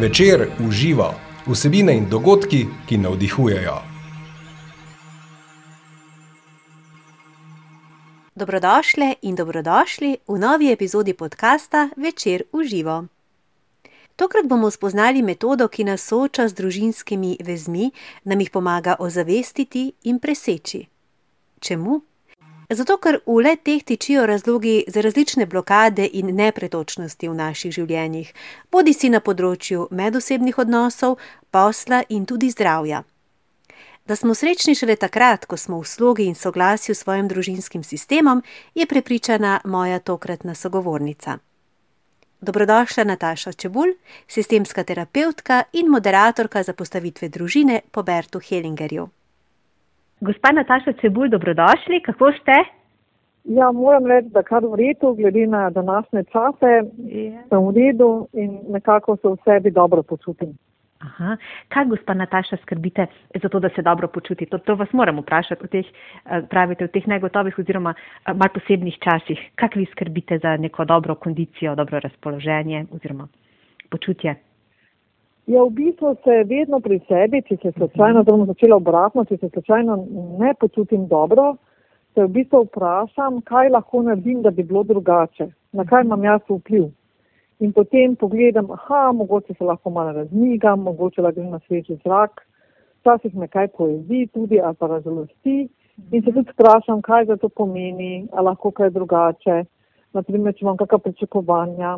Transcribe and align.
Večer 0.00 0.48
uživa 0.68 1.14
vsebine 1.46 1.96
in 1.96 2.04
dogodki, 2.10 2.66
ki 2.86 2.98
navdihujejo. 2.98 3.78
Dobrodošle 8.34 9.14
in 9.22 9.34
dobrodošli 9.34 10.16
v 10.28 10.38
novi 10.38 10.70
epizodi 10.72 11.14
podcasta 11.14 11.88
Večer 11.96 12.42
uživo. 12.52 13.06
Tokrat 14.16 14.46
bomo 14.46 14.70
spoznali 14.70 15.22
metodo, 15.22 15.68
ki 15.68 15.84
nas 15.84 16.06
sooča 16.06 16.48
z 16.48 16.54
družinskimi 16.54 17.36
vezmi, 17.44 17.90
nam 18.24 18.40
jih 18.40 18.50
pomaga 18.50 18.96
ozavestiti 18.98 19.92
in 20.02 20.18
preseči. 20.18 20.86
Čemu? 21.60 22.00
Zato, 22.68 22.98
ker 23.00 23.22
v 23.24 23.40
le 23.40 23.56
teh 23.56 23.80
tičijo 23.80 24.26
razlogi 24.26 24.84
za 24.88 25.00
različne 25.00 25.46
blokade 25.46 26.04
in 26.12 26.34
nepretočnosti 26.36 27.28
v 27.28 27.34
naših 27.34 27.72
življenjih, 27.72 28.34
bodi 28.70 28.92
si 28.92 29.08
na 29.08 29.22
področju 29.24 29.88
medosebnih 29.90 30.58
odnosov, 30.58 31.16
posla 31.50 32.02
in 32.12 32.26
tudi 32.28 32.52
zdravja. 32.52 33.04
Da 34.04 34.16
smo 34.16 34.36
srečni 34.36 34.74
šele 34.76 34.96
takrat, 35.00 35.46
ko 35.48 35.56
smo 35.56 35.80
v 35.80 35.88
slogi 35.88 36.28
in 36.28 36.36
soglasju 36.36 36.94
s 36.94 37.04
svojim 37.04 37.28
družinskim 37.28 37.84
sistemom, 37.84 38.42
je 38.74 38.86
prepričana 38.86 39.60
moja 39.64 39.98
tokratna 39.98 40.54
sogovornica. 40.54 41.38
Dobrodošla 42.40 43.04
Nataša 43.04 43.52
Čebulj, 43.52 43.96
sistemska 44.28 44.84
terapevtka 44.84 45.62
in 45.72 45.88
moderatorka 45.88 46.62
za 46.62 46.72
postavitve 46.72 47.28
družine 47.28 47.80
po 47.90 48.02
Bertu 48.02 48.40
Hellingerju. 48.40 49.08
Gospa 50.20 50.52
Nataša 50.52 50.92
Cebulj, 51.00 51.28
dobrodošli, 51.30 52.00
kako 52.02 52.32
ste? 52.32 52.52
Ja, 53.44 53.72
moram 53.72 54.06
reči, 54.06 54.28
da 54.34 54.42
kar 54.42 54.64
v 54.66 54.74
redu, 54.76 55.14
glede 55.14 55.46
na 55.46 55.70
današnje 55.70 56.24
čase, 56.32 56.72
ja. 56.98 57.42
sem 57.48 57.66
v 57.66 57.70
redu 57.76 58.28
in 58.32 58.58
nekako 58.68 59.16
se 59.16 59.28
v 59.28 59.36
sebi 59.44 59.70
dobro 59.70 60.02
počutim. 60.02 60.56
Aha. 60.98 61.36
Kaj, 61.68 61.84
gospa 61.86 62.14
Nataša, 62.14 62.56
skrbite 62.62 63.06
za 63.42 63.48
to, 63.48 63.60
da 63.60 63.68
se 63.68 63.82
dobro 63.82 64.08
počuti? 64.08 64.46
To, 64.46 64.58
to 64.58 64.74
vas 64.74 64.92
moram 64.92 65.20
vprašati 65.22 65.64
v 65.64 65.68
teh, 65.68 65.86
eh, 65.86 66.42
pravite, 66.50 66.84
v 66.84 66.90
teh 66.90 67.06
negotovih 67.06 67.58
oziroma 67.58 67.94
eh, 67.94 68.34
mal 68.34 68.50
posebnih 68.54 68.98
časih. 68.98 69.38
Kaj 69.54 69.78
vi 69.78 69.86
skrbite 69.92 70.38
za 70.42 70.56
neko 70.56 70.84
dobro 70.84 71.14
kondicijo, 71.14 71.74
dobro 71.74 72.00
razpoloženje 72.00 72.86
oziroma 72.90 73.28
počutje? 73.90 74.47
Ja, 75.48 75.62
v 75.64 75.70
bistvu 75.70 76.12
se 76.24 76.44
vedno 76.44 76.76
pri 76.84 76.98
sebi, 77.08 77.40
če 77.40 77.56
se 77.62 77.70
slučajno, 77.72 78.20
da 78.20 78.32
bom 78.34 78.44
začela 78.50 78.76
obratno, 78.76 79.22
če 79.24 79.38
se 79.40 79.48
slučajno 79.48 79.94
ne 80.42 80.50
počutim 80.60 81.06
dobro, 81.08 81.54
se 82.12 82.26
v 82.26 82.28
bistvu 82.34 82.66
vprašam, 82.66 83.38
kaj 83.48 83.70
lahko 83.72 84.02
naredim, 84.04 84.42
da 84.44 84.52
bi 84.52 84.66
bilo 84.68 84.82
drugače, 84.84 85.46
na 85.72 85.86
kaj 85.88 86.04
imam 86.04 86.26
jaz 86.28 86.44
vpliv. 86.52 86.90
In 87.64 87.72
potem 87.72 88.12
pogledam, 88.20 88.68
aha, 88.76 89.08
mogoče 89.16 89.56
se 89.56 89.64
lahko 89.64 89.90
malo 89.90 90.12
razmigam, 90.18 90.84
mogoče 90.84 91.24
lahko 91.24 91.40
grem 91.40 91.50
na 91.56 91.64
sveži 91.64 91.96
zrak, 92.04 92.44
včasih 93.00 93.34
me 93.34 93.48
kaj 93.48 93.72
poezi 93.78 94.26
tudi 94.34 94.60
ali 94.60 94.76
pa 94.76 94.92
razlosti. 94.92 95.58
In 96.12 96.22
se 96.22 96.28
tudi 96.28 96.52
vprašam, 96.52 97.00
kaj 97.02 97.24
za 97.32 97.36
to 97.40 97.48
pomeni, 97.48 98.28
ali 98.32 98.52
lahko 98.52 98.70
kaj 98.70 98.90
drugače. 98.90 99.62
Naprimer, 100.12 100.52
če 100.52 100.66
imam 100.66 100.76
kakšna 100.76 100.98
pričakovanja, 101.08 101.96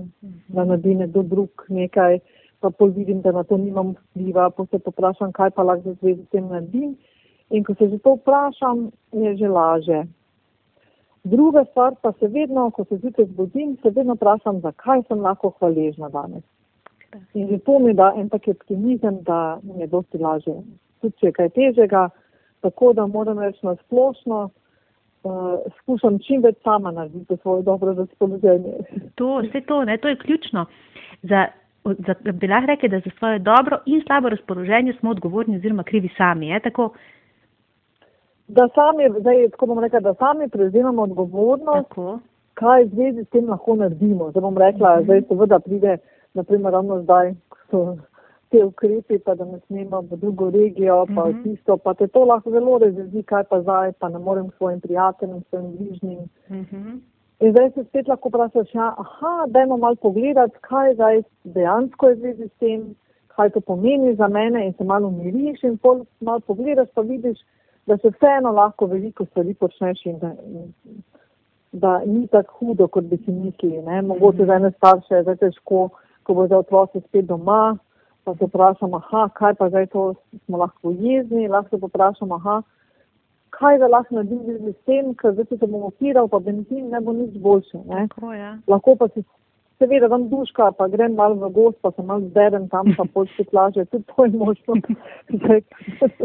da 0.54 0.64
naredi 0.64 0.94
nekdo 1.02 1.26
drug 1.26 1.66
nekaj 1.68 2.20
pa 2.60 2.70
pol 2.70 2.92
vidim, 2.96 3.20
da 3.20 3.32
na 3.32 3.42
to 3.44 3.56
nimam 3.56 3.94
vpliva, 3.96 4.50
pa 4.50 4.66
se 4.70 4.78
poprašam, 4.78 5.32
kaj 5.32 5.50
pa 5.56 5.62
lahko 5.62 5.90
v 5.90 5.98
zvezi 6.00 6.22
s 6.22 6.32
tem 6.34 6.48
naredim. 6.48 6.96
In 7.50 7.64
ko 7.64 7.74
se 7.74 7.88
že 7.88 7.98
to 7.98 8.14
vprašam, 8.14 8.90
je 9.12 9.36
že 9.36 9.48
laže. 9.48 10.04
Druga 11.24 11.64
stvar 11.70 11.94
pa 12.02 12.12
se 12.12 12.28
vedno, 12.28 12.70
ko 12.70 12.84
se 12.84 12.96
zjutraj 12.96 13.26
zbudim, 13.26 13.76
se 13.82 13.90
vedno 13.90 14.14
vprašam, 14.14 14.60
zakaj 14.60 15.02
sem 15.08 15.20
lahko 15.20 15.52
hvaležna 15.58 16.08
danes. 16.08 16.44
In 17.34 17.48
že 17.48 17.58
to 17.58 17.78
mi 17.78 17.94
da 17.94 18.12
en 18.16 18.28
tak 18.28 18.48
optimizem, 18.48 19.22
da 19.22 19.58
mi 19.62 19.80
je 19.80 19.86
dosti 19.86 20.18
lažje. 20.18 20.54
Tudi 21.00 21.16
če 21.20 21.26
je 21.26 21.32
kaj 21.32 21.48
težega, 21.48 22.08
tako 22.60 22.92
da 22.92 23.06
moram 23.06 23.38
reči 23.38 23.66
na 23.66 23.74
splošno, 23.74 24.50
uh, 25.24 25.58
skušam 25.80 26.18
čim 26.18 26.42
več 26.42 26.56
sama 26.64 26.90
narediti 26.90 27.36
svoje 27.42 27.62
dobro 27.62 27.94
razpoloženje. 27.94 28.74
To, 29.14 29.40
vse 29.44 29.60
to, 29.66 29.84
ne, 29.84 29.98
to 29.98 30.08
je 30.08 30.16
ključno. 30.16 30.66
Za 31.22 31.46
bi 32.32 32.46
lahko 32.46 32.66
rekli, 32.66 32.88
da 32.88 33.00
za 33.00 33.10
svoje 33.18 33.38
dobro 33.38 33.78
in 33.86 34.02
slabo 34.06 34.28
razpoloženje 34.28 34.92
smo 35.00 35.10
odgovorni 35.10 35.56
oziroma 35.56 35.82
krivi 35.82 36.08
sami. 36.16 36.48
Je, 36.48 36.60
tako? 36.60 36.92
Da 38.48 38.68
sami, 38.74 39.20
zdaj, 39.20 39.48
tako 39.50 39.66
bom 39.66 39.78
rekla, 39.78 40.00
da 40.00 40.14
sami 40.14 40.48
prevzemamo 40.48 41.02
odgovornost, 41.02 41.88
tako. 41.88 42.18
kaj 42.54 42.84
v 42.84 42.88
zvezi 42.88 43.24
s 43.24 43.28
tem 43.28 43.48
lahko 43.48 43.74
naredimo. 43.74 44.30
Zdaj 44.30 44.40
bom 44.40 44.58
rekla, 44.58 44.96
mhm. 44.96 45.04
zdaj 45.04 45.22
seveda 45.28 45.58
pride, 45.58 45.98
naprimer, 46.34 46.72
ravno 46.72 47.02
zdaj, 47.02 47.34
ko 47.48 47.58
so 47.70 47.96
te 48.50 48.64
ukrepi, 48.64 49.18
pa 49.18 49.34
da 49.34 49.44
ne 49.44 49.60
smemo 49.66 50.00
v 50.00 50.16
drugo 50.16 50.50
regijo, 50.50 51.06
pa 51.14 51.28
mhm. 51.28 51.42
tisto, 51.42 51.76
pa 51.76 51.94
te 51.94 52.06
to 52.06 52.24
lahko 52.24 52.50
zelo 52.50 52.78
razredi, 52.78 53.22
kaj 53.22 53.44
pa 53.44 53.62
zdaj, 53.62 53.92
pa 53.98 54.08
ne 54.08 54.18
morem 54.18 54.50
svojim 54.56 54.80
prijateljem, 54.80 55.42
svojim 55.48 55.76
bližnjim. 55.76 56.18
Mhm. 56.50 56.98
In 57.40 57.52
zdaj 57.52 57.70
se 57.74 57.84
spet 57.84 58.08
lahko 58.08 58.28
vprašaš, 58.28 58.74
ja, 58.74 58.94
aha, 58.98 59.46
dajmo 59.48 59.76
malo 59.76 59.96
pogledati, 59.96 60.58
kaj 60.60 60.94
zdaj 60.94 61.22
dejansko 61.44 62.08
je 62.08 62.16
zvezi 62.16 62.48
s 62.48 62.58
tem, 62.60 62.82
kaj 63.36 63.50
to 63.50 63.60
pomeni 63.60 64.14
za 64.14 64.28
mene 64.28 64.66
in 64.66 64.72
se 64.72 64.84
malo 64.84 65.08
umiriš 65.08 65.62
in 65.64 65.78
pol 65.78 66.04
malo 66.20 66.40
pogledaš, 66.40 66.88
pa 66.94 67.00
vidiš, 67.00 67.38
da 67.86 67.96
se 67.98 68.10
vseeno 68.10 68.52
lahko 68.52 68.86
veliko 68.86 69.24
stvari 69.24 69.54
počneš 69.54 70.06
in 70.06 70.18
da, 70.18 70.32
in, 70.46 70.72
da 71.72 72.02
ni 72.06 72.26
tako 72.26 72.56
hudo, 72.58 72.88
kot 72.88 73.04
bi 73.04 73.16
si 73.16 73.32
mislili. 73.32 73.82
Ne? 73.82 74.02
Mogoče 74.02 74.46
za 74.46 74.54
ene 74.54 74.70
starše 74.70 75.14
je 75.14 75.22
zdaj 75.22 75.36
težko, 75.36 75.88
ko 76.22 76.34
bo 76.34 76.46
za 76.46 76.58
otroci 76.58 77.00
spet 77.00 77.24
doma, 77.24 77.78
pa 78.24 78.34
se 78.34 78.46
vprašam, 78.46 78.94
aha, 78.94 79.28
kaj 79.34 79.54
pa 79.54 79.68
zdaj 79.68 79.86
to 79.86 80.14
smo 80.44 80.58
lahko 80.58 80.90
jezni, 80.90 81.48
lahko 81.48 81.78
se 81.78 81.86
vprašam, 81.86 82.32
aha, 82.32 82.62
kaj 83.50 83.78
da 83.78 83.88
lahko 83.90 84.14
naredim 84.14 84.70
z 84.70 84.72
tem, 84.86 85.12
ker 85.14 85.34
zdaj 85.34 85.58
se 85.58 85.66
bom 85.66 85.84
opiral, 85.88 86.28
pa 86.28 86.38
benzin 86.38 86.88
ne 86.90 87.00
bo 87.00 87.12
nič 87.12 87.36
boljše. 87.42 87.82
Tako, 87.88 88.32
ja. 88.34 88.56
Lahko 88.70 88.96
pa 88.96 89.08
si 89.14 89.24
seveda 89.80 90.06
vam 90.12 90.28
duška, 90.28 90.70
pa 90.78 90.88
grem 90.92 91.14
malo 91.16 91.34
v 91.40 91.52
gost, 91.56 91.78
pa 91.82 91.90
se 91.90 92.02
malo 92.02 92.20
zberem 92.28 92.68
tam, 92.68 92.92
pa 92.96 93.04
počti 93.14 93.44
plaže, 93.50 93.84
tudi 93.84 94.04
to 94.12 94.24
je 94.24 94.30
možno. 94.30 94.74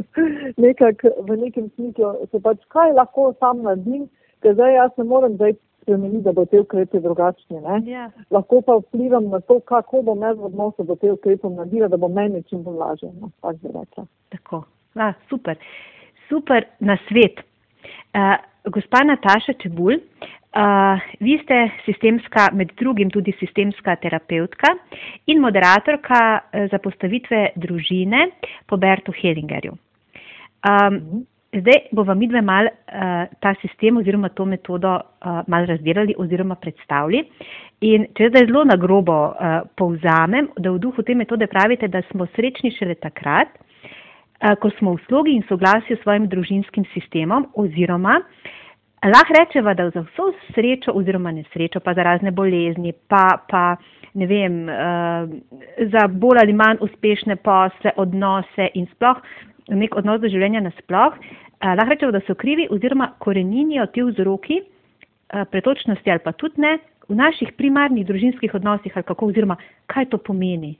Nekak, 0.66 1.06
v 1.28 1.38
nekem 1.44 1.70
smislu 1.76 2.28
se 2.32 2.40
pač 2.40 2.60
kaj 2.76 2.92
lahko 3.00 3.32
sam 3.40 3.64
naredim, 3.64 4.10
ker 4.44 4.58
zdaj 4.60 4.76
jaz 4.76 4.92
ne 4.98 5.08
morem 5.14 5.40
zdaj 5.40 5.56
spremeniti, 5.86 6.24
da 6.28 6.34
bo 6.34 6.46
te 6.46 6.60
ukrepe 6.60 7.00
drugačni. 7.00 7.64
Ja. 7.88 8.10
Lahko 8.32 8.62
pa 8.62 8.80
vplivam 8.82 9.32
na 9.32 9.40
to, 9.40 9.60
kako 9.60 10.02
bom 10.02 10.24
jaz 10.28 10.38
v 10.38 10.52
odnosu 10.52 10.84
do 10.84 10.96
te 11.00 11.12
ukrepe 11.12 11.50
naredila, 11.50 11.88
da 11.88 11.98
bo 11.98 12.12
meni 12.12 12.44
čim 12.44 12.64
bolj 12.64 12.80
lažje. 12.84 13.12
No, 13.22 13.32
tako, 14.36 14.64
A, 14.96 15.14
super 15.30 15.58
super 16.30 16.66
na 16.80 16.98
svet. 17.08 17.42
Uh, 18.16 18.36
gospa 18.72 19.04
Nataša 19.04 19.54
Čebulj, 19.62 20.00
uh, 20.00 21.00
vi 21.20 21.38
ste 21.44 21.70
sistemska, 21.86 22.50
med 22.54 22.72
drugim 22.80 23.10
tudi 23.10 23.34
sistemska 23.40 23.96
terapeutka 23.96 24.74
in 25.28 25.42
moderatorka 25.42 26.22
za 26.72 26.80
postavitve 26.80 27.50
družine 27.56 28.30
po 28.66 28.78
Bertu 28.78 29.14
Hellingerju. 29.22 29.76
Um, 30.66 31.26
zdaj 31.54 31.92
bova 31.92 32.16
midve 32.18 32.42
mal 32.42 32.68
uh, 32.68 33.28
ta 33.40 33.54
sistem 33.62 33.98
oziroma 33.98 34.30
to 34.30 34.46
metodo 34.46 34.96
uh, 34.96 35.44
mal 35.48 35.68
razdelali 35.70 36.16
oziroma 36.18 36.56
predstavili. 36.56 37.22
In 37.86 38.08
če 38.18 38.32
zdaj 38.32 38.48
zelo 38.48 38.64
na 38.66 38.80
grobo 38.80 39.20
uh, 39.30 39.60
povzamem, 39.78 40.50
da 40.58 40.72
v 40.72 40.82
duhu 40.82 41.04
te 41.04 41.16
metode 41.16 41.48
pravite, 41.52 41.88
da 41.88 42.02
smo 42.10 42.26
srečni 42.34 42.72
šele 42.74 42.96
takrat, 42.96 43.52
Eh, 43.52 43.65
ko 44.60 44.70
smo 44.80 44.96
v 44.96 45.04
slogi 45.08 45.36
in 45.36 45.44
soglasju 45.48 45.98
s 45.98 46.04
svojim 46.04 46.28
družinskim 46.28 46.86
sistemom, 46.94 47.48
oziroma 47.56 48.20
lahko 49.06 49.34
rečemo, 49.38 49.74
da 49.74 49.90
za 49.90 50.02
vso 50.02 50.32
srečo 50.54 50.92
oziroma 50.92 51.32
nesrečo, 51.32 51.80
pa 51.80 51.94
za 51.94 52.04
razne 52.04 52.32
bolezni, 52.32 52.94
pa, 53.08 53.40
pa 53.50 53.76
ne 54.14 54.28
vem, 54.28 54.64
uh, 54.70 55.30
za 55.92 56.08
bolj 56.08 56.40
ali 56.42 56.54
manj 56.54 56.82
uspešne 56.82 57.36
posle, 57.36 57.94
odnose 57.96 58.70
in 58.74 58.88
sploh 58.96 59.22
nek 59.70 59.96
odnos 59.98 60.22
do 60.22 60.30
življenja 60.30 60.62
nasploh, 60.62 61.18
uh, 61.18 61.74
lahko 61.74 61.92
rečemo, 61.94 62.12
da 62.16 62.24
so 62.28 62.36
krivi 62.36 62.68
oziroma 62.72 63.14
koreninijo 63.20 63.86
ti 63.94 64.04
vzroki 64.04 64.62
pretočnosti 65.52 66.12
ali 66.12 66.20
pa 66.24 66.32
tudi 66.32 66.62
ne 66.62 66.78
v 67.10 67.16
naših 67.16 67.54
primarnih 67.58 68.06
družinskih 68.06 68.54
odnosih 68.54 68.92
ali 68.96 69.04
kako 69.04 69.26
oziroma 69.26 69.58
kaj 69.88 70.10
to 70.10 70.18
pomeni. 70.18 70.76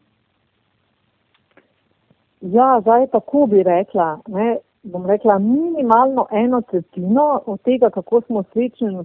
Ja, 2.54 2.80
zdaj 2.82 3.08
tako 3.08 3.46
bi 3.46 3.64
rekla. 3.64 4.20
Ne, 4.28 4.58
bom 4.84 5.06
rekla 5.06 5.40
minimalno 5.40 6.28
eno 6.32 6.62
tretjino 6.62 7.42
od 7.46 7.62
tega, 7.62 7.90
kako 7.90 8.22
smo 8.22 8.44
srečni 8.44 8.88
in 8.88 9.00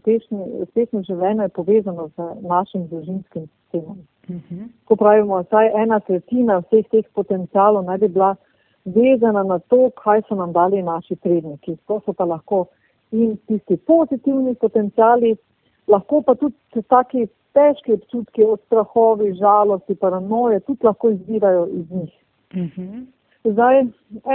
uspešni 0.63 1.03
življenje, 1.03 1.43
je 1.43 1.49
povezano 1.49 2.09
z 2.17 2.27
našim 2.41 2.87
družinskim 2.89 3.47
sistemom. 3.47 3.99
Uh 4.29 4.35
mhm. 4.35 4.41
-huh. 4.51 4.69
Ko 4.85 4.97
pravimo, 4.97 5.43
saj 5.51 5.73
ena 5.83 6.01
tretjina 6.01 6.59
vseh 6.59 6.89
teh 6.91 7.05
potencialov 7.15 7.85
naj 7.85 7.99
bi 7.99 8.09
bila 8.09 8.37
vezana 8.85 9.43
na 9.43 9.59
to, 9.59 9.91
kaj 10.03 10.23
so 10.29 10.35
nam 10.35 10.53
dali 10.53 10.83
naši 10.83 11.17
predniki. 11.17 11.77
To 11.87 12.01
so 12.05 12.13
pa 12.13 12.25
lahko 12.25 12.67
in 13.13 13.37
tisti 13.47 13.77
pozitivni 13.77 14.55
potenciali 14.55 15.37
lahko 15.89 16.23
pa 16.23 16.35
tudi 16.35 16.83
taki 16.89 17.27
težki 17.53 17.93
občutki 17.93 18.45
od 18.45 18.61
strahovi, 18.67 19.35
žalosti, 19.35 19.95
paranoje, 19.95 20.61
tudi 20.61 20.87
lahko 20.87 21.11
izvirajo 21.11 21.67
iz 21.67 21.91
njih. 21.91 22.13
Uh 22.55 22.59
mhm. 22.59 22.83
-huh. 22.83 23.07
Zdaj, 23.45 23.81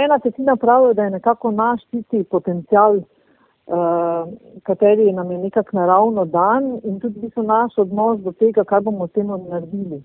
ena 0.04 0.18
tretjina 0.18 0.56
pravi, 0.56 0.94
da 0.94 1.04
je 1.04 1.10
nekako 1.10 1.50
naš 1.50 1.84
tisti 1.90 2.24
potencial, 2.24 2.96
uh, 2.96 4.28
kateri 4.62 5.12
nam 5.12 5.30
je 5.30 5.38
nekako 5.38 5.76
naravno 5.76 6.24
dan 6.24 6.80
in 6.84 7.00
tudi 7.00 7.20
bi 7.20 7.30
so 7.30 7.42
naš 7.42 7.78
odnos 7.78 8.20
do 8.20 8.32
tega, 8.32 8.64
kaj 8.64 8.80
bomo 8.80 9.06
s 9.06 9.12
tem 9.12 9.26
naredili. 9.26 10.02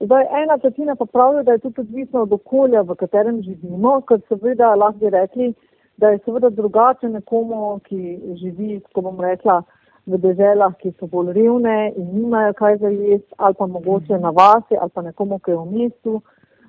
Zdaj, 0.00 0.26
ena 0.42 0.58
tretjina 0.58 0.96
pa 0.96 1.04
pravi, 1.04 1.44
da 1.44 1.52
je 1.52 1.58
tudi 1.58 1.80
odvisno 1.80 2.22
od 2.22 2.32
okolja, 2.32 2.82
v 2.82 2.94
katerem 2.94 3.42
živimo, 3.42 4.00
ker 4.00 4.20
seveda 4.28 4.74
lahko 4.74 4.98
bi 4.98 5.10
rekli, 5.10 5.54
da 5.96 6.08
je 6.08 6.18
seveda 6.24 6.50
drugače 6.50 7.08
nekomu, 7.08 7.78
ki 7.84 8.20
živi, 8.40 8.80
ko 8.92 9.00
bom 9.00 9.20
rekla, 9.20 9.62
v 10.06 10.18
deželah, 10.20 10.74
ki 10.76 10.92
so 10.98 11.06
bolj 11.08 11.32
revne 11.32 11.92
in 11.96 12.08
nimajo 12.12 12.52
kaj 12.52 12.76
za 12.76 12.88
jesti, 12.88 13.34
ali 13.36 13.54
pa 13.58 13.66
mogoče 13.66 14.18
na 14.18 14.30
vasi, 14.30 14.76
ali 14.76 14.90
pa 14.90 15.02
nekomu, 15.02 15.38
ki 15.38 15.50
je 15.50 15.56
v 15.56 15.66
mestu. 15.72 16.20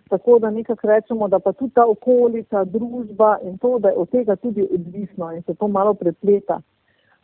Tako 0.10 0.40
da 0.40 0.50
nekako 0.50 0.88
rečemo, 0.88 1.28
da 1.28 1.40
pa 1.40 1.52
tudi 1.52 1.74
ta 1.74 1.86
okolica, 1.86 2.63
družba 2.63 3.38
in 3.44 3.57
to, 3.57 3.80
da 3.80 3.90
je 3.90 3.98
od 3.98 4.10
tega 4.10 4.36
tudi 4.36 4.68
odvisno 4.74 5.31
in 5.31 5.42
se 5.42 5.56
to 5.56 5.68
malo 5.68 5.94
prepleta. 5.94 6.62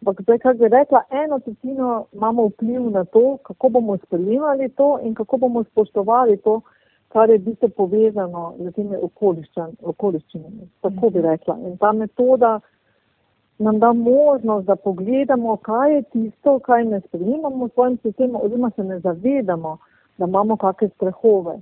Ampak 0.02 0.22
zdaj, 0.22 0.40
kar 0.40 0.56
bi 0.58 0.68
rekla, 0.68 1.04
eno 1.10 1.40
tretjino 1.40 2.06
imamo 2.14 2.48
vpliv 2.48 2.90
na 2.90 3.06
to, 3.06 3.38
kako 3.44 3.70
bomo 3.70 3.98
sprejemali 3.98 4.70
to 4.70 5.00
in 5.04 5.14
kako 5.14 5.38
bomo 5.38 5.64
spoštovali 5.64 6.38
to, 6.38 6.62
kar 7.08 7.30
je 7.30 7.38
bistvo 7.38 7.68
povezano 7.68 8.54
z 8.60 8.72
temi 8.72 8.98
okoliščinami. 9.82 10.70
Tako 10.82 11.10
bi 11.10 11.22
rekla. 11.22 11.58
In 11.68 11.78
ta 11.78 11.92
metoda 11.92 12.60
nam 13.60 13.80
da 13.80 13.94
možnost, 13.94 14.66
da 14.68 14.76
pogledamo, 14.76 15.58
kaj 15.58 15.96
je 15.96 16.02
tisto, 16.02 16.60
kaj 16.60 16.86
ne 16.86 17.00
sprejemamo 17.00 17.66
v 17.66 17.70
svojem 17.74 17.98
sistemu, 17.98 18.40
oziroma 18.44 18.72
se 18.76 18.84
ne 18.84 19.00
zavedamo, 19.00 19.78
da 20.18 20.26
imamo 20.26 20.58
kakšne 20.58 20.90
strahove. 20.96 21.60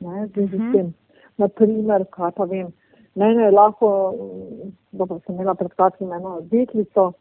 Ne, 0.00 0.28
z 0.34 0.40
mhm. 0.40 0.72
tem. 0.72 0.94
Naprimer, 1.36 2.04
kaj 2.12 2.32
pa 2.36 2.44
vem, 2.44 2.68
mene 3.14 3.42
je 3.42 3.50
lahko, 3.50 3.88
dobro, 4.92 5.20
sem 5.26 5.34
imela 5.34 5.54
pred 5.54 5.72
kratkim 5.76 6.12
eno 6.12 6.38
deklico, 6.52 7.12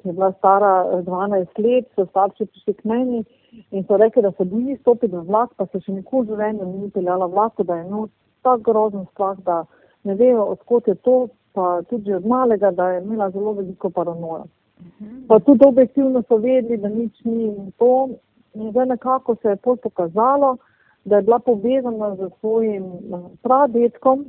ki 0.00 0.08
je 0.08 0.12
bila 0.12 0.32
stara 0.38 0.72
12 1.06 1.62
let, 1.64 1.86
so 1.94 2.06
starši 2.06 2.46
prišli 2.46 2.74
k 2.74 2.90
meni 2.90 3.24
in 3.70 3.84
so 3.86 3.96
rekli, 3.96 4.22
da 4.22 4.32
se 4.32 4.44
boji 4.44 4.76
stopiti 4.80 5.14
v 5.14 5.22
vlak, 5.28 5.54
pa 5.56 5.66
se 5.66 5.80
še 5.80 5.94
nikoli 5.94 6.26
v 6.26 6.34
življenju 6.34 6.66
ni 6.72 6.90
peljala 6.90 7.30
vlak, 7.30 7.62
da 7.62 7.78
je 7.78 7.86
imel 7.86 8.08
tak 8.42 8.62
grozen 8.66 9.06
strah, 9.12 9.38
da 9.46 9.62
ne 10.04 10.14
vejo, 10.18 10.44
odkot 10.56 10.90
je 10.90 10.94
to, 11.06 11.16
pa 11.54 11.82
tudi 11.88 12.12
od 12.14 12.26
malega, 12.26 12.70
da 12.70 12.90
je 12.90 13.00
imela 13.02 13.30
zelo 13.30 13.54
veliko 13.54 13.90
paranoja. 13.90 14.44
Mhm. 14.82 15.26
Pa 15.28 15.38
tudi 15.38 15.66
objektivno 15.66 16.22
so 16.28 16.36
vedeli, 16.36 16.76
da 16.76 16.88
nič 16.88 17.24
ni 17.24 17.44
in 17.48 17.72
to. 17.78 18.08
In 18.54 18.70
zdaj 18.70 18.86
nekako 18.86 19.34
se 19.42 19.48
je 19.48 19.56
pol 19.56 19.76
pokazalo, 19.76 20.56
da 21.04 21.16
je 21.16 21.22
bila 21.22 21.38
povezana 21.38 22.14
z 22.16 22.30
svojim 22.40 22.84
eh, 22.84 23.28
pradetkom, 23.42 24.26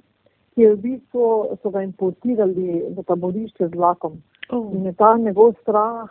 ki 0.56 0.62
je 0.62 0.74
v 0.76 0.80
bistvu 0.82 1.58
so 1.62 1.70
ga 1.70 1.84
importirali 1.84 2.84
v 2.96 3.04
taborišče 3.04 3.68
z 3.68 3.76
vlakom. 3.76 4.22
Oh. 4.50 4.72
In 4.76 4.86
je 4.86 4.94
ta 4.94 5.18
njegov 5.18 5.54
strah 5.62 6.10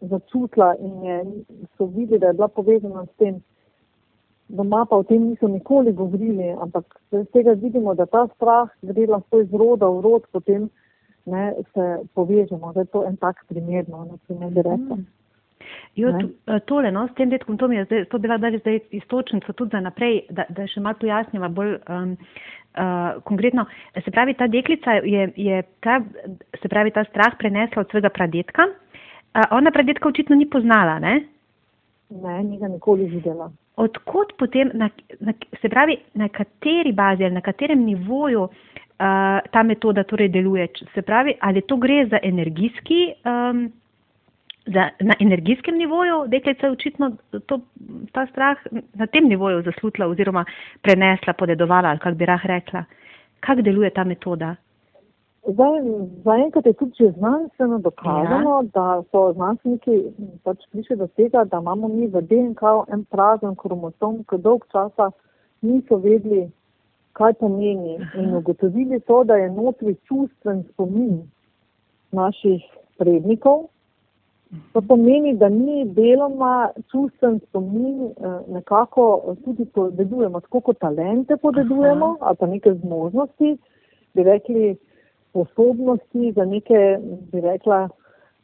začutila 0.00 0.74
in 0.80 1.04
je, 1.04 1.18
so 1.76 1.86
videli, 1.86 2.18
da 2.18 2.26
je 2.26 2.32
bila 2.32 2.48
povezana 2.48 3.06
s 3.06 3.16
tem 3.18 3.42
doma 4.48 4.84
pa 4.84 4.96
o 4.96 5.02
tem 5.02 5.22
niso 5.28 5.48
nikoli 5.48 5.92
govorili, 5.92 6.50
ampak 6.60 7.00
iz 7.12 7.26
tega 7.32 7.52
vidimo, 7.52 7.94
da 7.94 8.06
ta 8.06 8.26
strah 8.36 8.68
gre 8.82 9.06
lahko 9.06 9.40
iz 9.40 9.52
roda 9.52 9.88
v 9.88 10.00
rod, 10.00 10.26
potem 10.32 10.68
ne, 11.26 11.54
se 11.74 11.98
povežemo. 12.14 12.72
Da 12.72 12.80
je 12.80 12.86
to 12.92 13.04
en 13.04 13.16
tak 13.16 13.44
primer, 13.48 13.88
no, 13.88 14.04
na 14.04 14.16
primer, 14.26 14.50
bi 14.50 14.62
rekla. 14.62 14.96
Mm. 14.96 15.06
Jo, 15.96 16.12
to, 16.18 16.28
eh, 16.52 16.60
tole, 16.66 16.92
no, 16.92 17.06
s 17.08 17.14
tem 17.18 17.30
detkom, 17.30 17.58
to 17.58 17.70
je 17.72 17.84
zdaj, 17.84 18.04
to 18.12 18.18
bila 18.18 18.38
dalje 18.38 18.58
zdaj 18.58 18.80
istočnica 18.90 19.52
tudi 19.52 19.76
za 19.76 19.80
naprej, 19.80 20.24
da, 20.30 20.46
da 20.48 20.66
še 20.66 20.80
malo 20.80 20.98
pojasnjava 21.00 21.48
bolj 21.48 21.74
um, 21.88 22.14
uh, 22.16 23.22
konkretno. 23.24 23.66
Se 24.04 24.10
pravi, 24.10 24.34
ta 24.34 24.46
deklica 24.46 24.98
je, 25.04 25.28
je 25.36 25.62
ta, 25.80 26.00
se 26.62 26.68
pravi, 26.68 26.90
ta 26.90 27.04
strah 27.10 27.38
prenesla 27.38 27.84
od 27.84 27.90
svojega 27.90 28.10
pradetka. 28.10 28.68
Uh, 29.34 29.44
ona 29.50 29.70
pradetka 29.70 30.08
očitno 30.08 30.36
ni 30.36 30.46
poznala, 30.50 30.98
ne? 30.98 31.20
Ne, 32.10 32.40
ni 32.44 32.58
ga 32.58 32.68
nikoli 32.68 33.06
videla 33.10 33.50
odkot 33.76 34.34
potem, 34.38 34.70
na, 34.74 34.88
na, 35.20 35.34
se 35.60 35.68
pravi, 35.68 35.96
na 36.14 36.28
kateri 36.28 36.92
bazi 36.92 37.24
ali 37.24 37.34
na 37.34 37.40
katerem 37.40 37.84
nivoju 37.84 38.42
uh, 38.42 38.50
ta 39.50 39.62
metoda 39.62 40.04
torej 40.04 40.28
deluje. 40.28 40.68
Se 40.94 41.02
pravi, 41.02 41.34
ali 41.40 41.62
to 41.62 41.76
gre 41.76 42.06
za 42.10 42.18
energijski, 42.22 43.12
um, 43.24 43.66
za, 44.66 44.88
na 45.00 45.14
energijskem 45.20 45.76
nivoju, 45.76 46.24
deklica 46.26 46.66
je 46.66 46.72
očitno 46.72 47.12
to, 47.46 47.60
ta 48.12 48.26
strah 48.26 48.56
na 48.94 49.06
tem 49.06 49.28
nivoju 49.28 49.62
zaslutila 49.62 50.06
oziroma 50.06 50.44
prenesla, 50.82 51.32
podedovala 51.32 51.88
ali 51.88 51.98
kak 51.98 52.14
bi 52.14 52.26
rah 52.26 52.46
rekla. 52.46 52.84
Kak 53.40 53.60
deluje 53.62 53.90
ta 53.90 54.04
metoda? 54.04 54.56
Zaenkrat 56.24 56.66
je 56.66 56.72
tudi 56.72 56.92
že 56.98 57.10
znanstveno 57.10 57.78
dokazano, 57.78 58.62
ja. 58.62 58.68
da 58.74 59.02
so 59.10 59.32
znanstveniki 59.32 60.02
pač 60.44 60.58
prišli 60.72 60.96
do 60.96 61.06
tega, 61.06 61.44
da 61.44 61.58
imamo 61.60 61.88
mi 61.88 62.06
v 62.06 62.22
DNK 62.22 62.62
en 62.92 63.04
prazen 63.04 63.56
kromosom, 63.56 64.24
ki 64.24 64.38
dolg 64.38 64.64
časa 64.72 65.10
niso 65.60 65.96
vedeli, 65.96 66.48
kaj 67.12 67.32
pomeni. 67.32 67.98
In 68.16 68.34
ugotovili 68.34 69.00
so, 69.06 69.24
da 69.24 69.36
je 69.36 69.50
notri 69.50 69.96
čustven 70.08 70.64
spomin 70.72 71.20
naših 72.12 72.64
prednikov. 72.98 73.68
To 74.72 74.80
pomeni, 74.80 75.36
da 75.36 75.48
mi 75.48 75.84
deloma 75.84 76.70
čustven 76.90 77.40
spomin 77.48 78.06
eh, 78.06 78.40
nekako 78.48 79.34
tudi 79.44 79.64
podedujemo, 79.64 80.40
tako 80.40 80.60
kot 80.60 80.78
talente 80.78 81.36
podedujemo, 81.36 82.16
ali 82.20 82.36
pa 82.36 82.46
neke 82.46 82.74
zmožnosti, 82.74 83.56
bi 84.14 84.22
rekli, 84.22 84.76
sposobnosti, 85.30 86.32
za 86.32 86.44
neke, 86.44 86.98
bi 87.32 87.40
rekla, 87.40 87.88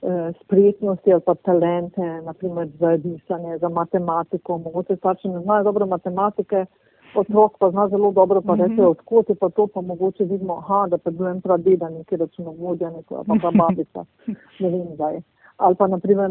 eh, 0.03 0.33
spretnosti 0.45 1.12
ali 1.12 1.23
pa 1.27 1.35
talente, 1.35 2.23
naprimer 2.23 2.69
za 2.79 2.91
risanje, 2.91 3.59
za 3.59 3.69
matematiko. 3.69 4.59
Mogoče 4.59 4.97
starši 4.97 5.29
ne 5.29 5.41
znajo 5.41 5.65
dobro 5.65 5.87
matematike, 5.87 6.67
otrok 7.15 7.59
pa 7.59 7.71
zna 7.71 7.89
zelo 7.89 8.13
dobro, 8.13 8.41
pa 8.41 8.55
reče, 8.55 8.73
mhm. 8.73 8.87
odkot 8.87 9.29
je 9.29 9.35
pa 9.35 9.49
to, 9.49 9.67
pa 9.67 9.81
mogoče 9.81 10.25
vidimo, 10.25 10.56
aha, 10.56 10.87
da 10.91 10.99
pa 10.99 11.11
bil 11.11 11.27
en 11.27 11.41
pradeda, 11.41 11.89
neki 11.89 12.17
računovodja, 12.17 12.91
neko, 12.91 13.25
pa 13.27 13.35
pa 13.43 13.51
babica, 13.51 14.05
ne 14.61 14.69
vem 14.69 14.89
zdaj. 14.95 15.21
Ali 15.61 15.77
pa, 15.77 15.87
naprimer, 15.93 16.31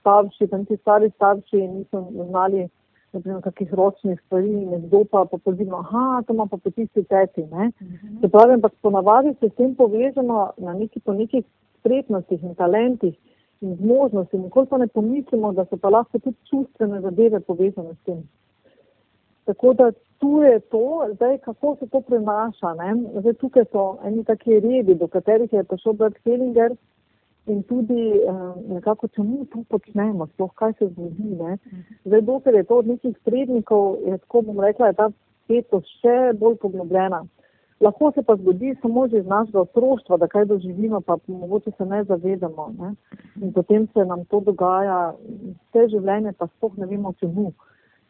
starši, 0.00 0.46
tam 0.48 0.64
ti 0.64 0.76
stari 0.76 1.10
starši 1.16 1.66
niso 1.68 2.06
znali 2.28 2.68
naprimer, 3.12 3.42
kakih 3.42 3.74
ročnih 3.74 4.20
stvari, 4.26 4.66
nekdo 4.66 5.04
pa 5.10 5.24
pa 5.30 5.38
pozivno, 5.38 5.76
aha, 5.76 6.22
to 6.26 6.32
ima 6.32 6.46
pa 6.46 6.56
po 6.56 6.70
tisti 6.70 7.04
teti, 7.04 7.46
ne. 7.46 7.70
Mhm. 7.82 8.20
Se 8.20 8.28
pravi, 8.28 8.54
ampak 8.54 8.72
ponavadi 8.82 9.34
se 9.40 9.48
s 9.48 9.54
tem 9.54 9.74
povežemo 9.74 10.50
na 10.58 10.74
neki, 10.74 11.00
po 11.00 11.12
nekih 11.12 11.44
spretnostih 11.80 12.42
in 12.42 12.54
talentih 12.54 13.16
in 13.60 13.76
zmožnosti, 13.76 14.38
nikoli 14.38 14.66
pa 14.66 14.78
ne 14.78 14.86
pomislimo, 14.86 15.52
da 15.52 15.64
so 15.64 15.76
pa 15.76 15.88
lahko 15.88 16.18
tudi 16.18 16.36
čustvene 16.50 17.00
zadeve 17.00 17.40
povezane 17.40 17.94
s 17.94 18.04
tem. 18.04 18.22
Tako 19.44 19.72
da 19.74 19.90
tu 20.18 20.42
je 20.42 20.60
to, 20.60 21.08
zdaj 21.14 21.38
kako 21.38 21.76
se 21.80 21.86
to 21.88 22.00
prenaša, 22.00 22.74
ne. 22.74 22.94
Zdaj 23.20 23.34
tukaj 23.34 23.64
so 23.72 23.98
eni 24.04 24.24
taki 24.24 24.60
redi, 24.60 24.94
do 24.94 25.08
katerih 25.08 25.52
je 25.52 25.64
prišel 25.64 25.92
Brad 25.92 26.14
Hellinger, 26.24 26.76
in 27.50 27.62
tudi 27.68 28.00
uh, 28.20 28.54
nekako, 28.70 29.08
če 29.14 29.24
mi 29.26 29.44
to 29.52 29.64
počnemo, 29.68 30.26
sploh 30.34 30.52
kaj 30.60 30.76
se 30.78 30.88
zgodi. 30.92 31.34
Ne? 31.40 31.58
Zdaj, 32.04 32.22
dokler 32.28 32.60
je 32.60 32.68
to 32.70 32.78
od 32.82 32.88
nekih 32.94 33.18
prednikov, 33.26 33.98
je 34.06 34.18
tako 34.24 34.42
bom 34.48 34.62
rekla, 34.64 34.90
je 34.90 34.98
ta 35.02 35.10
svetost 35.46 36.00
še 36.00 36.16
bolj 36.38 36.56
poglobljena. 36.62 37.24
Lahko 37.80 38.10
se 38.12 38.22
pa 38.22 38.36
zgodi 38.36 38.74
samo 38.82 39.06
že 39.08 39.18
iz 39.18 39.26
našega 39.26 39.60
otroštva, 39.60 40.16
da 40.20 40.28
kaj 40.28 40.44
doživimo, 40.44 41.00
pa 41.00 41.16
mogoče 41.26 41.70
se 41.78 41.84
ne 41.84 42.04
zavedamo. 42.04 42.68
Ne? 42.78 42.94
In 43.42 43.52
potem 43.52 43.88
se 43.94 44.04
nam 44.04 44.24
to 44.24 44.40
dogaja, 44.40 45.14
vse 45.70 45.86
življenje 45.94 46.34
pa 46.38 46.46
sploh 46.46 46.76
ne 46.76 46.86
vemo 46.86 47.12
čemu. 47.20 47.52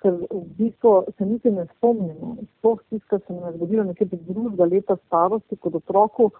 Ker 0.02 0.16
v 0.16 0.42
bistvu 0.58 0.94
se 1.16 1.26
niti 1.26 1.50
ne 1.54 1.68
spomnimo. 1.76 2.36
Sploh 2.58 2.80
tisto, 2.90 3.06
kar 3.10 3.20
se 3.26 3.32
nam 3.32 3.46
je 3.46 3.56
zgodilo 3.58 3.84
nekje 3.84 4.08
do 4.10 4.18
drugega 4.28 4.66
leta 4.66 4.96
starosti 5.06 5.56
kot 5.56 5.74
otroku, 5.78 6.30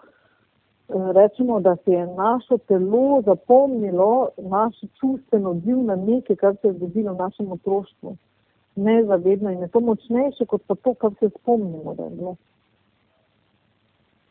rečemo, 1.13 1.61
da 1.61 1.77
se 1.77 1.91
je 1.91 2.07
naše 2.07 2.59
telo 2.59 3.23
zapomnilo, 3.23 4.29
naš 4.39 4.75
čustven 5.01 5.47
odziv 5.47 5.79
na 5.79 5.97
nekaj, 5.97 6.37
kar 6.37 6.57
se 6.61 6.69
je 6.69 6.73
zgodilo 6.73 7.15
v 7.15 7.19
našem 7.19 7.53
otroštvu. 7.53 8.17
Nezavedno 8.77 9.51
in 9.51 9.61
je 9.61 9.69
to 9.69 9.81
močnejše 9.81 10.47
kot 10.47 10.63
pa 10.67 10.75
to, 10.75 10.95
kar 10.95 11.11
se 11.21 11.31
spomnimo, 11.31 11.95
da 11.95 12.05
je 12.05 12.11
bilo. 12.11 12.37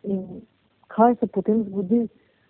In 0.04 0.42
kaj 0.88 1.16
se 1.16 1.28
potem 1.28 1.64
zgodi? 1.64 2.08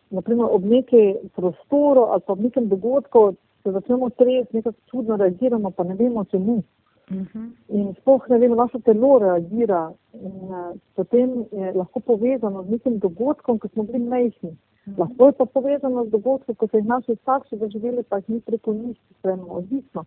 Naprimer, 0.09 0.47
ob 0.51 0.65
nekem 0.65 1.15
prostoru 1.35 2.01
ali 2.01 2.21
pa 2.25 2.33
ob 2.33 2.39
nekem 2.39 2.67
dogodku 2.67 3.33
se 3.63 3.71
začnemo 3.71 4.09
tresti, 4.09 4.55
nekako 4.55 4.77
čudno 4.91 5.15
reagiramo, 5.15 5.71
pa 5.71 5.83
ne 5.83 5.95
vemo, 5.95 6.25
čemu. 6.25 6.53
Uh 6.53 6.78
-huh. 7.09 7.51
In 7.69 7.93
spoh 7.99 8.29
ne 8.29 8.37
vem, 8.37 8.55
naše 8.55 8.79
telo 8.79 9.17
reagira 9.19 9.93
in 10.13 10.35
uh, 10.49 10.77
potem 10.95 11.45
je 11.51 11.73
lahko 11.73 11.99
povezano 11.99 12.63
z 12.63 12.69
nekim 12.69 12.99
dogodkom, 12.99 13.59
ko 13.59 13.67
smo 13.67 13.83
bili 13.83 13.99
mehni. 13.99 14.57
Lahko 14.97 15.25
je 15.25 15.31
pa 15.31 15.45
povezano 15.45 16.05
z 16.05 16.09
dogodki, 16.09 16.55
ko 16.55 16.67
so 16.67 16.77
jih 16.77 16.85
naši 16.85 17.15
starši 17.15 17.57
doživeli, 17.57 18.03
pa 18.03 18.17
jih 18.17 18.29
ni 18.29 18.39
preko 18.41 18.73
njih, 18.73 18.97
vseeno 19.17 19.45
odvisno. 19.49 20.05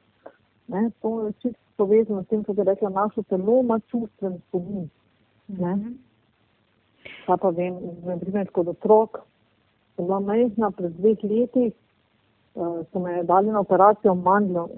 Ne, 0.68 0.90
to 1.02 1.26
je 1.26 1.32
čisto 1.32 1.58
povezano 1.76 2.22
s 2.22 2.26
tem, 2.26 2.44
kot 2.44 2.58
je 2.58 2.64
rekla, 2.64 2.88
naše 2.88 3.22
telo 3.22 3.60
ima 3.60 3.80
čustven 3.90 4.38
spomin. 4.48 4.90
Ne. 5.48 5.92
Pa 7.26 7.36
pa 7.36 7.48
vem, 7.50 7.74
na 8.04 8.16
primer, 8.16 8.50
kot 8.50 8.68
otrok, 8.68 9.18
sem 9.96 10.06
bila 10.06 10.20
majhna 10.20 10.70
pred 10.70 10.92
dveh 10.92 11.18
leti, 11.22 11.66
uh, 11.66 11.91
so 12.92 12.98
me 12.98 13.22
dali 13.22 13.46
na 13.46 13.60
operacijo 13.60 14.14
mandlo. 14.14 14.68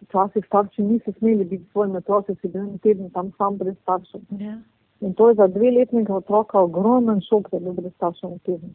Včasih 0.00 0.44
starši 0.46 0.82
niso 0.82 1.12
smeli 1.12 1.44
biti 1.44 1.64
s 1.64 1.72
svojimi 1.72 1.96
otroci, 1.96 2.34
si 2.40 2.48
bil 2.48 2.62
en 2.62 2.78
teden 2.78 3.10
tam 3.10 3.32
sam 3.38 3.56
brez 3.56 3.76
staršev. 3.82 4.20
Ja. 4.30 4.58
In 5.00 5.14
to 5.14 5.28
je 5.28 5.34
za 5.34 5.46
dveletnega 5.46 6.14
otroka 6.14 6.60
ogromen 6.60 7.20
šok, 7.20 7.50
da 7.50 7.56
je 7.56 7.60
bil 7.60 7.72
brez 7.72 7.92
staršev 7.94 8.32
en 8.32 8.38
teden. 8.38 8.74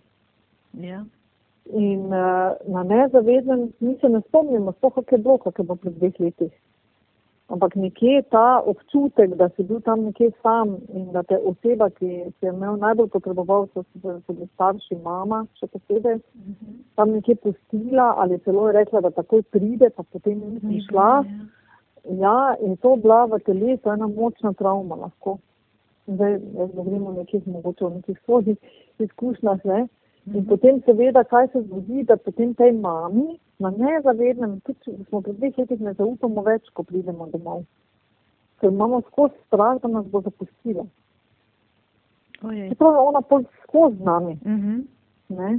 Ja. 0.73 1.05
In 1.65 2.05
uh, 2.05 2.53
na 2.67 2.83
nezavednem 2.83 3.71
mi 3.79 3.97
se 4.01 4.09
ne 4.09 4.21
spomnimo, 4.21 4.71
sploh 4.71 4.93
kako 4.93 5.15
je 5.15 5.21
bilo, 5.21 5.37
kako 5.37 5.61
je 5.61 5.65
bilo 5.65 5.75
pred 5.75 5.93
dveh 5.93 6.19
letih. 6.19 6.51
Ampak 7.51 7.75
nekje 7.75 8.21
ta 8.31 8.63
občutek, 8.65 9.35
da 9.35 9.49
si 9.49 9.63
bil 9.67 9.81
tam 9.83 10.05
nekje 10.07 10.31
sam 10.41 10.77
in 10.95 11.11
da 11.11 11.23
te 11.27 11.37
oseba, 11.37 11.89
ki 11.89 12.07
si 12.39 12.45
je 12.45 12.53
imel 12.53 12.77
najbolj 12.79 13.09
potreboval, 13.11 13.67
so 13.73 13.83
tudi 14.27 14.47
starši, 14.53 14.95
mama, 15.03 15.43
še 15.59 15.67
posebej, 15.67 16.21
tam 16.95 17.11
nekje 17.11 17.35
pustila 17.43 18.13
ali 18.23 18.39
celo 18.47 18.69
je 18.69 18.77
rekla, 18.79 19.01
da 19.03 19.11
takoj 19.11 19.43
pride, 19.51 19.91
pa 19.91 20.03
potem 20.03 20.39
ni 20.39 20.59
prišla. 20.63 21.09
Ja, 22.19 22.55
in 22.63 22.77
to 22.77 22.95
bila 22.95 23.25
v 23.27 23.39
telesu 23.43 23.91
ena 23.91 24.07
močna 24.07 24.53
travma 24.53 24.95
lahko. 24.95 25.37
Zdaj, 26.07 26.39
jaz 26.39 26.71
govorim 26.75 27.05
o 27.07 27.13
nekih 27.19 27.47
mogoče 27.47 27.85
o 27.85 27.89
nekih 27.89 28.17
svojih 28.25 28.57
izkušnjah, 28.99 29.59
ne. 29.65 29.85
In 30.31 30.45
potem 30.47 30.79
seveda, 30.87 31.23
kaj 31.27 31.47
se 31.51 31.61
zgodi, 31.67 32.03
da 32.07 32.15
potem 32.15 32.55
tej 32.55 32.71
mami 32.71 33.37
na 33.63 33.71
nezavednem, 33.71 34.59
tudi 34.67 34.79
če 34.85 34.95
smo 35.07 35.21
pri 35.23 35.33
dveh 35.39 35.57
letih, 35.61 35.79
ne 35.81 35.93
zaupamo 35.99 36.43
več, 36.45 36.67
ko 36.75 36.83
pridemo 36.83 37.27
domov. 37.31 37.63
Ker 38.61 38.71
imamo 38.71 39.01
skozi 39.09 39.35
strah, 39.47 39.79
da 39.83 39.91
nas 39.91 40.05
bo 40.11 40.21
zapustila. 40.25 40.85
Čeprav 42.43 42.97
je 42.97 43.03
ona 43.09 43.21
pol 43.21 43.45
skozi 43.63 43.97
z 43.97 44.05
nami. 44.05 44.37
Mhm. 44.45 44.81
Ne? 45.29 45.51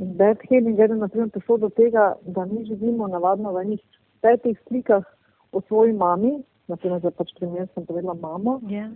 In 0.00 0.12
Bert 0.16 0.40
Hellinger 0.48 0.90
je 0.90 0.96
na 0.96 1.08
primer 1.08 1.28
prišel 1.30 1.58
do 1.58 1.68
tega, 1.68 2.14
da 2.24 2.44
mi 2.46 2.64
živimo 2.64 3.08
navadno 3.08 3.52
v 3.52 3.64
enih 3.66 3.80
petih 4.22 4.56
slikah 4.68 5.04
o 5.52 5.60
svoji 5.60 5.92
mami, 5.92 6.38
na 6.68 6.76
primer 6.76 7.00
za 7.02 7.10
pač 7.10 7.34
primer 7.36 7.68
sem 7.74 7.86
povedala 7.86 8.14
mamo, 8.14 8.60
Ja. 8.68 8.88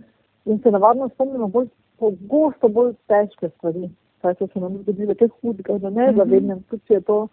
in 0.45 0.59
se 0.63 0.71
navadno 0.71 1.09
spomnimo 1.09 1.47
bolj 1.47 1.67
pogosto 1.99 2.69
bolj 2.69 2.93
težke 3.07 3.49
stvari, 3.49 3.89
kaj 4.21 4.35
so 4.39 4.47
se 4.53 4.59
nam 4.59 4.77
zgodile, 4.81 5.15
kaj 5.15 5.29
hudega, 5.41 5.77
da 5.77 5.89
ne 5.89 6.13
zavednem, 6.17 6.63
tudi 6.69 6.81
če 6.87 6.93
je 6.93 7.01
to, 7.01 7.27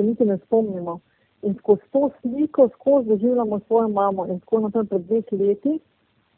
se 0.00 0.06
niti 0.06 0.24
ne 0.24 0.38
spomnimo. 0.38 1.00
In 1.42 1.54
skozi 1.54 1.82
to 1.92 2.10
sliko, 2.20 2.68
skozi 2.68 3.08
doživljamo 3.08 3.60
svojo 3.66 3.88
mamo 3.88 4.26
in 4.26 4.40
tako 4.40 4.60
naprej 4.60 4.84
pred 4.84 5.02
dveh 5.02 5.24
leti, 5.32 5.80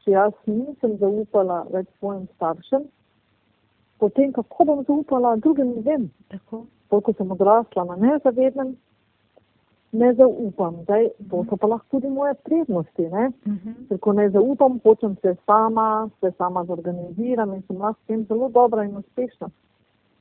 če 0.05 0.11
jaz 0.11 0.33
nisem 0.47 0.97
zaupala 0.99 1.63
več 1.71 1.89
svojim 1.99 2.27
staršem, 2.35 2.87
potem 3.99 4.33
kako 4.33 4.65
bom 4.65 4.85
zaupala 4.87 5.37
drugim 5.37 5.73
ljudem, 5.77 6.11
Tako. 6.29 6.65
koliko 6.89 7.13
sem 7.13 7.31
odrasla 7.31 7.85
na 7.85 7.97
nezavednem, 7.97 8.77
ne 9.93 10.15
zaupam. 10.15 10.83
Zdaj, 10.83 11.09
to 11.31 11.45
so 11.51 11.57
pa 11.57 11.67
lahko 11.67 11.87
tudi 11.91 12.11
moje 12.11 12.35
prednosti, 12.35 13.09
ne? 13.09 13.31
Mhm. 13.47 13.73
Ker 13.89 13.99
ko 13.99 14.13
ne 14.13 14.31
zaupam, 14.31 14.81
hočem 14.85 15.17
se 15.23 15.37
sama, 15.47 16.09
se 16.21 16.33
sama 16.39 16.65
zorganiziram 16.65 17.55
in 17.55 17.63
sem 17.67 17.79
lahko 17.79 18.01
s 18.03 18.07
tem 18.07 18.25
zelo 18.27 18.49
dobra 18.49 18.85
in 18.85 18.97
uspešna. 18.97 19.51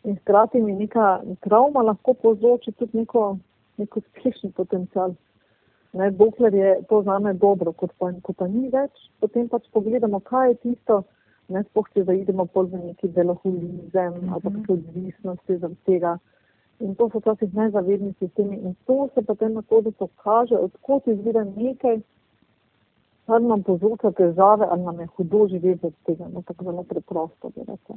In 0.04 0.16
hkrati 0.16 0.62
mi 0.62 0.74
neka 0.74 1.22
travma 1.40 1.82
lahko 1.82 2.14
povzroči 2.14 2.72
tudi 2.72 2.98
neko, 2.98 3.38
neko 3.78 4.00
uspešen 4.00 4.52
potencial. 4.52 5.14
Ne, 5.94 6.12
dokler 6.12 6.54
je 6.54 6.76
to 6.90 7.02
zame 7.04 7.34
dobro, 7.34 7.72
kot 7.72 7.92
pa, 8.00 8.12
ko 8.24 8.34
pa 8.34 8.48
ni 8.48 8.70
več, 8.72 9.10
potem 9.20 9.50
pač 9.52 9.68
pogledamo, 9.76 10.22
kaj 10.30 10.50
je 10.50 10.56
tisto, 10.66 11.02
ne 11.52 11.64
sploh, 11.64 11.90
če 11.94 12.06
zaidemo 12.08 12.46
pol 12.54 12.70
v 12.72 12.80
neki 12.86 13.10
delohulizem 13.18 14.14
mm 14.14 14.20
-hmm. 14.20 14.34
ali 14.34 14.42
pa 14.42 14.50
kakšne 14.50 14.74
odvisnosti 14.74 15.58
zaradi 15.58 15.80
tega. 15.86 16.18
In 16.80 16.96
to 16.96 17.10
so 17.10 17.20
včasih 17.20 17.54
nezavedni 17.54 18.14
sistemi 18.20 18.56
in 18.58 18.76
to 18.86 19.10
se 19.14 19.22
potem 19.22 19.54
na 19.54 19.62
to, 19.62 19.82
da 19.82 19.92
se 19.92 20.08
kaže, 20.24 20.56
odkot 20.58 21.08
izvira 21.08 21.44
nekaj, 21.44 22.00
kar 23.26 23.42
nam 23.42 23.64
povzroča 23.64 24.12
težave 24.12 24.66
ali 24.70 24.84
nam 24.84 25.00
je 25.00 25.06
hudo 25.06 25.48
živeti 25.48 25.86
od 25.88 25.94
tega, 26.06 26.26
no 26.34 26.42
tako 26.42 26.64
zelo 26.64 26.84
preprosto 26.84 27.50
bi 27.50 27.62
rekla. 27.68 27.96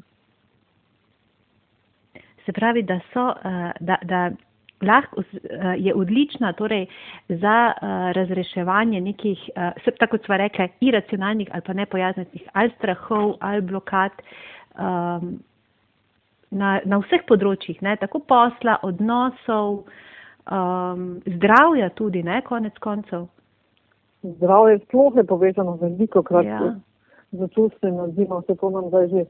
Se 2.45 2.53
pravi, 2.53 2.83
da 2.83 3.01
so, 3.13 3.29
eh, 3.31 3.73
da, 3.81 3.97
da 4.03 4.31
lahko 4.83 5.21
eh, 5.23 5.75
je 5.79 5.95
odlična 5.95 6.53
torej 6.53 6.87
za 7.29 7.73
eh, 7.73 7.87
razreševanje 8.13 9.01
nekih, 9.01 9.51
se- 9.85 9.97
tako 9.99 10.19
kot 10.19 10.27
sva 10.27 10.37
rekla, 10.37 10.69
iracionalnih 10.81 11.49
ali 11.53 11.63
pa 11.67 11.73
nepojasnjenih 11.73 12.49
ali 12.53 12.71
strahov 12.79 13.35
ali 13.41 13.61
blokad 13.61 14.13
um, 14.79 15.39
na, 16.51 16.79
na 16.85 16.99
vseh 17.03 17.25
področjih, 17.27 17.81
ne, 17.83 17.97
tako 17.99 18.21
posla, 18.29 18.79
odnosov, 18.87 19.85
um, 20.47 21.07
zdravja 21.27 21.91
tudi, 21.99 22.23
ne, 22.23 22.41
konec 22.47 22.77
koncev. 22.83 23.27
Zdravje 24.23 24.79
sploh 24.87 25.17
je 25.17 25.25
povezano 25.29 25.77
veliko 25.81 26.23
krat 26.23 26.47
Ja. 26.47 26.61
ja. 26.61 26.75
z 27.33 27.49
čustvenim 27.55 28.01
odzivom, 28.01 28.45
se 28.47 28.55
to 28.55 28.71
nam 28.71 28.89
zdaj 28.89 29.09
že 29.09 29.25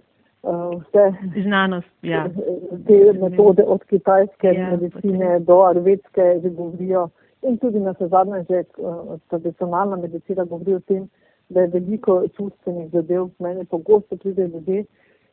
vse 0.45 1.13
Znanost, 1.43 1.89
ja. 2.03 2.29
te 2.87 3.13
metode 3.13 3.65
od 3.67 3.85
kitajske 3.85 4.49
Ja, 4.49 4.71
medicine 4.71 5.39
do 5.41 5.63
arvedske 5.63 6.41
že 6.43 6.51
govorijo 6.51 7.09
in 7.43 7.59
tudi 7.59 7.81
na 7.81 7.95
se 7.95 8.09
zadnje 8.09 8.45
že 8.49 8.65
uh, 8.79 9.21
tradicionalna 9.29 9.97
medicina 9.97 10.45
govori 10.45 10.75
o 10.75 10.81
tem, 10.81 11.09
da 11.49 11.61
je 11.61 11.67
veliko 11.67 12.23
čustvenih 12.37 12.91
zadev. 12.91 13.29
Meni 13.39 13.65
pogosto 13.65 14.17
pridejo 14.17 14.49
ljudje, 14.49 14.85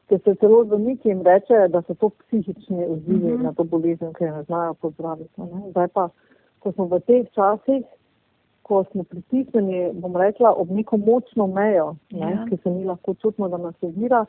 ki 0.08 0.18
se 0.24 0.36
celo 0.36 0.65
zdravniki 0.65 1.10
jim 1.10 1.22
reče, 1.22 1.68
da 1.68 1.82
so 1.82 1.94
to 1.94 2.10
psihični 2.10 2.86
odzivi 2.86 3.32
mm 3.32 3.38
-hmm. 3.38 3.44
na 3.44 3.53
to 3.53 3.63
bolezen, 3.63 4.12
jo 4.20 4.36
ne 4.36 4.44
znajo 4.44 4.74
pozdraviti. 4.74 5.41
Ne? 5.41 5.70
Zdaj 5.70 5.88
pa, 5.88 6.10
ko 6.60 6.72
smo 6.72 6.86
v 6.86 7.00
teh 7.00 7.27
časih, 7.32 7.84
ko 8.62 8.84
smo 8.91 9.03
pritisnjeni, 9.03 9.89
bom 9.94 10.15
rekla, 10.15 10.53
ob 10.53 10.70
neko 10.72 10.98
močno 10.98 11.48
mejo, 11.48 11.96
ne, 12.12 12.20
Ja. 12.20 12.30
ja. 12.30 12.46
ki 12.50 12.58
se 12.63 12.70
mi 12.70 12.86
lahko 12.86 13.13
čutimo, 13.13 13.50
da 13.50 13.58
nas 13.58 13.75
ovira, 13.82 14.25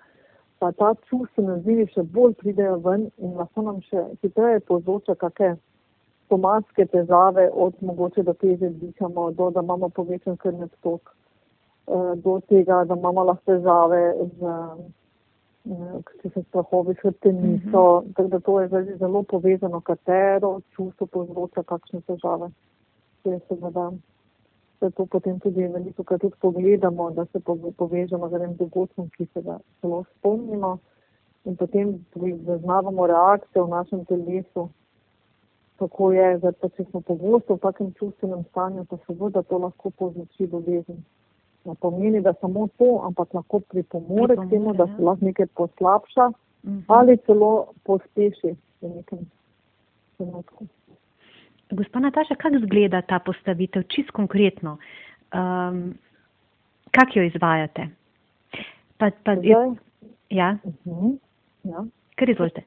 pa 0.63 0.71
ta 0.79 0.93
čustveni 1.09 1.57
odzivi 1.57 1.89
še 1.91 2.05
bolj 2.15 2.37
pridejo 2.39 2.77
ven 2.85 3.09
in 3.19 3.33
lahko 3.35 3.65
nam 3.67 3.81
še 3.89 4.05
hitreje 4.23 4.61
povzroča 4.69 5.17
kakšne 5.19 5.57
stomatske 6.29 6.87
težave, 6.93 7.49
od 7.65 7.81
mogoče, 7.83 8.23
da 8.23 8.35
teže 8.39 8.71
dihamo, 8.79 9.25
do 9.35 9.51
da 9.51 9.65
imamo 9.67 9.89
povečan 9.97 10.39
krvni 10.39 10.69
tok, 10.87 11.11
eh, 11.11 12.15
do 12.27 12.37
tega, 12.47 12.85
da 12.87 12.95
imamo 12.95 13.25
lahko 13.33 13.43
težave 13.51 14.05
z 14.39 14.55
eh, 14.55 15.99
če 16.23 16.31
se 16.31 16.45
strahovi 16.47 16.95
hrbtenico, 17.03 17.83
mm 17.83 18.07
-hmm. 18.07 18.15
tako 18.15 18.29
da 18.29 18.41
to 18.41 18.61
je 18.61 18.69
zdaj 18.69 18.97
zelo 19.03 19.23
povezano, 19.23 19.81
katero 19.81 20.61
čustvo 20.77 21.07
povzroča 21.07 21.63
kakšne 21.63 22.01
težave. 22.07 22.51
To 23.23 23.33
je 23.33 23.41
seveda 24.83 24.89
zato 24.89 25.07
potem 25.07 25.39
tudi 25.39 25.67
veliko 25.69 26.03
krat 26.03 26.21
tudi 26.21 26.35
pogledamo, 26.41 27.11
da 27.11 27.25
se 27.25 27.39
pove- 27.41 27.73
povežemo 27.73 28.29
z 28.29 28.35
enim 28.35 28.57
dogodkom, 28.57 29.09
ki 29.11 29.27
se 29.27 29.43
ga 29.43 29.59
zelo 29.83 30.05
spomnimo 30.19 30.79
in 31.45 31.57
potem 31.57 32.05
zaznavamo 32.47 33.07
reakcije 33.07 33.63
v 33.63 33.69
našem 33.69 34.05
telesu, 34.05 34.69
kako 35.79 36.13
je, 36.13 36.39
zdaj 36.39 36.53
pa 36.53 36.69
če 36.69 36.85
smo 36.85 37.01
pogosto 37.01 37.55
v 37.55 37.59
takem 37.59 37.93
čustvenem 37.93 38.45
stanju, 38.45 38.85
pa 38.85 38.97
seveda 39.07 39.43
to 39.43 39.59
lahko 39.59 39.91
povzroči 39.91 40.47
bolezen. 40.47 41.05
Ne 41.65 41.75
pomeni, 41.75 42.21
da 42.21 42.33
samo 42.41 42.69
to, 42.79 43.01
ampak 43.05 43.35
lahko 43.35 43.61
pripomore 43.61 44.37
k 44.37 44.51
temu, 44.51 44.75
da 44.75 44.87
se 44.87 44.99
ja. 44.99 45.05
lahko 45.05 45.25
nekaj 45.25 45.47
poslabša 45.47 46.33
Mhm. 46.65 46.79
ali 46.87 47.17
celo 47.17 47.67
pospeši 47.85 48.55
v 48.81 48.89
nekem 48.89 49.19
trenutku. 50.17 50.67
Gospa 51.71 52.01
Nataša, 52.01 52.35
kako 52.35 52.57
izgleda 52.57 53.03
ta 53.03 53.19
postavitev, 53.19 53.83
čist 53.89 54.11
konkretno? 54.11 54.79
Um, 55.33 55.95
kako 56.91 57.19
jo 57.19 57.25
izvajate? 57.25 57.89
Pa, 58.99 59.11
pa, 59.25 59.37
Zdaj, 59.37 59.75
ja, 60.31 60.57
mhm, 60.85 61.17
ja. 61.65 61.85
kar 62.15 62.31
izvolite. 62.31 62.63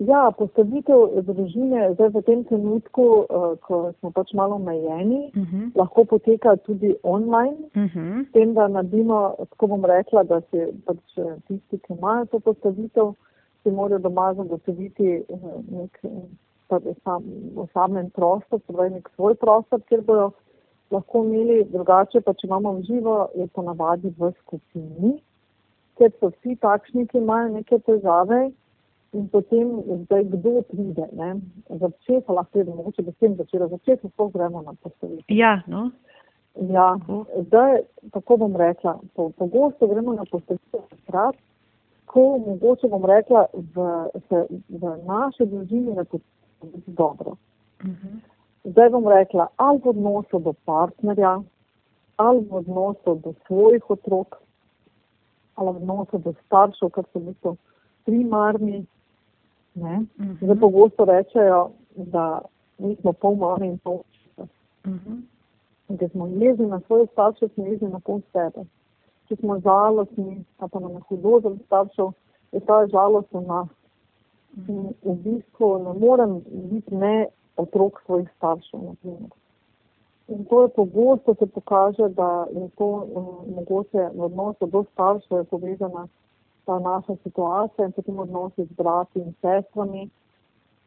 Ja, 0.00 0.30
postavitev 0.38 1.20
družine 1.28 1.90
zdaj 1.92 2.08
v 2.14 2.22
tem 2.24 2.44
trenutku, 2.48 3.04
uh, 3.28 3.58
ko 3.60 3.92
smo 4.00 4.10
pač 4.16 4.32
malo 4.32 4.56
omejeni, 4.56 5.30
Uh 5.36 5.42
-huh. 5.42 5.70
lahko 5.76 6.04
poteka 6.04 6.56
tudi 6.56 6.94
online, 7.02 7.56
Uh 7.76 7.82
-huh. 7.82 8.28
s 8.28 8.32
tem, 8.32 8.54
da 8.54 8.68
naredimo, 8.68 9.34
tako 9.50 9.66
bom 9.66 9.84
rekla, 9.84 10.22
da 10.22 10.40
se 10.40 10.72
pač 10.86 11.18
eh, 11.18 11.36
tisti, 11.48 11.78
ki 11.78 11.92
imajo 11.92 12.24
to 12.24 12.40
postavitev, 12.40 13.12
si 13.62 13.70
morajo 13.70 13.98
doma 13.98 14.34
zagotoviti 14.34 15.06
eh, 15.06 15.22
nek 15.70 15.98
eh, 16.02 16.08
sam, 17.04 17.24
osamljen 17.56 18.10
prostor, 18.10 18.60
se 18.60 18.72
pravi 18.72 18.94
nek 18.98 19.10
svoj 19.14 19.34
prostor, 19.34 19.82
kjer 19.88 20.04
bojo 20.06 20.30
lahko 20.90 21.24
imeli, 21.24 21.64
drugače 21.72 22.20
pa 22.20 22.34
če 22.34 22.46
imamo 22.46 22.72
v 22.78 22.86
živo, 22.88 23.16
je 23.34 23.46
ponavadi 23.54 24.14
v 24.18 24.32
skupini, 24.40 25.16
ker 25.98 26.12
so 26.20 26.30
vsi 26.34 26.56
takšni, 26.62 27.06
ki 27.10 27.18
imajo 27.18 27.52
neke 27.58 27.78
težave 27.86 28.50
In 29.12 29.28
potem, 29.28 29.82
zdaj, 30.04 30.24
kdo 30.24 30.62
pride, 30.62 31.06
ne? 31.12 31.40
začeti 31.68 32.22
pa 32.26 32.32
lahko 32.32 32.52
pride, 32.52 32.70
mogoče 32.70 33.02
bi 33.02 33.10
s 33.10 33.18
tem 33.18 33.34
začela, 33.34 33.66
začeti 33.68 34.08
pa 34.16 34.28
gremo 34.34 34.62
na 34.62 34.74
postavitev. 34.82 35.36
Ja, 35.36 35.62
no. 35.66 35.90
Ja, 36.70 36.94
zdaj, 37.46 37.82
tako 38.14 38.36
bom 38.36 38.56
rekla, 38.56 39.00
po, 39.14 39.30
pogosto 39.30 39.88
gremo 39.90 40.14
na 40.14 40.24
postavitev 40.30 40.86
takrat, 40.90 41.34
ko 42.06 42.38
mogoče 42.38 42.88
bom 42.88 43.04
rekla, 43.04 43.46
v, 43.74 43.88
se, 44.28 44.46
v 44.68 44.94
naši 45.06 45.46
družini 45.46 45.96
ne 45.98 46.04
počutimo 46.04 46.39
dobro. 46.86 47.30
Uh 47.30 47.90
-huh. 47.90 48.20
Zdaj 48.64 48.90
bom 48.90 49.08
rekla, 49.08 49.48
ali 49.56 49.78
v 49.78 49.88
odnosu 49.88 50.38
do 50.38 50.52
partnerja, 50.64 51.42
ali 52.16 52.40
v 52.44 52.54
odnosu 52.54 53.14
do 53.14 53.34
svojih 53.46 53.90
otrok, 53.90 54.36
ali 55.54 55.72
v 55.72 55.76
odnosu 55.76 56.18
do 56.18 56.34
staršev, 56.46 56.90
kar 56.90 57.04
so 57.12 57.18
v 57.18 57.22
bistvu 57.22 57.56
primarni. 58.04 58.86
Ne? 59.74 60.04
Uh 60.18 60.26
-huh. 60.26 60.44
Zdaj 60.44 60.60
pogosto 60.60 61.04
rečejo, 61.04 61.70
da 61.96 62.40
mi 62.78 62.96
smo 62.96 63.12
pol 63.12 63.34
mame 63.34 63.66
in 63.66 63.78
pol 63.78 64.00
očeta. 64.00 64.42
Uh 64.84 64.92
-huh. 64.92 65.20
Da 65.88 66.08
smo 66.08 66.26
jezni 66.26 66.66
na 66.66 66.80
svoje 66.80 67.06
starše, 67.06 67.48
smo 67.48 67.64
jezni 67.64 67.88
na 67.88 68.00
pol 68.00 68.20
sebe. 68.32 68.64
Če 69.28 69.36
smo 69.36 69.60
žalostni, 69.60 70.44
pa 70.58 70.80
nam 70.80 70.92
je 70.92 71.00
hudo 71.08 71.40
za 71.40 71.56
staršev, 71.66 72.12
je 72.52 72.60
ta 72.60 72.86
žalost 72.86 73.32
v 73.32 73.40
nas. 73.40 73.68
In 74.56 74.94
v 75.02 75.14
bistvu 75.24 75.78
ne 75.78 75.92
morem 75.98 76.40
biti 76.70 76.94
ne 76.94 77.28
otrok 77.56 78.00
svojih 78.06 78.28
staršev. 78.36 78.80
Naprimer. 78.80 79.30
In 80.28 80.44
to 80.44 80.62
je 80.62 80.68
pogosto 80.68 81.34
se 81.34 81.46
pokaže, 81.46 82.08
da 82.08 82.46
je 82.54 82.68
to 82.78 82.86
um, 82.86 83.54
mogoče 83.54 84.10
v 84.14 84.20
odnosu 84.20 84.66
do 84.66 84.84
staršev 84.92 85.44
povezana 85.44 86.08
ta 86.64 86.78
naša 86.78 87.16
situacija 87.22 87.86
in 87.86 87.92
potem 87.92 88.18
odnosi 88.18 88.64
z 88.64 88.72
brati 88.78 89.18
in 89.18 89.32
sestrami. 89.40 90.10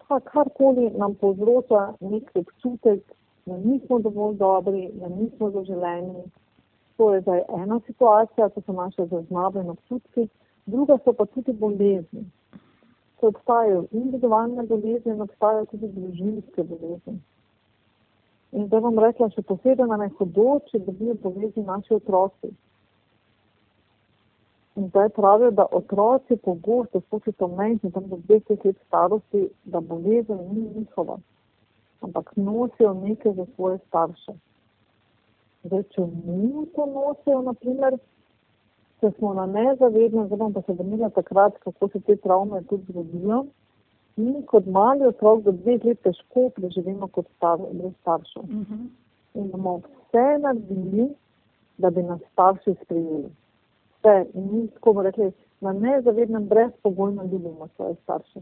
Pa 0.08 0.20
karkoli 0.20 0.92
nam 0.98 1.16
povzroča 1.16 1.94
nek 2.00 2.32
občutek, 2.36 3.02
da 3.46 3.58
nismo 3.58 4.00
dovolj 4.00 4.36
dobri, 4.36 4.90
da 4.94 5.08
nismo 5.08 5.50
zaželeni. 5.52 6.24
To 6.98 7.14
je 7.14 7.22
zdaj 7.22 7.42
ena 7.64 7.80
situacija, 7.86 8.50
to 8.50 8.62
so 8.62 8.74
naše 8.74 9.06
zaznave 9.06 9.62
in 9.62 9.70
občutki, 9.70 10.28
druga 10.66 10.98
so 11.04 11.14
pa 11.14 11.26
tudi 11.26 11.54
bolezni 11.54 12.26
ko 13.24 13.30
obstajajo 13.32 13.86
individualne 13.92 14.64
bolezni 14.68 15.14
in 15.16 15.22
obstajajo 15.24 15.66
tudi 15.72 15.88
družinske 15.96 16.64
bolezni. 16.64 17.14
In 18.52 18.68
da 18.68 18.82
vam 18.84 19.00
rekla, 19.00 19.30
še 19.32 19.46
posebej 19.48 19.88
nam 19.88 20.04
je 20.04 20.12
hudo, 20.18 20.48
če 20.68 20.82
dobijo 20.84 21.16
bolezni 21.24 21.64
naši 21.64 21.96
otroci. 21.96 22.52
In 24.76 24.90
zdaj 24.90 25.10
pravijo, 25.16 25.54
da 25.56 25.70
otroci 25.80 26.36
pogosto, 26.36 27.00
sploh 27.06 27.32
so 27.32 27.48
menjši, 27.48 27.94
tam 27.96 28.12
do 28.12 28.20
20 28.28 28.68
let 28.68 28.84
starosti, 28.90 29.48
da 29.64 29.80
bolezen 29.80 30.44
ni 30.52 30.68
njihova, 30.76 31.18
ampak 32.02 32.34
nosijo 32.36 32.94
nekaj 32.94 33.38
za 33.40 33.46
svoje 33.56 33.80
starše. 33.88 34.36
Zdaj, 35.64 35.84
če 35.96 36.10
mi 36.12 36.66
to 36.76 36.90
nosijo, 36.92 37.40
naprimer, 37.48 38.02
če 39.04 39.12
smo 39.18 39.34
na 39.36 39.44
nezavednem, 39.52 40.30
zdaj 40.30 40.40
bom 40.40 40.54
pa 40.56 40.62
se 40.64 40.74
vrnila 40.80 41.10
takrat, 41.12 41.58
kako 41.66 41.90
se 41.92 42.00
te 42.08 42.16
travme 42.24 42.62
tudi 42.70 42.94
zgodijo. 42.94 43.42
Mi 44.16 44.44
kot 44.48 44.70
mali 44.70 45.04
otrok 45.10 45.42
do 45.44 45.52
dveh 45.52 45.84
let 45.84 46.00
težko 46.06 46.46
preživimo 46.56 47.10
kot 47.12 47.28
star, 47.36 47.60
brez 47.60 47.92
staršev. 48.02 48.44
Uh 48.44 48.50
-huh. 48.70 48.86
In 49.34 49.50
bomo 49.52 49.82
vse 49.84 50.26
naredili, 50.40 51.10
da 51.78 51.90
bi 51.90 52.04
nas 52.04 52.22
starši 52.32 52.76
sprejeli. 52.84 53.32
Vse. 53.98 54.16
In 54.34 54.50
mi, 54.52 54.68
tako 54.68 54.94
bomo 54.94 55.04
rekli, 55.04 55.32
na 55.62 55.74
nezavednem 55.74 56.48
brezpogojno 56.48 57.24
ljubimo 57.24 57.68
svoje 57.76 57.96
starše. 58.04 58.40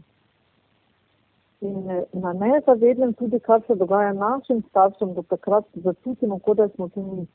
In 1.60 1.90
eh, 1.90 2.04
na 2.12 2.32
nezavednem 2.32 3.12
tudi, 3.14 3.40
kar 3.40 3.62
se 3.66 3.74
dogaja 3.74 4.12
našim 4.12 4.62
staršem, 4.70 5.14
do 5.14 5.22
takrat 5.22 5.64
začutimo, 5.74 6.38
kot 6.38 6.56
da 6.56 6.68
smo 6.68 6.88
tu 6.88 7.02
mi. 7.02 7.26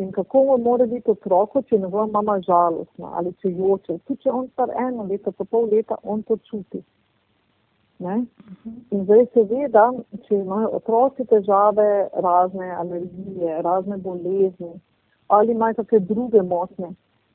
In 0.00 0.12
kako 0.12 0.56
mora 0.64 0.86
biti 0.86 1.10
otroku, 1.10 1.62
če 1.68 1.78
njegova 1.78 2.06
mama 2.06 2.38
žalostna 2.46 3.10
ali 3.20 3.32
če 3.42 3.50
joče. 3.52 3.98
Tudi 4.08 4.22
če 4.24 4.30
on 4.32 4.46
star 4.52 4.72
eno 4.86 5.04
leto, 5.10 5.32
pa 5.32 5.44
pol 5.44 5.68
leta, 5.72 5.98
on 6.02 6.22
to 6.22 6.38
čuti. 6.48 6.80
Ne? 8.00 8.14
In 8.96 9.02
zdaj 9.04 9.26
seveda, 9.34 9.90
če 10.24 10.38
imajo 10.38 10.70
otroci 10.78 11.26
težave, 11.28 11.88
razne 12.26 12.70
alergije, 12.82 13.60
razne 13.66 14.00
bolezni 14.00 14.72
ali 15.30 15.52
imajo 15.52 15.74
kakšne 15.78 15.98
druge 16.08 16.42
motnje, 16.42 16.88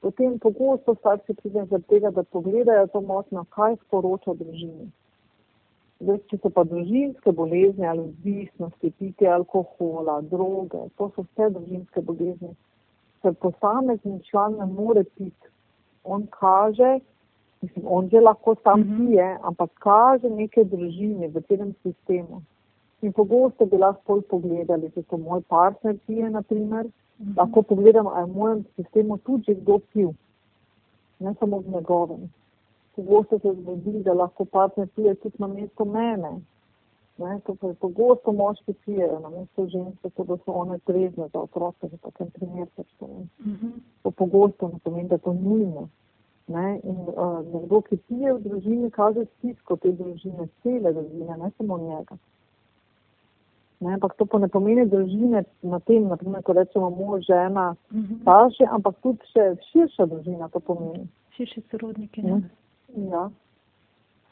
potem 0.03 0.39
pogosto 0.39 0.95
starši 0.95 1.33
pridejo 1.33 1.65
zaradi 1.69 1.87
tega, 1.93 2.09
da 2.11 2.23
pogledajo 2.23 2.87
to 2.91 3.01
motnjo, 3.01 3.45
kaj 3.55 3.77
sporoča 3.85 4.33
družini. 4.41 4.89
Zdaj, 6.03 6.17
če 6.29 6.37
so 6.43 6.49
pa 6.51 6.65
družinske 6.67 7.31
bolezni 7.31 7.87
ali 7.87 8.03
odvisnosti, 8.03 8.91
pitje 8.99 9.29
alkohola, 9.31 10.19
droge, 10.31 10.81
to 10.99 11.07
so 11.15 11.23
vse 11.23 11.49
družinske 11.55 12.03
bolezni. 12.03 12.51
Ker 13.23 13.37
posamezni 13.45 14.19
član 14.27 14.57
ne 14.59 14.67
more 14.73 15.05
piti. 15.15 15.51
On 16.03 16.27
kaže, 16.35 16.99
mislim, 17.63 17.87
on 17.87 18.11
že 18.11 18.21
lahko 18.21 18.55
sam 18.63 18.79
mm 18.79 18.83
-hmm. 18.83 19.07
pije, 19.07 19.37
ampak 19.41 19.71
kaže 19.87 20.29
neke 20.29 20.63
družine 20.63 21.27
v 21.27 21.41
tem 21.47 21.73
sistemu. 21.83 22.41
In 23.01 23.13
pogosto 23.13 23.65
bi 23.65 23.77
lahko 23.77 24.21
pogledali, 24.29 24.91
če 24.91 25.03
so 25.09 25.17
moj 25.17 25.41
partner 25.41 25.97
pije, 26.07 26.29
naprimer, 26.29 26.85
mm 26.85 27.25
-hmm. 27.25 27.37
lahko 27.37 27.61
pogledam, 27.61 28.07
ali 28.07 28.21
je 28.21 28.33
v 28.33 28.37
mojem 28.37 28.65
sistemu 28.75 29.17
tudi 29.17 29.55
kdo 29.55 29.79
pil, 29.93 30.11
ne 31.19 31.33
samo 31.39 31.59
v 31.59 31.71
njegovem 31.71 32.29
pogosto 32.95 33.39
se 33.39 33.53
zgodi, 33.53 34.03
da 34.03 34.13
lahko 34.13 34.45
partner 34.45 34.87
pije 34.95 35.15
tudi 35.15 35.35
na 35.39 35.47
mesto 35.47 35.85
mene. 35.85 36.41
Ne, 37.17 37.39
to 37.45 37.55
pa 37.55 37.67
je 37.67 37.73
pogosto 37.73 38.31
moški 38.31 38.73
pijejo 38.85 39.19
na 39.19 39.29
mesto 39.29 39.67
ženske, 39.67 40.09
tako 40.09 40.23
da 40.23 40.37
so 40.37 40.51
one 40.51 40.79
trezne 40.79 41.27
za 41.33 41.39
otroke, 41.39 41.87
v 41.87 41.97
takem 41.97 42.29
primeru 42.31 42.67
pač 42.75 42.87
povem. 42.99 43.29
Uh 43.39 43.45
-huh. 43.45 43.71
To 44.03 44.11
pogosto 44.11 44.67
ne 44.67 44.79
pomeni, 44.83 45.09
da 45.09 45.17
to 45.17 45.33
nujno. 45.33 45.87
Ne, 46.47 46.79
in 46.83 46.95
uh, 46.95 47.53
nekdo, 47.53 47.81
ki 47.81 47.97
pije 47.97 48.33
v 48.33 48.39
družini, 48.39 48.91
kaže 48.91 49.25
stisko 49.25 49.75
te 49.75 49.91
družine, 49.91 50.47
cele 50.63 50.93
družine, 50.93 51.37
ne 51.37 51.51
samo 51.57 51.77
njega. 51.77 52.17
Ne, 53.79 53.93
ampak 53.93 54.15
to 54.15 54.25
pa 54.25 54.39
ne 54.39 54.47
pomeni 54.47 54.85
družine 54.85 55.43
na 55.61 55.79
tem, 55.79 56.07
naprimer, 56.07 56.43
ko 56.43 56.53
rečemo 56.53 56.89
mož, 56.89 57.25
žena, 57.25 57.75
uh 57.91 57.97
-huh. 57.97 58.21
starši, 58.21 58.63
ampak 58.71 58.95
tudi 59.01 59.19
še 59.33 59.55
širša 59.71 60.05
družina 60.05 60.49
to 60.49 60.59
pomeni. 60.59 61.07
Širši 61.29 61.61
sorodniki, 61.71 62.21
ne? 62.21 62.31
ne? 62.31 62.49
Ja. 62.95 63.29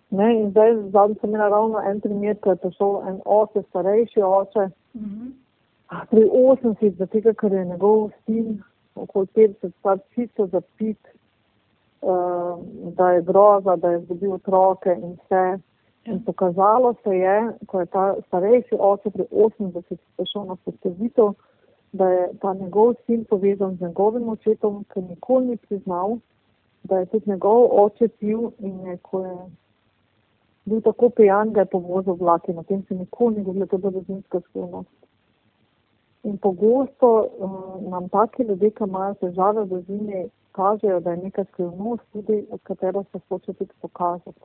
Ne, 0.09 0.27
in 0.39 0.49
zdaj 0.51 0.75
zadnji 0.91 1.15
sem 1.21 1.29
imela 1.29 1.49
ravno 1.49 1.79
en 1.89 2.01
primer, 2.01 2.37
ko 2.39 2.49
je 2.49 2.55
prišel 2.55 2.99
en 3.09 3.21
oče, 3.25 3.63
starejši 3.69 4.21
oče, 4.21 4.69
uh 4.93 5.01
mhm. 5.01 5.31
-huh. 5.89 6.05
pri 6.09 6.29
80, 6.29 6.97
zato 6.97 7.33
ker 7.33 7.53
je 7.53 7.65
njegov 7.65 8.09
sin 8.25 8.63
okoli 8.95 9.27
50 9.35 9.71
star 9.79 9.99
čisto 10.15 10.47
zapit, 10.47 10.97
uh, 12.01 12.59
da 12.95 13.11
je 13.11 13.21
groza, 13.21 13.75
da 13.75 13.89
je 13.89 13.99
izgubil 13.99 14.33
otroke 14.33 14.95
in 15.01 15.17
vse. 15.23 15.59
In 16.05 16.13
ja. 16.13 16.19
pokazalo 16.25 16.95
se 17.03 17.09
je, 17.09 17.53
ko 17.65 17.79
je 17.79 17.85
ta 17.85 18.15
starejši 18.27 18.75
oče 18.79 19.09
pri 19.09 19.23
80 19.31 19.97
prišel 20.17 20.45
na 20.45 20.55
postavitev, 20.55 21.33
da 21.91 22.09
je 22.09 22.29
ta 22.41 22.53
njegov 22.53 22.93
sin 23.05 23.25
povezan 23.25 23.75
z 23.75 23.81
njegovim 23.81 24.29
očetom, 24.29 24.85
ker 24.93 25.03
nikoli 25.03 25.45
ni 25.45 25.57
priznal, 25.57 26.17
da 26.83 26.99
je 26.99 27.05
tudi 27.05 27.29
njegov 27.29 27.67
oče 27.83 28.07
pil 28.07 28.49
in 28.59 28.79
je, 28.87 28.97
ko 28.97 29.25
je 29.25 29.37
bil 30.65 30.81
tako 30.81 31.09
pijan, 31.09 31.53
da 31.53 31.59
je 31.59 31.65
povozil 31.65 32.13
vlak 32.13 32.47
in 32.47 32.59
o 32.59 32.63
tem 32.63 32.83
se 32.87 32.95
nikoli 32.95 33.35
ni 33.35 33.43
govorilo, 33.43 33.65
to 33.65 33.75
je 33.75 33.91
družinska 33.91 34.39
skrivnost. 34.39 34.89
In 36.23 36.37
pogosto 36.37 37.09
uh, 37.21 37.91
nam 37.91 38.09
taki 38.09 38.43
ljudje, 38.43 38.71
ki 38.71 38.83
imajo 38.87 39.13
težave 39.13 39.63
v 39.63 39.67
družini, 39.67 40.25
kažejo, 40.51 40.99
da 40.99 41.11
je 41.11 41.17
neka 41.17 41.43
skrivnost 41.51 42.03
tudi, 42.13 42.45
od 42.51 42.61
katero 42.63 43.03
se 43.11 43.19
hoče 43.29 43.53
tudi 43.53 43.71
pokazati. 43.81 44.39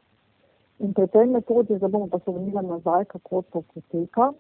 In 0.79 0.95
pri 0.95 1.07
tej 1.07 1.27
metodi, 1.27 1.77
zdaj 1.77 1.91
bomo 1.91 2.07
pa 2.07 2.19
se 2.19 2.31
vrnili 2.31 2.67
nazaj, 2.67 3.05
kako 3.05 3.43
to 3.53 3.63
poteka. 3.75 4.33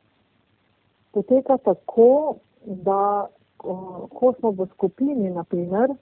Poteka 1.12 1.58
tako, 1.64 2.37
da 2.66 3.26
uh, 3.64 4.08
ko 4.11 4.34
smo 4.38 4.50
v 4.50 4.66
skupini, 4.74 5.30
naprimer, 5.30 5.94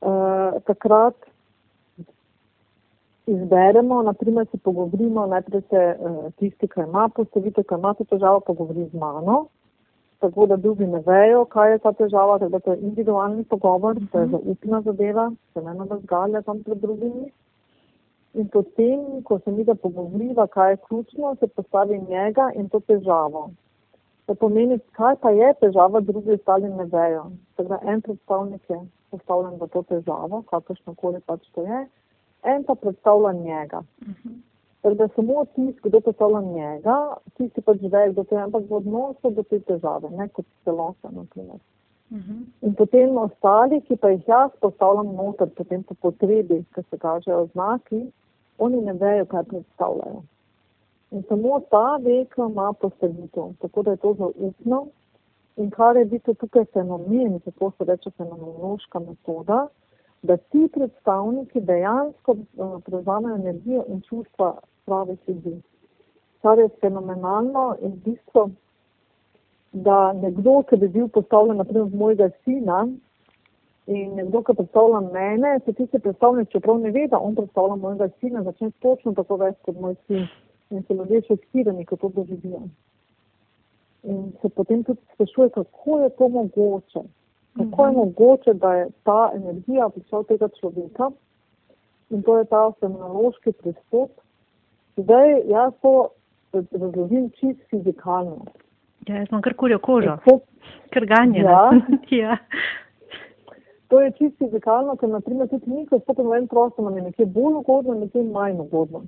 uh, 0.00 0.62
takrat 0.66 1.14
izberemo, 3.26 4.02
naprimer 4.02 4.46
se 4.50 4.58
pogovorimo, 4.58 5.26
najprej 5.26 5.62
se 5.70 5.96
uh, 5.98 6.32
tisti, 6.38 6.68
ki 6.68 6.80
ima 6.80 7.08
postavitev, 7.08 7.64
ki 7.64 7.74
ima 7.74 7.94
to 7.94 8.04
težavo, 8.04 8.40
pogovori 8.40 8.86
z 8.92 8.98
mano, 8.98 9.46
tako 10.18 10.46
da 10.46 10.56
drugi 10.56 10.86
ne 10.86 11.02
vejo, 11.06 11.44
kaj 11.44 11.72
je 11.72 11.78
ta 11.78 11.92
težava, 11.92 12.38
tako 12.38 12.50
da 12.50 12.58
to 12.58 12.72
je 12.72 12.78
individualni 12.80 13.44
pogovor, 13.44 13.98
to 14.12 14.18
je 14.18 14.26
mhm. 14.26 14.36
zaupna 14.36 14.80
zadeva, 14.80 15.30
se 15.54 15.62
ne 15.62 15.74
nazgalja 15.74 16.42
tam 16.42 16.62
pred 16.62 16.78
drugimi. 16.78 17.30
In 18.34 18.48
potem, 18.48 19.22
ko 19.24 19.38
se 19.38 19.50
mi 19.50 19.64
da 19.64 19.74
pogovoriva, 19.74 20.46
kaj 20.46 20.72
je 20.72 20.76
ključno, 20.88 21.36
se 21.40 21.46
postavi 21.46 21.98
njega 22.08 22.50
in 22.54 22.68
to 22.68 22.80
težavo. 22.80 23.50
To 24.26 24.34
pomeni, 24.34 24.78
kaj 24.92 25.16
pa 25.22 25.30
je 25.30 25.54
težava, 25.60 26.00
drugi 26.00 26.32
ostali 26.32 26.68
ne 26.68 26.84
vejo. 26.84 27.30
Tako 27.56 27.68
da 27.68 27.92
en 27.92 28.00
predstavnik 28.00 28.70
je 28.70 28.80
postavljen 29.16 29.56
v 29.60 29.68
to 29.72 29.82
težavo, 29.82 30.42
kakršno 30.50 30.94
koli 30.94 31.20
pač 31.26 31.48
to 31.54 31.64
je, 31.66 31.86
en 32.42 32.64
pa 32.64 32.74
predstavlja 32.74 33.32
njega. 33.32 33.82
Uh 34.00 34.08
-huh. 34.08 34.36
Ker 34.82 34.94
da 34.94 35.08
samo 35.08 35.44
tisti, 35.44 35.80
kdo 35.82 36.00
postavlja 36.00 36.40
njega, 36.40 37.16
tisti 37.34 37.60
pač 37.60 37.78
ve, 37.82 38.10
kdo 38.12 38.24
to 38.24 38.36
je, 38.36 38.42
ampak 38.42 38.70
v 38.70 38.74
odnosu 38.74 39.30
do 39.30 39.42
te 39.42 39.60
težave, 39.60 40.10
ne 40.10 40.28
kot 40.28 40.46
celota, 40.64 41.10
na 41.10 41.24
primer. 41.30 41.58
Mhm. 42.10 42.42
In 42.62 42.74
potem 42.74 43.18
ostali, 43.18 43.80
ki 43.80 43.96
pa 43.96 44.10
jih 44.10 44.28
jaz 44.28 44.50
postavljam 44.60 45.14
noter, 45.14 45.48
potem 45.56 45.82
po 45.82 45.94
potrebi, 45.94 46.64
ker 46.74 46.84
se 46.90 46.98
kažejo 46.98 47.46
znaki, 47.52 48.12
oni 48.58 48.80
ne 48.80 48.92
vejo, 48.92 49.24
kaj 49.24 49.42
predstavljajo. 49.44 50.22
In 51.10 51.22
samo 51.28 51.60
ta 51.70 51.96
veka 51.96 52.46
ima 52.50 52.72
postavitev, 52.72 53.52
tako 53.60 53.82
da 53.82 53.90
je 53.90 53.96
to 53.96 54.14
zaupno. 54.14 54.86
In 55.56 55.70
kar 55.70 55.96
je 55.96 56.04
biti 56.04 56.34
tukaj 56.34 56.64
fenomen, 56.72 57.40
tako 57.40 57.70
se 57.78 57.84
reče 57.84 58.10
fenomenološka 58.10 58.98
metoda, 58.98 59.66
da 60.22 60.36
ti 60.36 60.68
predstavniki 60.72 61.60
dejansko 61.60 62.32
uh, 62.32 62.82
prevzamejo 62.84 63.36
energijo 63.36 63.84
in 63.88 64.00
čustva 64.00 64.54
pravih 64.84 65.18
ljudi. 65.28 65.62
Kar 66.42 66.58
je 66.58 66.68
fenomenalno 66.80 67.76
in 67.80 68.00
bistvo, 68.04 68.50
da 69.72 70.12
nekdo, 70.12 70.62
ki 70.62 70.76
bi 70.76 70.88
bil 70.88 71.08
postavljen 71.08 71.56
naprimer 71.56 71.88
v 71.92 71.98
mojega 71.98 72.30
sina 72.44 72.86
in 73.86 74.14
nekdo, 74.14 74.42
ki 74.42 74.54
predstavlja 74.54 75.00
mene, 75.12 75.58
se 75.64 75.72
tisti 75.72 75.98
predstavnik, 75.98 76.48
čeprav 76.52 76.78
ne 76.80 76.90
ve, 76.90 77.06
da 77.10 77.18
on 77.18 77.34
predstavlja 77.34 77.76
mojega 77.76 78.08
sina, 78.20 78.42
začne 78.42 78.70
točno 78.80 79.12
tako 79.14 79.36
več 79.36 79.56
kot 79.62 79.80
moj 79.80 79.96
sin. 80.06 80.26
In 80.70 80.82
se 80.82 80.94
ljudje 80.94 81.22
šokirani, 81.28 81.84
ko 81.86 81.96
to 81.96 82.08
doživijo. 82.14 82.64
In 84.06 84.32
se 84.42 84.48
potem 84.48 84.84
tudi 84.84 85.00
sprašuje, 85.14 85.50
kako 85.50 85.98
je 85.98 86.10
to 86.10 86.28
mogoče. 86.28 87.00
Kako 87.56 87.86
je 87.86 87.90
Mhm. 87.92 87.98
mogoče, 88.00 88.54
da 88.54 88.74
je 88.74 88.88
ta 89.02 89.30
energija 89.34 89.88
prišla 89.88 90.18
od 90.18 90.26
tega 90.26 90.48
človeka 90.60 91.10
in 92.10 92.22
to 92.22 92.38
je 92.38 92.44
ta 92.44 92.72
fenomenološki 92.80 93.52
pristop. 93.52 94.10
Zdaj, 94.96 95.42
jaz 95.46 95.72
to 95.82 96.08
razložim 96.52 97.30
čist 97.30 97.60
fizikalno. 97.70 98.44
Ja, 99.08 99.16
jaz 99.16 99.26
imam 99.30 99.42
kar 99.42 99.54
kurjo 99.54 99.78
kožo, 99.78 100.16
Tako, 100.24 100.40
kar 100.90 101.06
ganjena. 101.06 101.50
Ja. 101.50 101.70
ja. 102.22 102.36
to 103.88 104.00
je 104.00 104.12
čist 104.12 104.38
fizikalno, 104.38 104.96
ker 104.96 105.08
naprimer 105.08 105.48
tudi 105.48 105.70
mi, 105.70 105.86
ko 105.86 105.98
stopimo 105.98 106.30
v 106.30 106.36
en 106.38 106.46
prostor, 106.48 106.84
nam 106.84 106.96
je 106.96 107.02
nekje 107.02 107.26
bolj 107.26 107.54
ugodno, 107.54 107.94
nekje 107.94 108.22
manj 108.22 108.60
ugodno. 108.60 109.02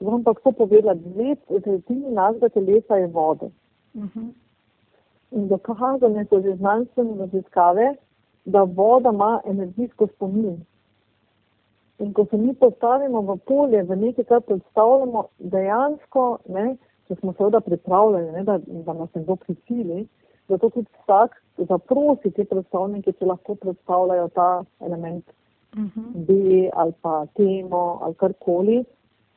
Bom 0.00 0.24
pa 0.24 0.34
tako 0.34 0.52
povedala, 0.52 0.94
dve 0.94 1.36
tretjini 1.48 2.10
našega 2.12 2.48
telesa 2.48 2.96
je 2.96 3.06
vode. 3.06 3.48
Mhm. 3.96 4.30
In 5.30 5.48
dokazane 5.48 6.24
so 6.30 6.40
že 6.40 6.56
znanstvene 6.56 7.16
raziskave, 7.18 7.94
da 8.44 8.62
voda 8.62 9.10
ima 9.10 9.40
energijsko 9.44 10.06
spomin. 10.06 10.64
In 11.98 12.12
ko 12.12 12.24
se 12.30 12.36
mi 12.36 12.54
postavimo 12.54 13.20
v 13.20 13.36
polje, 13.36 13.82
v 13.82 13.96
nekaj, 13.96 14.24
kar 14.24 14.40
predstavljamo, 14.40 15.24
dejansko, 15.38 16.38
ne, 16.48 16.76
če 17.08 17.14
smo 17.14 17.32
seveda 17.32 17.60
pripravljeni, 17.60 18.32
ne, 18.32 18.44
da, 18.44 18.58
da 18.58 18.92
nas 18.92 19.14
nekdo 19.14 19.36
prisili, 19.36 20.06
da 20.48 20.58
to 20.58 20.70
tudi 20.70 20.86
vsak 21.02 21.42
zaprosi 21.56 22.30
te 22.30 22.44
predstavnike, 22.44 23.12
če 23.12 23.26
lahko 23.26 23.54
predstavljajo 23.54 24.28
ta 24.28 24.64
element 24.80 25.24
Mhm. 25.76 26.24
B 26.24 26.30
ali 26.72 26.92
pa 27.02 27.26
temo 27.36 27.98
ali 28.02 28.14
karkoli. 28.14 28.84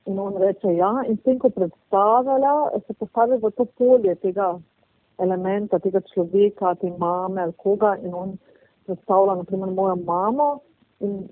In 0.09 0.19
on 0.19 0.37
reče 0.41 0.71
ja, 0.73 0.89
in 1.05 1.17
s 1.17 1.23
tem, 1.23 1.37
ko 1.39 1.51
predstavlja, 1.53 2.53
se 2.87 2.93
postavi 2.97 3.37
v 3.37 3.51
to 3.57 3.65
polje 3.77 4.15
tega 4.23 4.55
elementa, 5.21 5.77
tega 5.83 6.01
človeka, 6.13 6.71
te 6.81 6.89
mame 6.97 7.43
ali 7.43 7.53
koga 7.61 7.91
in 8.01 8.15
on 8.17 8.31
predstavlja, 8.87 9.35
naprimer, 9.43 9.69
mojo 9.69 9.99
mamo 10.07 10.47
in 11.05 11.27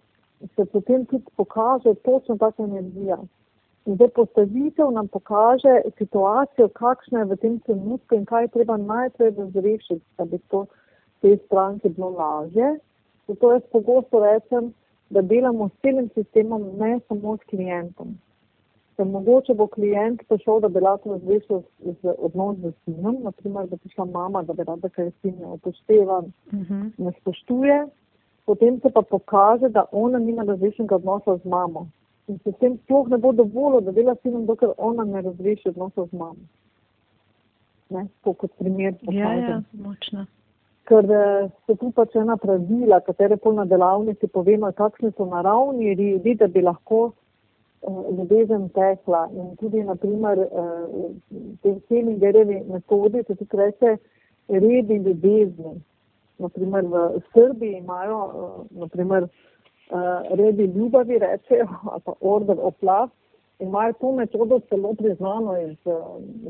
se 0.56 0.66
potem 0.66 1.06
tudi 1.06 1.26
pokaže 1.36 1.96
točno 2.06 2.38
taka 2.38 2.64
energija. 2.64 3.18
In 3.86 3.96
zdaj 3.96 4.10
postavitev 4.20 4.92
nam 4.92 5.08
pokaže 5.08 5.82
situacijo, 5.98 6.70
kakšna 6.78 7.20
je 7.20 7.32
v 7.32 7.38
tem 7.42 7.60
trenutku 7.66 8.16
in 8.16 8.26
kaj 8.30 8.44
je 8.44 8.54
treba 8.60 8.78
najprej 8.78 9.34
razrešiti, 9.38 10.06
da 10.18 10.26
bi 10.26 10.38
to 10.54 10.66
te 11.22 11.38
stranke 11.46 11.90
bilo 11.90 12.10
lažje. 12.10 12.76
Zato 13.28 13.52
jaz 13.54 13.66
pogosto 13.72 14.20
rečem, 14.20 14.74
da 15.10 15.22
delamo 15.22 15.70
s 15.70 15.82
celim 15.82 16.10
sistemom, 16.14 16.70
ne 16.78 17.00
samo 17.08 17.38
s 17.38 17.50
klientom. 17.50 18.18
Ker 18.98 19.06
mogoče 19.06 19.54
bo 19.54 19.68
klient 19.68 20.24
prišel, 20.28 20.60
da 20.60 20.68
bi 20.70 20.80
lahko 20.80 21.12
razrešil 21.12 21.60
odnos 22.18 22.58
z 22.58 22.72
sinom, 22.86 23.20
naprimer, 23.22 23.68
da 23.68 23.76
bi 23.76 23.90
šla 23.90 24.06
mama, 24.06 24.42
da 24.44 24.54
bi 24.54 24.64
rada, 24.64 24.90
ker 24.90 25.12
sin 25.22 25.36
ne 25.40 25.48
upošteva, 25.48 26.24
Mhm. 26.54 26.88
ne 26.98 27.12
spoštuje, 27.12 27.88
potem 28.46 28.80
se 28.80 28.90
pa 28.90 29.02
pokaže, 29.02 29.70
da 29.70 29.86
ona 29.92 30.20
nima 30.20 30.44
razrešenega 30.44 30.96
odnosa 30.96 31.38
z 31.38 31.46
mamo. 31.46 31.88
In 32.28 32.40
sistem 32.40 32.78
sploh 32.78 33.08
ne 33.08 33.18
bo 33.18 33.32
dovolil, 33.32 33.82
da 33.82 33.92
dela 33.92 34.16
s 34.16 34.22
sinom, 34.22 34.46
dokler 34.46 34.72
ona 34.78 35.04
ne 35.06 35.22
razreši 35.22 35.70
odnosa 35.70 36.06
z 36.06 36.14
mamo. 36.14 36.44
Ne, 37.90 38.08
tako 38.16 38.34
kot 38.36 38.52
primer 38.58 38.94
Ja, 38.94 39.00
pokažem 39.06 39.50
ja, 39.50 39.62
močno. 39.74 40.26
ker 40.84 41.06
eh, 41.06 41.50
so 41.66 41.76
tu 41.76 41.92
pač 41.92 42.16
ena 42.16 42.38
pravila, 42.38 43.00
katere 43.00 43.38
pol 43.38 43.54
na 43.54 43.66
delavnici 43.66 44.28
povemo, 44.28 44.72
kakšni 44.72 45.12
so 45.12 45.26
naravni 45.26 45.94
redi, 45.94 46.36
da 46.36 46.48
bi 46.48 46.62
lahko 46.62 47.12
ljubezen 48.18 48.70
tekla. 48.70 49.30
In 49.34 49.56
tudi, 49.56 49.84
naprimer, 49.84 50.40
eh, 50.40 50.48
te 51.62 51.80
Helingerjevi 51.90 52.64
metodi 52.70 53.24
se 53.28 53.36
tudi 53.36 53.58
reče 53.58 53.98
redi 54.48 54.98
ljubezni. 54.98 55.82
Naprimer, 56.38 56.86
v 56.86 57.22
Srbiji 57.34 57.78
imajo, 57.78 58.20
eh, 58.26 58.80
naprimer, 58.80 59.24
eh, 59.24 60.36
redi 60.36 60.64
ljubavi, 60.64 61.20
rečejo, 61.20 61.68
ali 61.92 62.02
pa 62.06 62.14
order 62.22 62.58
of 62.62 62.76
love. 62.82 63.10
Imajo 63.60 63.94
to 63.94 64.12
metodo 64.12 64.60
celo 64.70 64.94
priznano 64.94 65.62
iz 65.62 65.78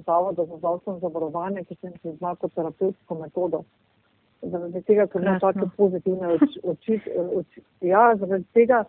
Zavoda 0.05 0.45
za 0.45 0.57
zdravstveno 0.57 0.99
zavarovanje, 0.99 1.63
ki 1.63 1.75
se 1.75 1.87
jim 1.87 1.93
prizna 2.01 2.35
kot 2.35 2.53
terapevtsko 2.53 3.15
metodo. 3.15 3.63
Zaradi 4.41 4.81
tega, 4.81 5.07
ker 5.07 5.21
ima 5.21 5.39
take 5.39 5.69
pozitivne 5.77 6.27
oči, 6.27 6.59
oči, 6.63 6.99
oči. 7.35 7.61
Ja, 7.81 8.15
zaradi 8.15 8.43
tega, 8.53 8.83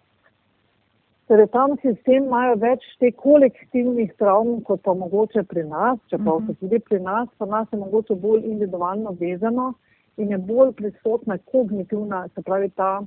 je 1.37 1.47
tam 1.53 1.75
sistem, 1.83 2.25
imajo 2.25 2.55
več 2.57 2.85
te 3.01 3.11
kolektivnih 3.12 4.14
travm, 4.17 4.62
kot 4.64 4.81
pa 4.83 4.95
mogoče 4.97 5.43
pri 5.45 5.64
nas, 5.69 5.99
čeprav 6.09 6.41
Mhm. 6.41 6.47
so 6.47 6.55
tudi 6.61 6.79
pri 6.79 7.01
nas, 7.01 7.29
pa 7.38 7.47
nas 7.47 7.69
je 7.73 7.79
mogoče 7.79 8.14
bolj 8.14 8.45
individualno 8.45 9.12
vezano 9.21 9.75
in 10.17 10.31
je 10.31 10.38
bolj 10.38 10.73
prisotna 10.73 11.38
kognitivna, 11.38 12.29
se 12.35 12.43
pravi 12.43 12.71
ta 12.71 13.03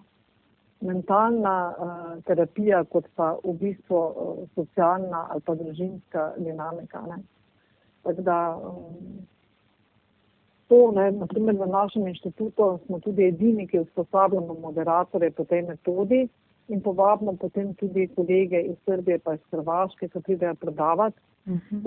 mentalna 0.81 1.73
uh, 1.77 2.23
terapija, 2.23 2.83
kot 2.83 3.05
pa 3.15 3.35
v 3.43 3.53
bistvu 3.53 3.97
uh, 3.97 4.37
socialna 4.55 5.27
ali 5.29 5.41
pa 5.45 5.55
družinska 5.55 6.33
dinamika. 6.37 7.01
Ne. 7.01 7.17
Tako 8.03 8.21
da 8.21 8.57
um, 8.57 9.25
to, 10.67 10.91
ne, 10.91 11.11
naprimer 11.11 11.55
v 11.55 11.67
našem 11.67 12.07
inštitutu 12.07 12.79
smo 12.85 12.99
tudi 12.99 13.25
edini, 13.25 13.67
ki 13.67 13.79
usposabljamo 13.79 14.53
moderatorje 14.53 15.31
po 15.31 15.43
tej 15.43 15.61
metodi 15.61 16.27
in 16.71 16.81
povabimo 16.81 17.35
potem 17.35 17.73
tudi 17.75 18.07
kolege 18.15 18.61
iz 18.61 18.75
Srbije 18.85 19.19
pa 19.19 19.33
iz 19.33 19.43
Hrvaške, 19.51 20.07
ki 20.07 20.21
pridejo 20.23 20.55
predavati. 20.55 21.19
Mhm. 21.47 21.81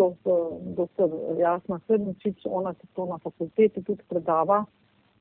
Doktor 0.77 1.11
Jasna 1.39 1.81
Srničič, 1.87 2.47
ona 2.47 2.75
se 2.75 2.87
to 2.95 3.07
na 3.07 3.19
fakulteti 3.19 3.83
tudi 3.83 4.03
predava 4.09 4.65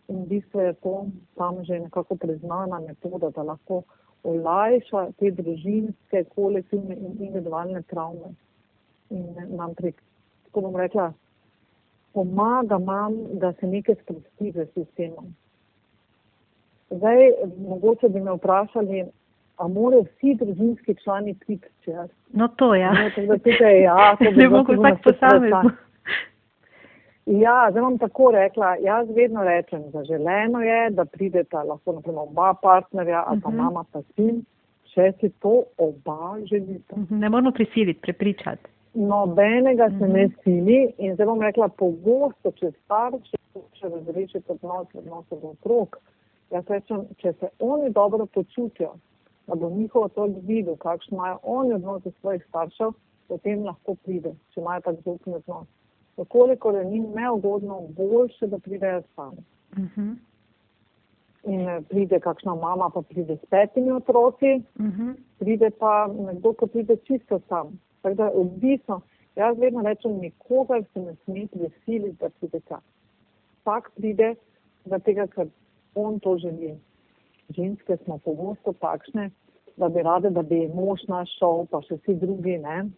in 0.08 0.23
v 0.23 0.28
bistvu 0.28 0.60
je 0.60 0.73
to 0.73 1.06
tam 1.36 1.63
že 1.63 1.80
nekako 1.80 2.15
priznana 2.15 2.80
metoda, 2.80 3.30
da 3.30 3.43
lahko 3.43 3.84
olajša 4.23 5.12
te 5.19 5.32
družinske, 5.32 6.23
kolektivne 6.36 6.95
in 6.95 7.06
individualne 7.06 7.82
travme. 7.82 8.34
In 9.10 9.36
nam 9.56 9.76
prek, 9.76 10.02
tako 10.45 10.62
bom 10.62 10.76
rekla, 10.76 11.13
pomaga 12.13 12.78
nam, 12.78 13.15
da 13.39 13.54
se 13.54 13.67
nekaj 13.67 13.95
sprosti 14.02 14.52
z 14.52 14.65
sistemom. 14.73 15.34
Zdaj, 16.89 17.32
mogoče 17.67 18.10
bi 18.10 18.21
me 18.21 18.36
vprašali, 18.38 19.06
a 19.57 19.67
morajo 19.67 20.01
vsi 20.03 20.35
družinski 20.35 20.95
člani 20.95 21.33
priti 21.35 21.67
čez? 21.81 22.09
No, 22.31 22.47
to 22.49 22.75
ja. 22.75 22.91
No, 22.93 23.09
tako 23.09 23.27
da 23.27 23.37
tukaj, 23.39 23.81
ja, 23.81 24.15
to 24.15 24.23
bi 24.25 24.31
Ne 24.31 24.35
bilo 24.39 24.57
mogo 24.57 24.73
sigurno 24.73 24.89
vsak 24.89 25.03
posamezno. 25.03 25.47
vprašanje. 25.59 25.77
Ja, 27.25 27.67
zdaj 27.71 27.81
bom 27.81 27.97
tako 27.97 28.31
rekla. 28.31 28.75
Jaz 28.77 29.07
vedno 29.09 29.43
rečem, 29.43 29.83
zaželeno 29.89 30.61
je, 30.61 30.89
da 30.89 31.05
prideta 31.05 31.63
lahko 31.63 31.91
naprimer 31.93 32.19
oba 32.21 32.53
partnerja 32.55 33.23
ali 33.27 33.41
pa 33.41 33.49
Mhm. 33.49 33.57
mama 33.57 33.85
pa 33.91 34.01
sin, 34.15 34.43
če 34.85 35.11
si 35.19 35.29
to 35.31 35.53
oba 35.77 36.17
želita. 36.41 36.95
Mhm, 36.97 37.19
Ne 37.19 37.29
moramo 37.29 37.51
prisiliti, 37.51 38.01
prepričati. 38.01 38.61
Nobenega 38.95 39.89
se 39.89 40.07
ne 40.07 40.25
Mhm. 40.25 40.33
sili 40.43 40.93
in 40.97 41.13
zdaj 41.13 41.25
bom 41.25 41.41
rekla 41.41 41.67
pogosto, 41.69 42.51
če 42.51 42.71
starši 42.75 43.37
hoče 43.53 43.89
razrešiti 43.89 44.43
odnos 44.49 44.87
odnosov 44.95 45.39
do 45.41 45.47
otrok. 45.49 45.97
Jaz 46.51 46.63
rečem, 46.67 47.01
če 47.17 47.33
se 47.33 47.47
oni 47.59 47.89
dobro 47.91 48.25
počutijo, 48.25 48.93
da 49.47 49.56
bo 49.56 49.69
njihov 49.69 50.03
otrok 50.03 50.32
videl, 50.43 50.75
kakšen 50.75 51.13
imajo 51.13 51.39
oni 51.43 51.73
odnos 51.73 52.03
do 52.03 52.12
svojih 52.21 52.45
staršev, 52.49 52.91
potem 53.27 53.63
lahko 53.65 53.95
pride, 53.95 54.32
če 54.53 54.62
imajo 54.62 54.82
tak 54.82 54.95
zaupni 55.06 55.34
odnos. 55.36 55.67
Vkoliko 56.17 56.71
je 56.71 56.86
njim 56.86 57.08
neugodno, 57.15 57.82
boljše, 57.97 58.47
da 58.47 58.60
pridejo 58.60 59.01
sami. 59.15 59.41
Mhm. 59.77 60.12
In 61.43 61.67
eh, 61.69 61.82
pride 61.89 62.19
kakšna 62.19 62.56
mama, 62.56 62.89
pa 62.93 63.01
pride 63.01 63.38
s 63.38 63.45
petimi 63.49 63.91
otroci, 63.91 64.62
Mhm. 64.79 65.10
pride 65.39 65.69
pa 65.79 66.08
nekdo, 66.08 66.53
ko 66.53 66.67
pride 66.67 66.95
čisto 67.03 67.39
sam. 67.49 67.79
Tako 68.01 68.15
da 68.15 68.32
odvisno, 68.34 69.01
jaz 69.36 69.58
vedno 69.60 69.82
rečem, 69.82 70.19
nikogar 70.19 70.84
se 70.93 70.99
ne 70.99 71.15
sme 71.23 71.47
prisiliti, 71.47 72.17
da 72.19 72.29
pride 72.29 72.60
tja. 72.60 72.79
Vsak 73.62 73.91
pride, 73.95 74.36
zaradi 74.86 75.03
tega, 75.03 75.27
ker 75.27 75.47
on 75.95 76.19
to 76.19 76.38
želi. 76.38 76.77
Ženske 77.55 77.97
smo 78.03 78.17
pogosto 78.17 78.73
takšne, 78.81 79.29
da 79.77 79.89
bi 79.89 80.03
rade, 80.05 80.29
da 80.29 80.41
bi 80.41 80.67
mož 80.73 81.05
naš 81.07 81.31
šel, 81.39 81.65
pa 81.71 81.81
še 81.85 81.99
vsi 82.01 82.17
drugi, 82.21 82.57
ne. 82.61 82.89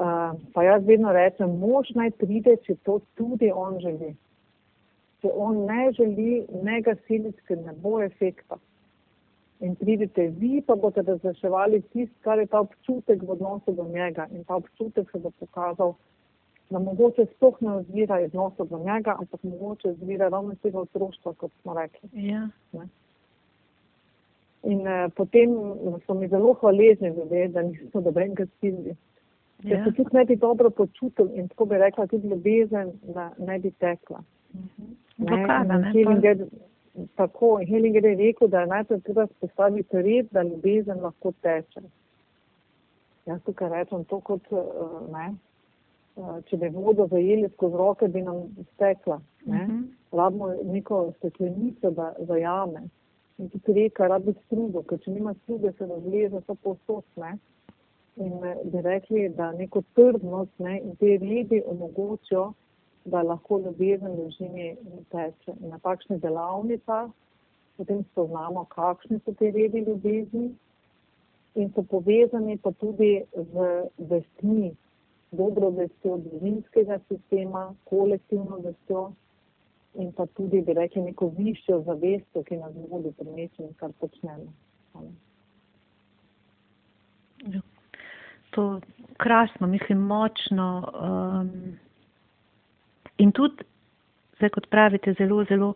Uh, 0.00 0.36
pa 0.54 0.64
jaz 0.64 0.84
vedno 0.86 1.12
rečem, 1.12 1.58
mož 1.60 1.90
naj 1.98 2.14
pride, 2.20 2.56
če 2.64 2.78
to 2.86 3.00
tudi 3.18 3.50
on 3.52 3.80
želi. 3.82 4.14
Če 5.20 5.32
on 5.34 5.64
ne 5.68 5.90
želi, 5.96 6.44
ne 6.64 6.80
ga 6.84 6.96
siliti, 7.06 7.42
ker 7.48 7.60
ne 7.60 7.76
bo 7.76 7.98
efekta 8.00 8.60
in 9.60 9.74
pridete 9.76 10.26
vi, 10.26 10.62
pa 10.66 10.74
boste 10.74 11.02
razreševali 11.02 11.82
tisto, 11.92 12.16
kar 12.24 12.38
je 12.38 12.46
ta 12.46 12.60
občutek 12.60 13.22
v 13.22 13.30
odnosu 13.30 13.72
do 13.72 13.84
njega. 13.84 14.26
In 14.32 14.44
ta 14.44 14.56
občutek 14.56 15.10
se 15.10 15.18
bo 15.18 15.30
pokazal, 15.30 15.94
da 16.70 16.78
mogoče 16.78 17.26
sploh 17.34 17.56
ne 17.60 17.80
izvira 17.80 18.20
iz 18.20 18.30
odnosa 18.34 18.64
do 18.64 18.78
njega, 18.78 19.16
ampak 19.18 19.42
mogoče 19.42 19.88
izvira 19.88 20.28
ravno 20.28 20.52
iz 20.52 20.58
tega 20.62 20.80
otroštva, 20.80 21.34
kot 21.34 21.52
smo 21.62 21.74
rekli. 21.74 22.08
Ja. 22.12 22.48
In 24.62 24.86
eh, 24.86 25.08
potem 25.16 25.54
so 26.06 26.14
mi 26.14 26.28
zelo 26.28 26.52
hvaležni 26.60 27.08
ljudje, 27.08 27.48
da 27.48 27.62
niso 27.62 28.00
dobenega 28.00 28.46
silili. 28.60 28.96
Ker 29.62 29.72
Ja. 29.78 29.84
se 29.84 29.92
tudi 29.92 30.16
ne 30.16 30.24
bi 30.24 30.36
dobro 30.36 30.70
počutili 30.70 31.36
in 31.38 31.48
tako 31.48 31.64
bi 31.64 31.78
rekla, 31.78 32.06
tudi 32.06 32.28
ljubezen, 32.28 32.92
da 33.02 33.30
ne 33.38 33.58
bi 33.58 33.70
tekla. 33.70 34.22
Mhm. 34.54 34.86
Ne, 35.18 35.26
Blokada, 35.26 35.78
ne? 35.78 35.92
Hellinger, 35.92 36.46
tako, 37.14 37.56
Hellinger 37.68 38.04
je 38.04 38.14
rekel, 38.16 38.48
da 38.48 38.60
je 38.60 38.66
najprej 38.66 39.00
treba 39.00 39.26
spostaviti 39.26 40.02
red, 40.02 40.26
da 40.30 40.42
ljubezen 40.42 41.00
lahko 41.00 41.32
teče. 41.42 41.80
Jaz 43.26 43.40
tukaj 43.44 43.68
rečem 43.68 44.04
to 44.04 44.20
kot, 44.20 44.40
eh, 44.52 44.56
ne, 45.12 45.34
eh, 46.16 46.42
če 46.48 46.56
bi 46.56 46.68
vodo 46.68 47.06
zajeli 47.06 47.48
skozi 47.48 47.76
roke, 47.76 48.08
bi 48.08 48.22
nam 48.22 48.42
stekla. 48.74 49.20
Ne. 49.46 49.64
Mhm. 49.64 49.82
Rabimo 50.12 50.48
neko 50.64 51.12
steklenico, 51.16 51.90
da 51.90 52.14
zajame. 52.18 52.80
In 53.40 53.48
tudi 53.48 53.72
reka, 53.72 54.06
rabi 54.12 54.34
strugo, 54.44 54.82
ker 54.84 54.98
če 55.00 55.14
nima 55.14 55.32
struge, 55.42 55.72
se 55.78 55.86
razleze 55.88 56.42
vse 56.42 56.56
povsod. 56.64 57.06
Ne. 57.22 57.30
In 58.20 58.44
eh, 58.44 58.58
bi 58.72 58.82
rekli, 58.84 59.28
da 59.36 59.46
neko 59.56 59.80
trdnost 59.96 60.58
ne, 60.60 60.74
in 60.80 60.96
te 61.00 61.14
redi 61.22 61.62
omogočijo, 61.72 62.50
da 63.08 63.22
lahko 63.24 63.58
ljubezen 63.64 64.12
v 64.12 64.18
družini 64.18 64.66
teče. 65.14 65.54
In 65.56 65.72
na 65.72 65.78
takšnih 65.86 66.20
delavnicah 66.20 67.08
potem 67.80 68.02
spoznamo, 68.10 68.66
kakšni 68.74 69.22
so 69.24 69.32
te 69.40 69.48
redi 69.56 69.80
ljubezni 69.86 70.50
in 71.54 71.72
so 71.74 71.82
povezani 71.82 72.58
pa 72.60 72.74
tudi 72.82 73.22
z 73.32 73.70
vestmi, 74.10 74.74
dobro 75.32 75.70
vestjo 75.78 76.18
družinskega 76.26 77.00
sistema, 77.08 77.70
kolektivno 77.88 78.60
vestjo 78.66 79.06
in 79.94 80.12
pa 80.12 80.26
tudi, 80.26 80.60
bi 80.60 80.72
rekli, 80.72 81.02
neko 81.02 81.32
višjo 81.38 81.82
zavestjo, 81.86 82.42
ki 82.42 82.56
nas 82.56 82.74
vodi 82.90 83.12
pri 83.18 83.30
nečem, 83.30 83.72
kar 83.76 83.90
počnemo. 84.00 84.52
To 88.50 88.80
krasno, 89.16 89.66
mislim, 89.66 89.98
močno. 89.98 90.68
Um, 90.94 91.50
in 93.18 93.32
tudi, 93.32 93.64
zdaj 94.36 94.48
kot 94.56 94.68
pravite, 94.70 95.14
zelo, 95.18 95.44
zelo 95.44 95.74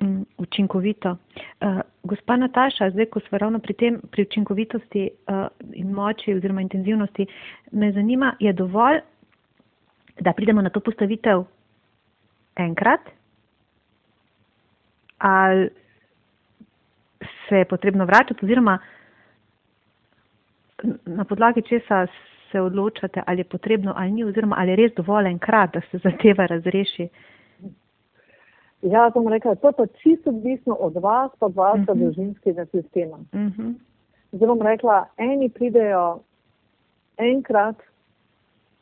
um, 0.00 0.26
učinkovito. 0.38 1.16
Uh, 1.60 1.80
gospa 2.02 2.36
Nataša, 2.36 2.90
zdaj, 2.90 3.06
ko 3.06 3.20
smo 3.28 3.38
ravno 3.38 3.58
pri 3.58 3.74
tem, 3.74 4.00
pri 4.10 4.22
učinkovitosti 4.22 5.08
uh, 5.10 5.46
in 5.72 5.92
moči 5.92 6.34
oziroma 6.34 6.62
intenzivnosti, 6.62 7.26
me 7.72 7.92
zanima, 7.92 8.34
je 8.40 8.52
dovolj, 8.52 9.00
da 10.20 10.32
pridemo 10.32 10.62
na 10.62 10.70
to 10.70 10.80
postavitev 10.80 11.44
enkrat 12.58 13.00
ali 15.18 15.70
se 17.48 17.56
je 17.56 17.64
potrebno 17.64 18.04
vračati 18.04 18.44
oziroma 18.44 18.78
na 21.04 21.24
podlagi 21.24 21.62
česa 21.62 22.06
se 22.52 22.60
odločate, 22.60 23.22
ali 23.26 23.40
je 23.40 23.44
potrebno 23.44 23.92
ali 23.96 24.10
ni, 24.10 24.24
oziroma 24.24 24.56
ali 24.58 24.70
je 24.70 24.76
res 24.76 24.92
dovolj 24.96 25.26
enkrat, 25.26 25.72
da 25.74 25.80
se 25.90 25.98
zadeva 25.98 26.46
razreši. 26.46 27.08
Ja, 28.82 29.10
bom 29.14 29.28
rekla, 29.28 29.54
to 29.54 29.68
je 29.68 29.72
pa 29.72 29.86
čisto 29.86 30.30
odvisno 30.30 30.74
od 30.74 30.94
vas, 30.94 31.30
pa 31.38 31.46
od 31.46 31.54
vašega 31.54 31.94
Mhm. 31.94 32.00
družinskega 32.04 32.64
sistema. 32.66 33.16
Uh 33.16 33.40
-huh. 33.40 33.74
Zdaj 34.32 34.46
bom 34.46 34.62
rekla, 34.62 35.06
eni 35.16 35.48
pridejo 35.48 36.20
enkrat, 37.16 37.76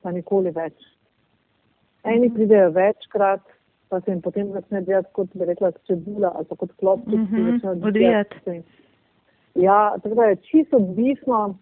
pa 0.03 0.11
nikoli 0.13 0.51
več. 0.51 0.75
Eni 2.05 2.35
pridejo 2.35 2.71
večkrat, 2.71 3.41
pa 3.89 4.01
se 4.01 4.11
jim 4.11 4.21
potem 4.21 4.53
začne 4.53 4.81
delati, 4.81 5.09
kot 5.13 5.29
bi 5.35 5.45
rekla, 5.45 5.73
čebula 5.87 6.33
ali 6.35 6.47
kot 6.49 6.73
klopček, 6.73 7.11
ki 7.11 7.35
Mhm, 7.35 7.51
začne 7.53 7.71
odvijati. 7.71 8.37
se 8.45 8.53
jim. 8.53 8.63
Ja, 9.55 9.95
tako 10.03 10.15
da 10.15 10.23
je 10.25 10.37
čisto 10.37 10.77
odvisno, 10.77 11.55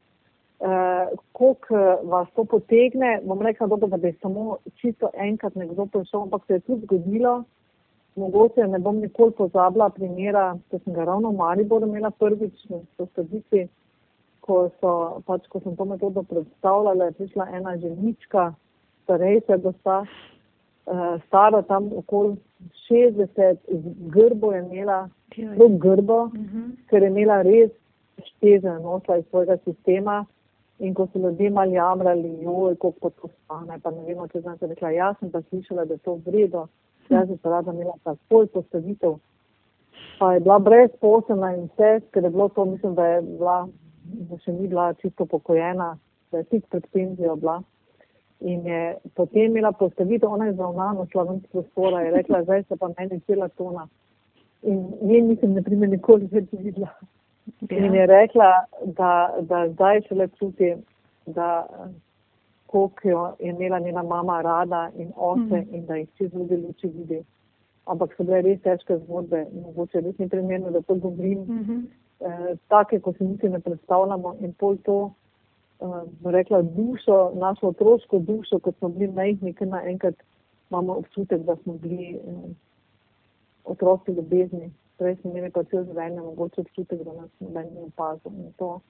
eh, 0.61 1.07
koliko 1.33 1.75
vas 2.05 2.29
to 2.37 2.45
potegne. 2.45 3.21
Bom 3.25 3.43
rekla, 3.43 3.67
dobro, 3.67 3.89
da 3.89 3.97
bi 3.97 4.13
samo 4.13 4.57
čisto 4.75 5.09
enkrat 5.15 5.55
nekdo 5.55 5.87
prišel, 5.87 6.23
ampak 6.23 6.43
se 6.47 6.53
je 6.53 6.61
tudi 6.61 6.83
zgodilo. 6.83 7.45
Mogoče 8.17 8.67
ne 8.67 8.79
bom 8.79 8.97
nikoli 8.97 9.33
pozabila 9.33 9.89
primera, 9.91 10.59
ko 10.71 10.79
sem 10.79 10.95
ga 10.95 11.05
ravno 11.05 11.31
v 11.31 11.37
Mariboru 11.37 11.87
imela 11.87 12.11
prvič 12.11 12.69
na 12.69 12.79
postavitvi, 12.97 13.69
ko, 14.41 14.71
so, 14.81 14.93
pač, 15.27 15.47
ko 15.49 15.61
sem 15.61 15.77
to 15.77 15.85
metodo 15.85 16.23
predstavljala, 16.23 17.05
je 17.05 17.13
prišla 17.13 17.49
ena 17.53 17.77
ženička, 17.77 18.55
starejša 19.03 19.57
gospa, 19.57 20.05
eh, 20.05 20.09
stara 21.27 21.63
tam 21.63 21.91
okoli 21.97 22.37
60, 22.91 23.57
z 23.69 23.95
grbo 24.11 24.53
je 24.53 24.63
imela, 24.63 25.09
zelo 25.37 25.69
grbo, 25.69 26.23
Uh 26.23 26.33
-huh. 26.33 26.71
ker 26.91 27.03
je 27.03 27.09
imela 27.09 27.43
res 27.43 27.71
šteze 28.25 28.73
iz 29.19 29.25
svojega 29.31 29.57
sistema. 29.65 30.25
In 30.79 30.95
ko 30.95 31.07
so 31.13 31.19
ljudje 31.19 31.51
malo 31.51 31.73
jamrali, 31.73 32.43
joj, 32.43 32.77
koliko 32.77 33.01
pa 33.01 33.11
to 33.11 33.29
stane, 33.45 33.79
pa 33.83 33.91
ne 33.91 34.03
vemo, 34.05 34.29
če 34.29 34.41
znam 34.41 34.59
se 34.59 34.67
rekla, 34.67 34.91
jaz 34.91 35.17
sem 35.21 35.31
pa 35.31 35.43
slišala, 35.43 35.85
da 35.85 35.95
je 35.95 35.99
to 35.99 36.15
vredo, 36.27 36.67
jaz 37.09 37.29
bi 37.29 37.37
pa 37.37 37.51
rada 37.51 37.73
imela 37.73 37.95
takoj 38.05 38.47
postavitev. 38.47 39.15
Pa 40.19 40.35
je 40.35 40.41
bila 40.41 40.59
brezposelna 40.59 41.57
in 41.57 41.65
vse, 41.65 42.01
ker 42.11 42.25
je 42.25 42.31
bilo 42.31 42.49
to, 42.49 42.65
mislim, 42.65 42.95
da 42.95 43.07
je 43.07 43.23
bila, 43.23 43.69
da 44.05 44.39
še 44.39 44.53
ni 44.53 44.69
bila 44.69 44.95
čisto 44.95 45.27
pokojena, 45.27 45.99
da 46.33 46.39
je 46.39 46.45
tik 46.45 46.67
pred 46.71 46.87
penzijo 46.93 47.37
bila. 47.37 47.63
In 48.41 48.67
je 48.67 48.97
potem 49.15 49.43
imela 49.51 49.73
postavitev, 49.73 50.31
ona 50.31 50.47
je 50.47 50.53
zravnana 50.55 51.07
slovenska 51.13 51.49
prostora, 51.53 52.01
je 52.01 52.11
rekla, 52.11 52.43
zdaj 52.43 52.63
se 52.63 52.77
pa 52.77 52.89
meni 52.99 53.21
cela 53.21 53.49
tona. 53.49 53.89
In 54.63 54.93
nje 55.03 55.21
nisem, 55.21 55.53
ne 55.55 55.63
primer, 55.63 55.89
nikoli 55.89 56.29
več 56.33 56.45
videla. 56.53 56.89
In 57.71 57.95
je 57.95 58.07
rekla, 58.07 58.65
da, 58.85 59.35
da 59.41 59.69
zdaj 59.69 60.01
šele 60.09 60.29
čuti, 60.39 60.75
da 61.27 61.67
koliko 62.67 63.09
jo 63.09 63.33
je 63.41 63.51
imela 63.51 63.79
njena 63.79 64.03
mama 64.03 64.43
rada 64.43 64.91
in 64.97 65.13
oče 65.17 65.41
Mhm. 65.41 65.75
in 65.75 65.87
da 65.87 65.97
jih 65.97 66.09
čez 66.19 66.31
druge 66.31 66.57
luči 66.57 66.89
vidi. 66.89 67.23
Ampak 67.87 68.15
so 68.17 68.25
bile 68.25 68.41
res 68.43 68.61
težke 68.61 68.99
zgodbe, 68.99 69.47
mogoče 69.65 70.01
res 70.01 70.19
ni 70.19 70.29
primerno, 70.29 70.71
da 70.71 70.81
to 70.81 70.95
govorim. 70.95 71.39
Uh 71.39 71.47
-huh. 71.49 71.85
Eh, 72.21 72.57
take, 72.69 73.01
ko 73.01 73.13
si 73.13 73.25
niti 73.25 73.49
ne 73.49 73.61
predstavljamo 73.61 74.37
in 74.41 74.53
pol 74.53 74.77
to, 74.77 75.13
eh, 75.81 76.31
rekla, 76.33 76.63
dušo, 76.63 77.33
našo 77.35 77.69
otroško 77.69 78.19
dušo, 78.19 78.59
kot 78.59 78.79
smo 78.79 78.89
bili 78.89 79.13
majhni, 79.13 79.55
ker 79.55 79.69
naenkrat 79.69 80.15
imamo 80.71 80.93
občutek, 80.93 81.43
da 81.43 81.57
smo 81.57 81.75
bili 81.75 82.17
eh, 82.17 82.49
otroci 83.65 84.13
ljubezni. 84.13 84.73
Prej 84.99 85.17
smo 85.17 85.31
imeli 85.31 85.51
pa 85.51 85.65
cel 85.65 85.85
življenje 85.85 86.21
mogoče 86.21 86.61
občutek, 86.61 87.03
da 87.03 87.13
nas 87.13 87.31
noben 87.41 87.71
ni 87.75 87.87
opazil. 87.89 88.33
In 88.33 88.53
to, 88.59 88.81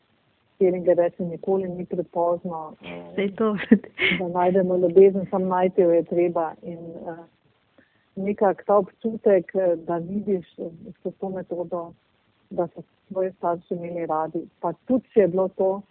Keringer 0.59 0.97
reče, 0.97 1.25
nikoli 1.25 1.68
ni 1.68 1.87
prepozno, 1.87 2.75
eh, 2.83 3.31
da 4.18 4.29
najdemo 4.29 4.77
ljubezen, 4.77 5.27
sam 5.31 5.49
najti 5.49 5.83
jo 5.83 5.90
je 5.90 6.03
treba. 6.05 6.53
In 6.62 6.79
uh, 6.79 7.25
nekak 8.16 8.64
ta 8.66 8.77
občutek, 8.79 9.55
eh, 9.55 9.77
da 9.77 9.99
vidiš 9.99 10.59
eh, 10.59 10.70
s 11.05 11.14
to 11.20 11.29
metodo, 11.29 11.92
da 12.51 12.68
so 12.75 12.83
tvoji 13.09 13.33
starši 13.33 13.75
imeli 13.75 14.07
radi. 14.07 14.49
Pa 14.61 14.73
tudi, 14.73 15.09
če 15.14 15.20
je 15.20 15.29
bilo 15.29 15.49
to 15.49 15.83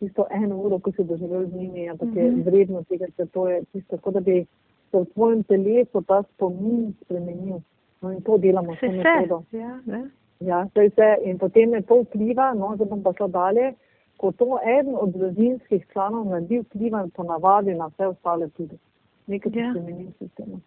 tisto 0.00 0.26
eno 0.32 0.56
uro, 0.56 0.78
ko 0.78 0.92
si 0.92 1.04
doživel 1.04 1.46
z 1.46 1.54
njimi, 1.54 1.90
ampak 1.90 2.08
mm 2.08 2.12
-hmm. 2.12 2.18
je 2.18 2.30
Mhm. 2.30 2.40
vredno 2.42 2.82
tega, 2.82 3.06
ker 3.16 3.28
to 3.28 3.48
je 3.48 3.62
tisto, 3.64 3.98
kot 3.98 4.14
da 4.14 4.20
bi 4.20 4.46
se 4.90 4.98
v 4.98 5.04
tvojem 5.06 5.42
telesu 5.44 6.02
ta 6.02 6.22
spomin 6.24 6.94
spremenil. 7.02 7.60
No 8.02 8.12
in 8.12 8.22
to 8.22 8.38
delamo 8.38 8.74
s 8.74 8.78
Se 8.80 8.86
to 8.86 8.92
vse. 8.92 9.02
metodo. 9.12 9.42
Ja, 9.52 9.80
ne? 9.86 10.10
Ja, 10.40 10.68
saj 10.74 10.88
vse. 10.88 11.16
In 11.24 11.38
potem 11.38 11.74
je 11.74 11.82
to 11.82 12.02
vpliva, 12.02 12.54
no, 12.54 12.72
zdaj 12.74 12.88
bom 12.88 13.02
pa 13.02 13.12
šla 13.12 13.26
dalje, 13.28 13.74
ko 14.16 14.32
to 14.32 14.46
eden 14.70 14.96
od 14.96 15.08
družinskih 15.10 15.86
članov 15.92 16.26
naredi 16.26 16.58
vpliva 16.60 17.08
ponavadi 17.14 17.74
na 17.74 17.86
vse 17.86 18.06
ostale 18.06 18.48
tudi. 18.48 18.78
Nekaj 19.26 19.52
Ja. 19.54 19.70
spremeni 19.70 20.04
v 20.04 20.12
sistemu. 20.18 20.60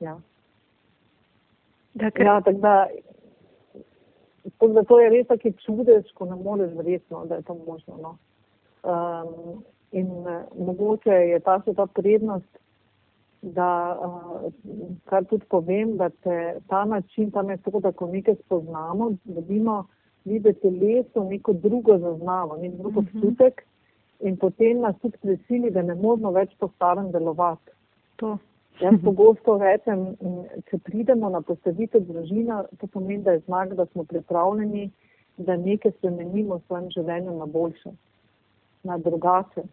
Ja. 0.00 0.18
Da, 1.94 2.10
ker, 2.10 2.26
ja, 2.26 2.40
tako 2.40 2.58
da, 2.58 2.86
tako 4.42 4.68
da 4.68 4.82
to 4.82 5.00
je 5.00 5.10
res 5.10 5.26
taki 5.26 5.52
čudež, 5.54 6.12
ko 6.14 6.24
ne 6.24 6.36
moreš 6.36 6.70
verjetno, 6.72 7.24
da 7.26 7.34
je 7.34 7.42
to 7.42 7.54
možno. 7.66 7.96
No. 7.96 8.16
Um, 8.84 9.64
In 9.94 10.06
uh, 10.10 10.42
mogoče 10.58 11.10
je 11.10 11.36
ta 11.40 11.60
še 11.62 11.70
ta 11.78 11.84
prednost, 11.86 12.56
da, 13.42 13.94
uh, 14.02 14.48
kar 15.06 15.22
tudi 15.30 15.46
povem, 15.46 15.92
da 15.96 16.08
te 16.24 16.58
ta 16.66 16.80
način, 16.84 17.30
ta 17.30 17.42
metoda, 17.46 17.92
ko 17.92 18.08
nekaj 18.10 18.34
spoznamo, 18.40 19.12
dobimo 19.24 19.84
videti 20.24 20.60
telesu 20.64 21.24
neko 21.28 21.52
drugo 21.52 21.98
zaznavo, 21.98 22.56
nek 22.56 22.72
drug 22.80 22.96
Mhm. 22.96 23.04
občutek 23.04 23.62
in 24.20 24.36
potem 24.36 24.80
nas 24.80 24.96
tudi 25.02 25.18
prisili, 25.22 25.70
da 25.70 25.82
ne 25.82 25.94
moramo 25.94 26.32
več 26.32 26.56
po 26.58 26.68
starem 26.74 27.12
delovati. 27.12 27.70
To. 28.16 28.38
Jaz 28.80 28.94
pogosto 29.06 29.58
rečem, 29.58 30.16
če 30.70 30.78
pridemo 30.78 31.28
na 31.30 31.40
postavitev 31.40 32.02
družina, 32.08 32.64
to 32.80 32.86
pomeni, 32.86 33.22
da 33.22 33.32
je 33.32 33.44
znak, 33.46 33.74
da 33.74 33.86
smo 33.86 34.04
pripravljeni, 34.04 34.90
da 35.36 35.56
nekaj 35.56 35.92
spremenimo 36.00 36.56
v 36.58 36.62
svojem 36.66 36.90
življenju 36.90 37.38
na 37.38 37.46
boljše, 37.46 37.94
na 38.84 38.98
drugače. 38.98 39.64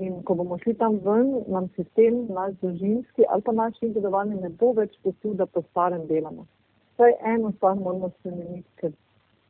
In 0.00 0.22
ko 0.24 0.34
bomo 0.34 0.56
šli 0.58 0.74
tam 0.80 0.96
ven, 1.04 1.34
nam 1.52 1.68
sistem, 1.76 2.24
naš 2.32 2.54
družinski 2.62 3.26
ali 3.28 3.42
pa 3.42 3.52
naš 3.52 3.82
individualni 3.82 4.40
ne 4.40 4.48
bo 4.48 4.72
več 4.72 4.96
pustil, 5.02 5.34
da 5.36 5.46
po 5.46 5.62
starem 5.70 6.06
delamo. 6.08 6.46
Vsaj 6.94 7.16
eno 7.34 7.52
stvar 7.56 7.76
moramo 7.76 8.08
spremeniti, 8.18 8.68
ker 8.80 8.94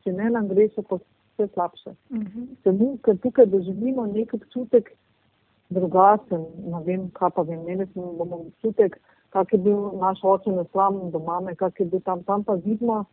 če 0.05 0.15
ne 0.17 0.31
nam 0.31 0.49
gre 0.51 0.67
še 0.75 0.83
po 0.83 0.99
vse 0.99 1.47
slabše. 1.55 1.95
Samo, 2.65 2.97
ker 3.07 3.19
tukaj 3.23 3.47
doživimo 3.53 4.07
nek 4.11 4.35
občutek 4.35 4.91
drugačen, 5.71 6.45
ne 6.67 6.83
vem, 6.87 7.07
kaj 7.15 7.31
pa 7.37 7.47
vem, 7.47 7.63
imeli 7.63 7.87
smo 7.93 8.13
bomo 8.19 8.43
občutek, 8.49 8.99
kak 9.31 9.53
je 9.55 9.59
bil 9.59 9.93
naš 10.03 10.25
oče 10.25 10.51
nesramen 10.51 11.11
do 11.15 11.23
mame, 11.23 11.55
kak 11.55 11.79
je 11.81 11.87
bil 11.87 12.03
tam, 12.07 12.23
tam 12.27 12.45
pa 12.45 12.59
vidimo, 12.65 13.05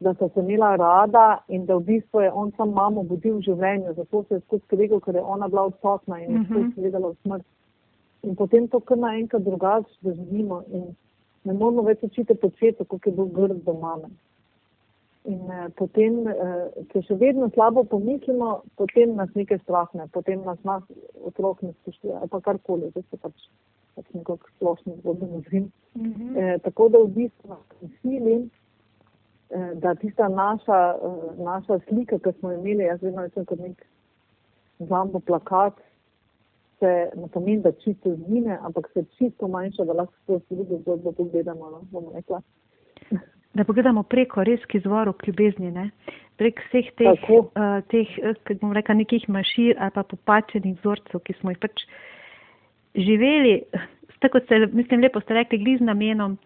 da 0.00 0.14
sta 0.14 0.28
se 0.28 0.40
imela 0.40 0.76
rada 0.76 1.38
in 1.48 1.66
da 1.66 1.76
v 1.76 1.80
bistvu 1.84 2.20
je 2.20 2.32
on 2.32 2.52
sam 2.56 2.70
mamo 2.72 3.02
budil 3.02 3.38
v 3.38 3.40
življenju, 3.42 3.94
zato 3.96 4.22
se 4.28 4.34
je 4.34 4.40
skozi 4.40 4.62
skregal, 4.64 5.00
ker 5.00 5.14
je 5.14 5.22
ona 5.22 5.48
bila 5.48 5.62
odsotna 5.62 6.18
in 6.20 6.32
je 6.32 6.38
Mhm. 6.38 6.44
skozi 6.52 6.80
gledala 6.80 7.08
v 7.08 7.16
smrt. 7.22 7.44
In 8.22 8.36
potem 8.36 8.68
to 8.68 8.80
kar 8.80 8.98
naenkrat 8.98 9.42
drugače 9.42 9.88
doživimo 10.02 10.62
in 10.72 10.96
ne 11.44 11.52
moramo 11.52 11.82
več 11.82 12.02
učiti 12.02 12.34
početi, 12.34 12.84
kako 12.84 13.00
je 13.04 13.12
bil 13.12 13.24
grd 13.26 13.64
do 13.64 13.72
mame. 13.72 14.08
In 15.24 15.50
eh, 15.50 15.68
potem, 15.76 16.28
eh, 16.28 16.68
če 16.92 17.02
še 17.02 17.14
vedno 17.14 17.48
slabo 17.54 17.84
pomislimo, 17.84 18.62
potem 18.76 19.16
nas 19.16 19.28
nekaj 19.34 19.58
strahne, 19.58 20.08
potem 20.12 20.44
nas 20.44 20.58
nas 20.64 20.82
otrok 21.24 21.62
ne 21.62 21.72
spoštuje 21.72 22.14
ali 22.14 22.28
pa 22.28 22.40
karkoli, 22.40 22.90
da 22.94 23.02
se 23.02 23.16
pač, 23.16 23.32
pač 23.96 24.04
nekako 24.14 24.46
splošno 24.56 24.92
zgodbo 25.00 25.26
nazvim. 25.26 25.72
Mhm. 25.96 26.36
Eh, 26.36 26.58
tako 26.62 26.88
da 26.88 26.98
v 26.98 27.08
bistvu 27.08 27.48
nas 27.48 27.58
eh, 27.82 27.88
da 29.74 29.94
tista 29.94 30.28
naša, 30.28 30.94
eh, 31.02 31.42
naša 31.42 31.78
slika, 31.88 32.18
ki 32.18 32.32
smo 32.38 32.50
jo 32.50 32.58
imeli, 32.58 32.84
jaz 32.84 33.02
vedno 33.02 33.22
rečem 33.22 33.44
kot 33.44 33.58
nek 33.58 33.86
zambo 34.78 35.20
plakat, 35.20 35.74
se 36.78 37.10
ne 37.16 37.28
pomeni, 37.32 37.62
da 37.62 37.72
čisto 37.72 38.14
zgine, 38.14 38.58
ampak 38.62 38.90
se 38.94 39.04
čisto 39.18 39.48
manjša, 39.48 39.84
da 39.84 39.92
lahko 39.92 40.14
skozi 40.22 40.44
drugo 40.50 40.78
zgodbo 40.78 41.12
pogledamo, 41.12 41.70
no, 41.70 41.80
bomo 41.90 42.12
rekla. 42.14 42.40
Da 43.54 43.64
pogledamo 43.64 44.02
preko 44.02 44.44
res 44.44 44.60
k 44.68 44.74
izvoru 44.74 45.12
k 45.12 45.26
ljubezni, 45.26 45.70
ne? 45.70 45.90
prek 46.36 46.60
vseh 46.68 46.90
teh, 47.00 47.20
Tako. 47.20 47.38
uh, 47.56 47.80
teh 47.88 48.18
eh, 48.18 48.34
kako 48.44 48.60
bom 48.60 48.72
rekla, 48.76 48.94
nekih 48.94 49.28
mašir 49.28 49.78
ali 49.78 49.90
pa 49.94 50.02
popačenih 50.02 50.74
vzorcev, 50.76 51.22
ki 51.24 51.32
smo 51.40 51.54
jih 51.54 51.58
pač 51.58 51.86
živeli, 52.94 53.62
tako 54.20 54.40
ste, 54.44 54.66
mislim, 54.66 55.00
lepo 55.00 55.20
ste 55.20 55.34
rekli, 55.34 55.58
gli 55.58 55.78
z 55.78 55.88
namenom, 55.88 56.36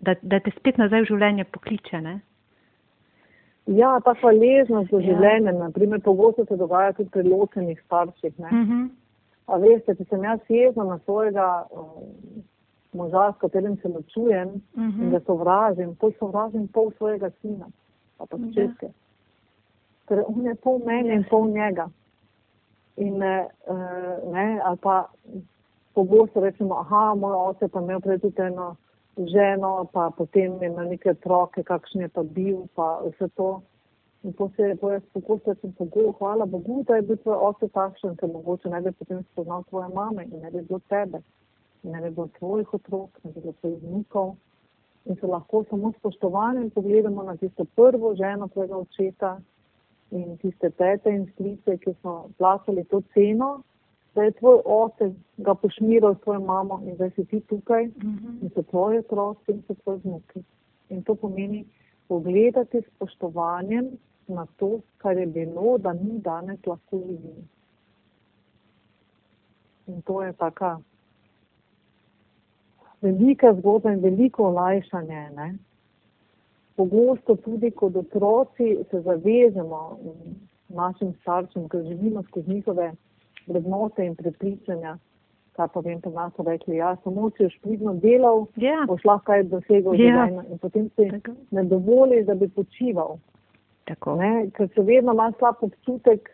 da, 0.00 0.14
da 0.22 0.38
te 0.40 0.52
spet 0.54 0.78
nazaj 0.78 1.02
v 1.02 1.10
življenje 1.10 1.48
pokliče. 1.50 2.00
Ne? 2.00 2.20
Ja, 3.66 4.00
ta 4.04 4.12
hvaležnost 4.14 4.90
do 4.90 4.98
Ja. 5.00 5.06
življenja, 5.06 5.52
naprimer, 5.52 6.00
pogosto 6.00 6.44
se 6.44 6.56
dogaja 6.56 6.92
tudi 6.92 7.10
pri 7.10 7.22
ločenih 7.22 7.80
starših. 7.86 8.38
Ne? 8.38 8.48
Mhm. 8.52 8.82
A 9.46 9.56
veste, 9.58 9.94
če 9.94 10.04
sem 10.04 10.22
jaz 10.24 10.40
jezna 10.48 10.84
na 10.84 10.98
svojega 11.04 11.64
um, 11.70 12.42
moža, 12.92 13.32
s 13.32 13.38
katerim 13.38 13.76
se 13.76 13.88
ločujem 13.88 14.48
in 14.76 14.82
Mhm. 14.88 15.10
ga 15.10 15.20
sovražim, 15.20 15.94
pol 15.96 16.12
sovražim 16.18 16.68
pol 16.68 16.90
svojega 16.92 17.30
sina, 17.40 17.66
pa 18.18 18.26
pa 18.26 18.36
Ja. 18.36 18.46
hčerke. 18.46 18.88
Ker 20.08 20.24
on 20.28 20.44
je 20.46 20.54
pol 20.54 20.78
mene 20.78 21.14
in 21.14 21.24
pol 21.24 21.46
njega. 21.48 21.88
In 22.96 23.22
eh, 23.22 23.46
eh, 23.66 23.72
ne, 24.32 24.60
ali 24.64 24.76
pa 24.76 25.08
pogosto 25.94 26.40
rečemo, 26.40 26.74
aha, 26.74 27.14
moj 27.14 27.32
oče 27.32 27.68
pa 27.68 27.80
imel 27.80 28.00
prej 28.00 28.18
tudi 28.18 28.42
eno 28.42 28.76
ženo, 29.18 29.86
pa 29.92 30.10
potem 30.16 30.62
je 30.62 30.68
imel 30.68 30.88
neke 30.88 31.10
otroke, 31.10 31.62
kakšen 31.62 32.00
je 32.00 32.08
pa 32.08 32.22
bil, 32.22 32.66
pa 32.74 32.98
vse 33.04 33.28
to. 33.36 33.62
In 34.24 34.32
to 34.32 34.48
se 34.56 34.62
jaz 34.62 35.02
pogosto 35.12 35.52
rečem, 35.52 35.72
pogo, 35.72 36.12
hvala 36.18 36.46
Bogu, 36.46 36.82
da 36.88 36.96
je 36.96 37.02
bil 37.02 37.16
tvoj 37.16 37.36
oče 37.48 37.68
takšen, 37.68 38.16
ker 38.16 38.30
mogoče 38.32 38.70
ne 38.72 38.80
bi 38.80 38.92
potem 38.92 39.20
spoznal 39.32 39.64
tvoje 39.68 39.88
mame 39.94 40.24
in 40.24 40.40
ne 40.40 40.50
bi 40.50 40.62
bilo 40.62 40.80
tebe. 40.88 41.20
In 41.82 41.92
ne 41.92 42.00
bi 42.00 42.10
bilo 42.10 42.28
tvojih 42.38 42.74
otrok, 42.74 43.10
ne 43.24 43.32
bi 43.32 43.40
bilo 43.40 43.52
tvojih 43.60 43.82
vnukov. 43.82 44.34
In 45.04 45.16
se 45.20 45.26
lahko 45.26 45.64
samo 45.70 45.92
s 45.92 45.98
spoštovanjem 46.00 46.70
pogledamo 46.70 47.22
na 47.22 47.36
tisto 47.36 47.64
prvo 47.76 48.14
ženo 48.14 48.48
tvojega 48.48 48.76
očeta 48.76 49.36
in 50.10 50.38
tiste 50.38 50.70
tete 50.70 51.10
in 51.10 51.26
strice, 51.32 51.76
ki 51.76 51.94
so 52.02 52.30
plačali 52.38 52.84
to 52.84 53.02
ceno, 53.14 53.60
da 54.14 54.22
je 54.22 54.30
tvoj 54.30 54.60
oče 54.64 55.10
ga 55.36 55.54
pošmiral 55.54 56.14
s 56.14 56.20
tvojo 56.20 56.40
mamo 56.40 56.80
in 56.86 56.94
zdaj 56.94 57.10
si 57.10 57.24
ti 57.24 57.40
tukaj 57.40 57.86
Mhm. 57.86 58.38
in 58.42 58.50
so 58.54 58.62
tvoji 58.62 58.98
otroci 58.98 59.52
in 59.52 59.62
so 59.66 59.74
tvoji 59.74 60.00
vnuki. 60.04 60.42
In 60.88 61.02
to 61.02 61.14
pomeni 61.14 61.64
pogledati 62.08 62.78
s 62.82 62.84
spoštovanjem 62.96 63.88
na 64.28 64.46
to, 64.56 64.80
kar 64.98 65.16
je 65.18 65.26
bilo, 65.26 65.78
da 65.78 65.92
mi 65.92 66.18
danes 66.18 66.66
lahko 66.66 66.98
živimo. 66.98 67.44
In 69.86 70.02
to 70.02 70.22
je 70.22 70.32
taka 70.32 70.80
velika 73.02 73.54
zgodba 73.54 73.92
in 73.92 74.00
veliko 74.00 74.44
olajšanje. 74.44 75.30
Ne? 75.36 75.54
Pogosto 76.76 77.36
tudi 77.36 77.70
kot 77.70 77.96
otroci 77.96 78.78
se 78.90 79.00
zavežemo 79.00 79.98
mm, 80.02 80.34
našim 80.68 81.14
staršem, 81.20 81.68
ker 81.68 81.82
živimo 81.82 82.22
skozi 82.22 82.50
njihove 82.54 82.92
vrednote 83.46 84.04
in 84.04 84.14
prepričanja. 84.14 84.98
Kaj 85.52 85.68
pa 85.68 85.80
vem, 85.80 86.00
pa 86.00 86.10
nas 86.10 86.32
so 86.34 86.42
rekli, 86.42 86.76
ja, 86.76 86.96
samo 87.04 87.30
če 87.30 87.44
boš 87.44 87.58
pridno 87.60 87.92
delal, 87.96 88.46
Ja, 88.56 88.84
boš 88.86 89.04
lahko 89.04 89.24
kaj 89.26 89.44
dosegel 89.44 89.92
v 89.92 89.94
Ja. 89.94 90.00
življenju. 90.02 90.42
In 90.50 90.58
potem 90.58 90.88
si 90.90 91.10
tako. 91.10 91.32
ne 91.50 91.64
dovoliš, 91.64 92.26
da 92.26 92.34
bi 92.34 92.48
počival. 92.50 93.18
tako. 93.84 94.16
Ne? 94.16 94.50
Ker 94.50 94.68
se 94.68 94.80
vedno 94.82 95.12
ima 95.12 95.32
slab 95.38 95.54
občutek, 95.60 96.30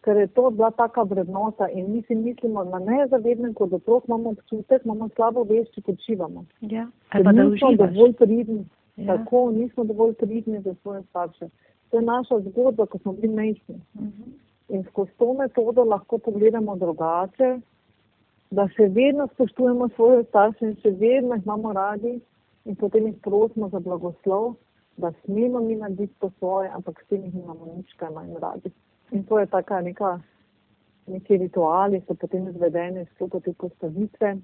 ker 0.00 0.16
je 0.16 0.26
to 0.28 0.50
bila 0.50 0.70
taka 0.72 1.02
vrednota 1.02 1.68
in 1.68 1.92
mi 1.92 2.02
si 2.02 2.14
mislimo, 2.16 2.64
na 2.64 2.78
nezavednem 2.80 3.54
kot 3.54 3.72
otrok 3.72 4.04
imamo 4.04 4.30
občutek, 4.30 4.84
imamo 4.84 5.08
slabo 5.10 5.42
vest, 5.44 5.74
če 5.74 5.80
počivamo. 5.82 6.44
Ja. 6.62 6.86
Ali 7.10 7.24
pa 7.24 7.32
da 7.32 7.42
nismo 7.44 7.68
uživaš. 7.68 7.90
dovolj 7.90 8.12
pridni, 8.14 8.64
Ja. 8.96 9.06
tako 9.08 9.50
nismo 9.50 9.84
dovolj 9.84 10.14
pridni 10.14 10.60
za 10.60 10.74
svoje 10.74 11.02
starše. 11.02 11.48
To 11.90 11.96
je 11.96 12.02
naša 12.04 12.40
zgodba, 12.40 12.86
ko 12.86 12.98
smo 12.98 13.12
bili 13.12 13.28
majhni. 13.30 13.76
Mhm. 13.94 14.30
In 14.68 14.84
skozi 14.90 15.10
to 15.18 15.32
metodo 15.32 15.84
lahko 15.84 16.18
pogledamo 16.18 16.76
drugače, 16.76 17.60
da 18.50 18.68
še 18.68 18.88
vedno 18.88 19.26
spoštujemo 19.34 19.88
svoje 19.94 20.24
starše 20.24 20.66
in 20.66 20.76
še 20.82 20.90
vedno 20.90 21.34
jih 21.34 21.44
imamo 21.46 21.72
radi 21.72 22.20
in 22.64 22.74
potem 22.76 23.06
jih 23.06 23.16
prosimo 23.22 23.68
za 23.68 23.78
blagoslov, 23.80 24.54
da 24.96 25.12
smemo 25.24 25.60
mi 25.60 25.76
narediti 25.76 26.14
po 26.20 26.30
svoje, 26.38 26.70
ampak 26.74 27.02
s 27.02 27.06
tem 27.08 27.24
jih 27.24 27.34
imamo 27.34 27.68
nič 27.76 27.92
kaj 27.96 28.10
manj 28.10 28.34
radi. 28.42 28.72
In 29.12 29.22
to 29.24 29.38
je 29.38 29.46
taka 29.46 29.80
neka, 29.80 30.20
neki 31.06 31.36
rituali 31.36 32.02
so 32.06 32.14
potem 32.14 32.48
izvedeni 32.48 33.06
skozi 33.14 33.40
te 33.44 33.52
postavitve. 33.52 34.36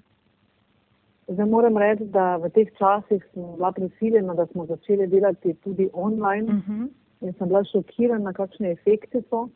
Zdaj 1.29 1.47
moram 1.47 1.79
reči, 1.79 2.05
da 2.05 2.37
v 2.37 2.51
teh 2.51 2.71
časih 2.79 3.23
sem 3.33 3.43
bila 3.57 3.73
prisiljena, 3.73 4.35
da 4.35 4.47
smo 4.47 4.67
začeli 4.67 5.07
delati 5.07 5.55
tudi 5.65 5.89
online 5.93 6.53
Mhm. 6.53 6.87
in 7.21 7.33
sem 7.39 7.49
bila 7.49 7.65
šokirana, 7.65 8.33
kakšni 8.33 8.71
efekti 8.71 9.23
so. 9.31 9.49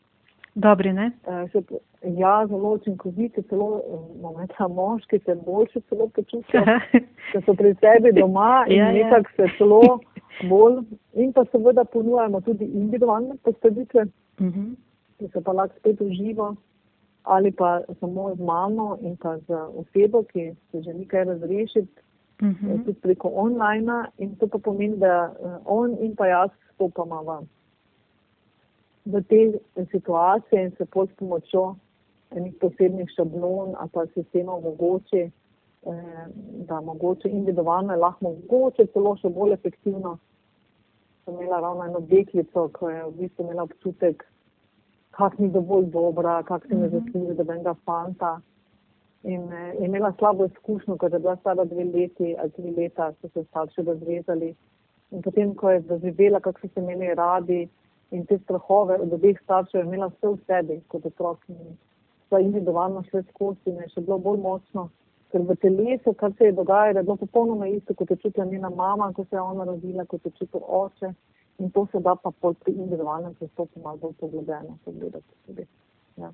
Dobri, 0.56 0.92
ne? 0.92 1.10
Se 1.52 1.60
p- 1.60 1.78
Ja, 2.10 2.46
zelo 2.46 2.72
učinkoviti, 2.72 3.42
celo 3.42 3.66
eh, 3.78 3.90
bom 4.16 4.36
rekla, 4.38 4.68
moški 4.68 5.18
se 5.18 5.34
boljše 5.36 5.80
celo 5.82 6.08
počutijo, 6.08 6.62
ker 7.32 7.42
so 7.44 7.54
pri 7.54 7.74
sebi 7.74 8.12
doma 8.12 8.64
in 8.68 8.76
Ja, 8.76 8.86
ja. 8.86 8.92
nekako 8.94 9.30
se 9.36 9.48
celo 9.58 9.80
bolj. 10.42 10.78
In 11.14 11.32
pa 11.32 11.44
seveda 11.44 11.84
ponujamo 11.86 12.40
tudi 12.40 12.64
individualne 12.66 13.34
postavitve, 13.38 14.06
Mhm. 14.40 14.72
ki 15.18 15.28
se 15.28 15.40
pa 15.40 15.52
lahko 15.52 15.74
spet 15.78 16.00
uživo 16.00 16.54
ali 17.24 17.50
pa 17.52 17.70
samo 18.00 18.34
z 18.34 18.40
mamo 18.40 18.98
in 19.00 19.16
pa 19.16 19.38
z 19.38 19.50
osebo, 19.74 20.22
ki 20.24 20.42
se 20.70 20.82
želi 20.82 21.06
kaj 21.06 21.24
razrešiti, 21.24 22.00
eh, 22.40 22.44
Mhm. 22.44 22.78
tudi 22.78 22.94
preko 22.94 23.28
online. 23.30 23.92
In 24.18 24.36
to 24.36 24.46
pa 24.46 24.58
pomeni, 24.60 24.96
da 24.96 25.14
eh, 25.34 25.46
on 25.66 25.96
in 26.00 26.16
pa 26.16 26.26
jaz 26.26 26.50
stopama 26.74 27.20
v, 27.22 27.40
v 29.06 29.22
te 29.22 29.58
situacije 29.90 30.64
in 30.64 30.70
se 30.78 30.84
pol 30.84 31.06
s 31.06 31.12
pomočjo 31.18 31.76
enih 32.30 32.54
posebnih 32.60 33.08
šablon 33.16 33.74
ali 33.78 33.90
pa 33.92 34.06
sistemov 34.14 34.62
mogoče, 34.62 35.30
eh, 35.86 36.26
da 36.68 36.80
mogoče 36.80 37.28
individualno 37.28 37.92
je 37.92 37.98
lahko 37.98 38.24
mogoče 38.24 38.86
celo 38.92 39.16
še 39.16 39.28
bolj 39.28 39.52
efektivno. 39.52 40.18
Sem 41.24 41.34
imela 41.34 41.60
ravno 41.60 41.84
eno 41.84 42.00
deklico, 42.00 42.68
ko 42.72 42.90
je 42.90 43.04
v 43.04 43.12
bistvu 43.20 43.44
imela 43.44 43.62
občutek, 43.62 44.24
kak 45.10 45.38
ni 45.38 45.48
dovolj 45.50 45.86
dobra, 45.90 46.42
kak 46.42 46.66
si 46.66 46.74
ne 46.74 46.86
Mhm. 46.88 46.98
zasluži, 46.98 47.34
da 47.34 47.44
bi 47.44 47.52
enega 47.52 47.74
fanta. 47.84 48.40
In 49.22 49.52
eh, 49.52 49.74
je 49.80 49.86
imela 49.86 50.12
slabo 50.18 50.44
izkušnjo, 50.44 50.96
ko 50.96 51.06
je 51.06 51.18
bila 51.18 51.36
stara 51.36 51.64
dve 51.64 51.84
leti 51.84 52.34
ali 52.38 52.50
tri 52.50 52.70
leta, 52.70 53.12
so 53.20 53.28
se 53.28 53.44
starši 53.44 53.82
razvezali. 53.82 54.54
In 55.10 55.22
potem, 55.22 55.54
ko 55.54 55.70
je 55.70 55.80
doživela, 55.80 56.40
kako 56.40 56.60
so 56.60 56.68
se 56.74 56.80
imeli 56.80 57.14
radi 57.14 57.68
in 58.10 58.26
te 58.26 58.38
strahove 58.38 58.98
od 59.02 59.12
obeh 59.12 59.38
staršev, 59.42 59.80
je 59.80 59.86
imela 59.86 60.10
vse 60.12 60.28
v 60.28 60.38
sebi 60.46 60.80
kot 60.88 61.06
otrok. 61.06 61.42
In 61.48 61.76
sva 62.28 62.40
individualno 62.40 63.02
šle 63.10 63.22
skozi 63.30 63.70
in 63.70 63.82
je 63.82 63.88
še 63.94 64.04
bilo 64.06 64.18
bolj 64.18 64.40
močno. 64.42 64.88
Ker 65.32 65.42
v 65.42 65.56
telesu, 65.62 66.14
kar 66.14 66.32
se 66.38 66.50
je 66.50 66.54
dogajalo, 66.54 66.98
je 66.98 67.06
bilo 67.08 67.16
popolnoma 67.16 67.66
isto, 67.66 67.94
kot 67.94 68.10
je 68.10 68.16
čutila 68.22 68.46
njena 68.46 68.70
mama, 68.70 69.12
ko 69.12 69.24
se 69.24 69.36
je 69.36 69.42
ona 69.42 69.64
rodila, 69.64 70.06
kot 70.06 70.24
je 70.24 70.32
čutil 70.38 70.62
oče. 70.62 71.12
In 71.58 71.70
to 71.70 71.86
se 71.92 72.00
da 72.04 72.14
pa 72.14 72.30
pol 72.30 72.54
pri 72.54 72.72
individualnem 72.72 73.34
pristopu 73.34 73.80
malo 73.80 73.96
bolj 73.96 74.12
poglobljeno 74.20 74.78
pogledati 74.84 75.38
tudi. 75.46 75.66
Ja. 76.16 76.30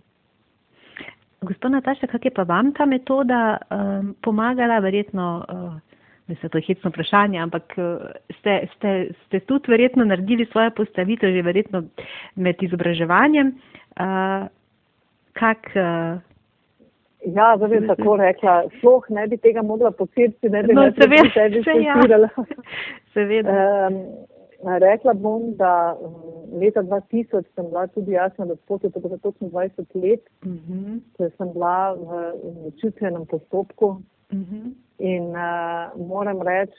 Gospod 1.42 1.72
Nataša, 1.72 2.06
kak 2.06 2.24
je 2.24 2.30
pa 2.34 2.42
vam 2.42 2.72
ta 2.74 2.86
metoda 2.86 3.56
um, 3.70 4.14
pomagala? 4.22 4.78
Verjetno, 4.78 5.44
uh, 5.48 6.01
mislim, 6.32 6.50
to 6.50 6.58
je 6.58 6.66
hecno 6.66 6.90
vprašanje, 6.90 7.38
ampak 7.38 7.76
uh, 7.76 8.10
ste, 8.40 8.58
ste, 8.74 8.90
ste 9.26 9.40
tudi 9.40 9.72
verjetno 9.72 10.04
naredili 10.08 10.48
svojo 10.50 10.70
postavitev 10.80 11.32
že 11.36 11.42
verjetno 11.42 11.84
med 12.34 12.62
izobraževanjem. 12.62 13.54
Uh, 14.00 14.48
kak, 15.38 15.72
uh, 15.76 16.20
Ja, 17.24 17.54
zdaj 17.56 17.68
bi 17.70 17.86
tako 17.86 18.16
rekla, 18.18 18.64
sploh 18.78 19.04
ne 19.14 19.26
bi 19.30 19.36
tega 19.38 19.62
mogla 19.62 19.92
posebci, 19.94 20.48
ne 20.50 20.62
bi 20.62 20.74
No, 20.74 20.88
seveda, 20.96 21.22
pri 21.22 21.30
sebi 21.34 21.60
saj 21.62 21.82
ja. 21.84 21.94
študirala. 21.94 22.28
seveda. 23.14 23.58
Um, 23.86 23.98
rekla 24.82 25.14
bom, 25.14 25.52
da 25.58 25.94
leta 26.60 26.82
2000 26.82 27.44
sem 27.54 27.68
bila 27.68 27.86
tudi 27.86 28.12
jaz 28.12 28.32
na 28.38 28.44
razpotu, 28.50 28.90
to 28.90 29.00
je 29.08 29.18
točno 29.18 29.48
20 29.48 29.86
let, 30.02 30.20
Uh 30.42 30.52
-huh, 30.52 30.98
ko 31.16 31.30
sem 31.36 31.52
bila 31.52 31.94
v 31.94 32.32
učitvenem 32.66 33.26
postopku 33.26 34.02
uh 34.32 34.38
-huh. 34.38 34.74
in 34.98 35.22
uh, 35.22 36.08
moram 36.08 36.42
reči, 36.42 36.78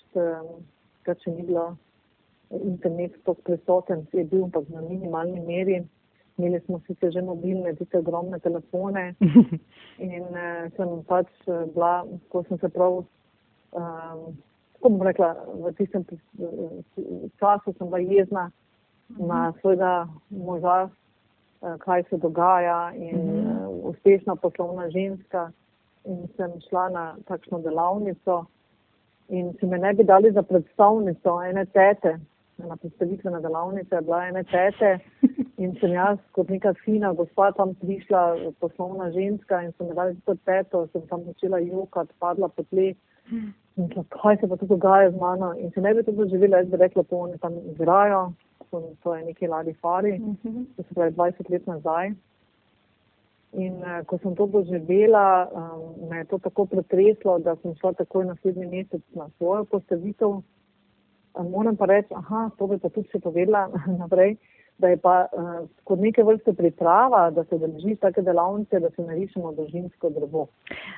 da 1.05 1.13
če 1.13 1.31
ni 1.31 1.43
bilo 1.43 1.77
internet 2.49 3.11
sploh 3.19 3.37
prisoten, 3.43 4.07
je 4.11 4.23
bil 4.23 4.43
ampak 4.43 4.69
na 4.69 4.81
minimalni 4.81 5.39
meri. 5.39 5.83
Imeli 6.37 6.59
smo 6.65 6.79
sicer 6.87 7.11
že 7.11 7.21
mobilne, 7.21 7.75
tiste 7.75 7.97
ogromne 7.97 8.39
telefone, 8.39 9.15
In 9.97 10.23
uh, 10.23 10.71
sem 10.75 11.03
pač 11.07 11.29
uh, 11.45 11.69
bila, 11.73 12.05
ko 12.29 12.43
sem 12.43 12.57
se 12.57 12.69
prav, 12.69 13.05
um, 13.71 14.37
kako 14.73 14.89
bom 14.89 15.01
rekla, 15.01 15.35
v 15.53 15.71
tistem 15.77 16.05
času 17.39 17.73
sem 17.77 17.87
bila 17.87 17.99
jezna 17.99 18.51
na 19.17 19.53
svojega 19.61 20.07
moža, 20.29 20.89
kaj 21.79 22.03
se 22.09 22.17
dogaja 22.17 22.91
in 22.95 23.19
uh, 23.29 23.69
uspešna 23.93 24.35
poslovna 24.35 24.89
ženska. 24.89 25.51
In 26.05 26.27
sem 26.37 26.51
šla 26.69 26.89
na 26.89 27.03
takšno 27.27 27.61
delavnico 27.63 28.45
in 29.29 29.53
si 29.59 29.65
me 29.65 29.77
ne 29.77 29.93
bi 29.93 30.03
dali 30.03 30.31
za 30.31 30.43
predstavnico 30.43 31.41
ene 31.49 31.65
tete. 31.65 32.17
Na 32.57 32.75
predstavitvena 32.75 33.39
delavnica 33.39 33.95
je 33.95 34.01
bila 34.01 34.25
ene 34.27 34.43
tete 34.43 34.97
in 35.57 35.75
sem 35.79 35.93
jaz 35.95 36.19
kot 36.31 36.49
neka 36.49 36.73
fina 36.83 37.13
gospa 37.13 37.51
tam 37.51 37.73
prišla, 37.81 38.51
poslovna 38.59 39.11
ženska 39.11 39.61
in 39.63 39.71
sem 39.77 39.87
me 39.87 39.93
dali 39.93 40.17
to 40.25 40.35
teto, 40.45 40.87
sem 40.91 41.07
tam 41.07 41.23
začela 41.23 41.59
jokati, 41.59 42.13
padla 42.19 42.47
po 42.47 42.63
tleh. 42.63 42.95
In 43.77 43.87
rekla, 43.87 44.03
kaj 44.13 44.37
se 44.37 44.47
pa 44.47 44.55
tu 44.57 44.67
dogaja 44.67 45.11
z 45.11 45.17
mano? 45.19 45.53
In 45.57 45.71
če 45.71 45.81
ne 45.81 45.93
bi 45.93 46.03
to 46.03 46.11
doživela, 46.11 46.59
jaz 46.61 46.69
bi 46.69 46.77
rekla, 46.77 47.03
to 47.09 47.17
oni 47.25 47.39
tam 47.41 47.55
igrajo, 47.71 48.21
to, 48.69 48.83
to 49.03 49.15
je 49.15 49.25
neki 49.25 49.47
ladi 49.47 49.73
fari, 49.81 50.19
to 50.75 50.83
se 50.83 50.93
pravi 50.93 51.15
20 51.15 51.49
let 51.49 51.67
nazaj. 51.67 52.13
In 53.53 53.73
uh, 53.85 54.01
ko 54.09 54.17
sem 54.17 54.33
to 54.35 54.47
doživela, 54.49 55.49
um, 55.53 56.09
me 56.09 56.23
je 56.23 56.25
to 56.25 56.39
tako 56.41 56.65
pretreslo, 56.65 57.37
da 57.39 57.55
sem 57.61 57.75
šla 57.77 57.93
takoj 57.93 58.25
naslednji 58.25 58.65
mesec 58.65 59.01
na 59.13 59.29
svojo 59.37 59.65
postavitev. 59.69 60.41
Um, 61.33 61.51
moram 61.53 61.77
pa 61.77 61.85
reči, 61.85 62.13
aha, 62.17 62.49
to 62.57 62.67
bi 62.67 62.79
pa 62.81 62.89
tudi 62.89 63.09
še 63.13 63.21
povedala 63.21 63.67
naprej, 64.01 64.37
da 64.81 64.89
je 64.89 64.97
pa 64.97 65.27
uh, 65.29 65.69
kot 65.85 66.01
neke 66.01 66.25
vrste 66.25 66.55
priprava, 66.57 67.27
da 67.29 67.45
se 67.45 67.61
držiš 67.61 67.99
take 68.01 68.25
delavnice, 68.25 68.81
da 68.81 68.89
se 68.89 69.05
narišemo 69.05 69.53
družinsko 69.53 70.09
drevo. 70.17 70.47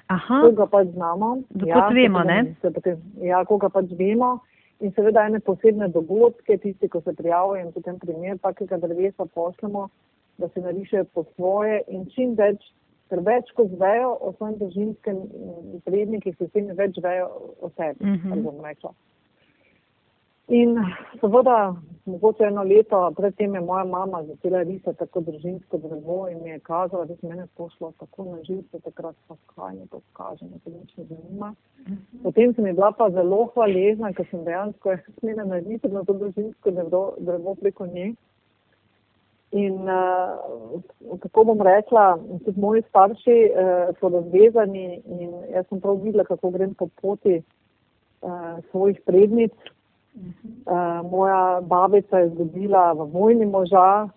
Aha, 0.07 0.41
Koga 0.47 0.71
pač 0.71 0.95
znamo. 0.95 1.35
Da 1.59 1.71
pač 1.73 1.93
vemo, 1.99 2.23
ne? 2.23 2.55
se 2.61 2.71
Potem, 2.71 3.03
ja, 3.19 3.43
koga 3.45 3.69
pač 3.69 3.91
vemo. 3.99 4.37
In 4.83 4.91
seveda 4.95 5.27
ene 5.27 5.39
posebne 5.39 5.87
dogodke, 5.91 6.57
tisti, 6.59 6.87
ko 6.91 6.99
se 7.03 7.11
prijavijo 7.15 7.63
in 7.63 7.71
potem 7.75 7.99
primer 7.99 8.39
takega 8.43 8.79
drevesa 8.79 9.27
pošljemo, 9.27 9.87
da 10.37 10.49
se 10.49 10.61
narišejo 10.61 11.05
po 11.13 11.23
svoje 11.35 11.81
in 11.87 12.05
čim 12.15 12.35
več, 12.35 12.61
ker 13.09 13.19
več 13.21 13.51
ko 13.55 13.67
zvejo 13.69 14.17
o 14.21 14.33
svojem 14.37 14.57
družinskem 14.57 15.15
mm, 15.15 15.81
prednikih, 15.85 16.35
se 16.37 16.47
tem 16.47 16.67
več 16.75 16.97
vejo 17.03 17.27
o 17.61 17.69
sebi, 17.75 18.05
Mhm. 18.05 18.33
mm 18.33 18.43
bom 18.43 18.65
rekla. 18.65 18.93
In 20.47 20.75
seveda, 21.21 21.75
mogoče 22.05 22.43
eno 22.43 22.63
leto 22.63 22.99
predtem 23.17 23.55
je 23.55 23.61
moja 23.61 23.83
mama 23.83 24.23
začela 24.23 24.61
risati 24.61 24.97
tako 24.97 25.21
družinsko 25.21 25.77
drevo 25.77 26.27
in 26.29 26.43
mi 26.43 26.49
je 26.49 26.59
kazala, 26.59 27.05
da 27.05 27.15
se 27.15 27.27
mene 27.27 27.47
pošlo 27.57 27.93
tako 27.99 28.25
na 28.25 28.43
živce, 28.43 28.79
takrat 28.79 29.15
pa 29.27 29.35
kaj 29.55 29.73
ne 29.75 29.87
to 29.87 30.01
kaže, 30.13 30.45
me 30.45 30.59
to 30.63 30.69
nič 30.69 30.97
ne 30.97 31.03
zanima. 31.03 31.55
Potem 32.23 32.53
sem 32.53 32.63
bila 32.63 32.91
pa 32.91 33.09
zelo 33.09 33.45
hvaležna, 33.55 34.13
ker 34.13 34.25
sem 34.29 34.43
dejansko 34.45 34.97
smela 35.19 35.43
narediti 35.45 35.87
na 35.87 36.03
to 36.03 36.13
družinsko 36.13 36.71
drevo, 36.71 37.13
drevo 37.17 37.55
preko 37.55 37.85
nje. 37.85 38.13
In 39.51 39.73
uh, 39.73 41.19
kako 41.19 41.43
bom 41.43 41.61
rekla, 41.61 42.17
tudi 42.45 42.59
moji 42.59 42.81
starši 42.89 43.37
uh, 43.45 43.93
so 43.99 44.09
razvezani 44.09 45.01
in 45.05 45.33
jaz 45.53 45.67
sem 45.69 45.81
prav 45.81 46.01
videla, 46.03 46.23
kako 46.23 46.49
grem 46.49 46.73
po 46.73 46.87
poti 47.01 47.37
uh, 47.39 48.57
svojih 48.71 48.99
prednic. 49.05 49.53
Uh, 50.15 51.11
moja 51.11 51.61
babica 51.61 52.19
je 52.19 52.27
izgubila 52.27 52.91
v 52.93 53.05
vojni 53.11 53.45
moža 53.45 54.07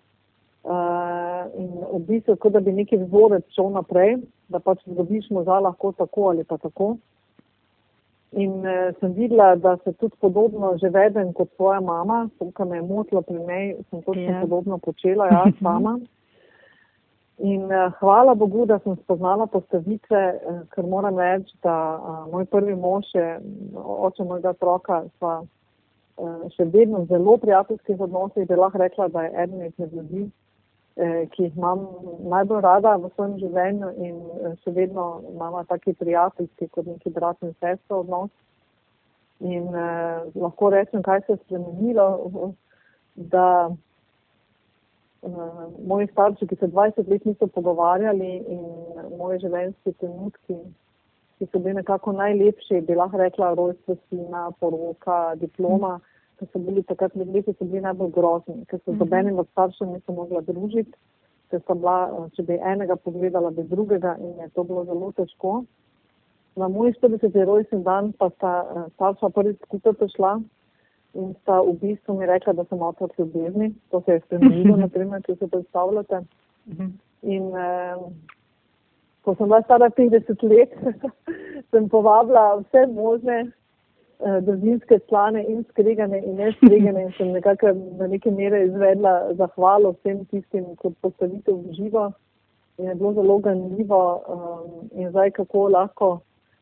uh, 0.63 1.45
in 1.55 1.69
v 1.93 1.99
bistvu, 2.07 2.35
kot 2.35 2.53
da 2.53 2.59
bi 2.59 2.71
neki 2.71 2.97
vzorec 2.97 3.43
šel 3.55 3.69
naprej, 3.75 4.17
da 4.47 4.59
pač 4.59 4.79
izgubiš 4.87 5.29
moža 5.29 5.59
lahko 5.59 5.91
tako 5.91 6.29
ali 6.31 6.43
pa 6.43 6.57
tako. 6.57 6.95
In 8.31 8.51
uh, 8.61 8.93
sem 8.99 9.13
videla, 9.13 9.55
da 9.55 9.77
se 9.83 9.93
tudi 9.93 10.15
podobno 10.21 10.77
že 10.77 10.89
vedem 10.89 11.33
kot 11.33 11.49
svoja 11.55 11.79
mama, 11.81 12.29
kar 12.53 12.67
me 12.67 12.77
je 12.77 12.81
motilo 12.81 13.21
pri 13.21 13.39
njej, 13.39 13.75
sem 13.89 14.01
točno 14.01 14.21
Ja. 14.21 14.29
yeah. 14.29 14.41
podobno 14.41 14.77
počela 14.77 15.25
jaz 15.25 15.53
sama. 15.63 15.99
In 17.37 17.63
uh, 17.63 17.93
hvala 17.99 18.35
Bogu, 18.35 18.65
da 18.65 18.79
sem 18.79 18.95
spoznala 18.95 19.47
postavitve, 19.47 20.39
uh, 20.45 20.59
ker 20.69 20.85
moram 20.85 21.19
reči, 21.19 21.55
da 21.63 21.97
uh, 21.97 22.31
moj 22.31 22.45
prvi 22.45 22.75
mož 22.75 23.05
je 23.13 23.39
oče 23.75 24.23
mojega 24.23 24.49
otroka, 24.49 25.03
sva 25.17 25.41
uh, 25.41 26.51
še 26.55 26.65
vedno 26.65 26.99
v 26.99 27.05
zelo 27.07 27.37
prijateljskih 27.37 27.99
odnosih, 27.99 28.47
bi 28.47 28.55
lahko 28.55 28.77
rekla, 28.77 29.07
da 29.07 29.23
je 29.23 29.31
eden 29.43 29.65
izmed 29.65 29.93
ljudi, 29.93 30.25
eh, 30.27 30.48
ki 31.31 31.43
jih 31.43 31.57
imam 31.57 31.85
najbolj 32.31 32.61
rada 32.61 32.95
v 32.99 33.09
svojem 33.15 33.37
življenju 33.39 33.91
in 34.03 34.15
eh, 34.19 34.55
še 34.63 34.73
vedno 34.75 35.05
imamo 35.31 35.63
taki 35.69 35.93
prijateljski 35.93 36.67
kot 36.75 36.89
neki 36.91 37.13
brat 37.15 37.37
in 37.43 37.53
sestra 37.59 38.01
odnos. 38.01 38.31
In 39.39 39.69
eh, 39.71 40.25
lahko 40.35 40.73
rečem, 40.75 41.03
kaj 41.03 41.21
se 41.25 41.37
je 41.37 41.43
spremenilo, 41.45 42.51
da 43.19 43.69
uh, 43.69 45.63
moji 45.87 46.07
starši, 46.11 46.47
ki 46.47 46.55
se 46.55 46.67
20 46.67 47.09
let 47.11 47.25
niso 47.25 47.47
pogovarjali 47.47 48.29
in 48.47 48.61
moji 49.17 49.41
življenjski 49.43 49.91
trenutki, 49.99 50.55
ki 51.39 51.47
so 51.51 51.59
bili 51.59 51.79
nekako 51.79 52.13
najlepši, 52.15 52.81
bi 52.87 52.95
lahko 52.95 53.19
rekla 53.19 53.53
rojstvo 53.59 53.97
sina, 54.07 54.45
poroka, 54.59 55.35
diploma, 55.41 55.97
ki 56.39 56.47
so 56.51 56.59
bili 56.63 56.83
takrat 56.87 57.15
med 57.15 57.31
leti, 57.35 57.53
so 57.53 57.65
bili 57.65 57.83
najbolj 57.83 58.11
grozni, 58.15 58.63
ker 58.71 58.79
se 58.79 58.93
z 58.93 58.99
nobenim 58.99 59.39
od 59.39 59.47
staršev 59.51 59.89
niso 59.91 60.15
mogla 60.15 60.41
družiti, 60.47 60.95
ker 61.51 61.61
sta 61.63 61.75
bila, 61.75 62.27
če 62.37 62.45
bi 62.47 62.59
enega 62.73 62.95
pogledala, 62.95 63.51
bi 63.51 63.65
drugega 63.67 64.15
in 64.21 64.39
je 64.43 64.49
to 64.55 64.63
bilo 64.63 64.85
zelo 64.87 65.11
težko. 65.17 65.53
Na 66.59 66.67
moj 66.71 66.93
40. 67.01 67.35
rojstni 67.45 67.81
dan 67.83 68.13
pa 68.19 68.29
sta 68.37 68.53
eh, 68.61 68.87
starša 68.95 69.29
prvič 69.35 69.59
skupaj 69.65 69.97
prišla 69.99 70.39
in 71.19 71.29
sta 71.41 71.59
v 71.65 71.75
bistvu 71.81 72.17
mi 72.19 72.27
rekla, 72.29 72.53
da 72.53 72.65
sem 72.69 72.81
otrok 72.81 73.13
ljubezni. 73.17 73.73
To 73.91 74.01
se 74.05 74.17
je 74.17 74.23
spremenilo, 74.25 74.77
naprimer, 74.77 75.23
če 75.25 75.35
se 75.39 75.47
predstavljate. 75.47 76.23
In 77.35 77.47
eh, 77.55 78.03
ko 79.25 79.35
sem 79.35 79.49
bila 79.49 79.61
stara 79.65 79.89
50 79.89 80.43
let, 80.49 80.75
sem 81.71 81.89
povabila 81.89 82.61
vse 82.61 82.85
možne 82.93 83.39
družinske 84.19 84.99
člane 85.09 85.43
in 85.47 85.63
skregane 85.69 86.19
in 86.19 86.35
neskregane 86.35 87.05
in 87.05 87.11
sem 87.17 87.31
nekako 87.31 87.71
na 87.99 88.07
neke 88.07 88.31
mere 88.31 88.65
izvedla 88.65 89.33
zahvalo 89.39 89.93
vsem 89.93 90.25
tistim 90.31 90.65
kot 90.81 90.97
postavitev 91.01 91.55
v 91.55 91.75
živo. 91.77 92.11
In 92.77 92.87
je 92.87 92.95
bilo 92.95 93.13
zelo 93.13 93.37
ganljivo 93.37 94.01
um, 94.15 94.89
in 94.91 95.09
zdaj 95.09 95.31
kako 95.31 95.67
lahko 95.67 96.19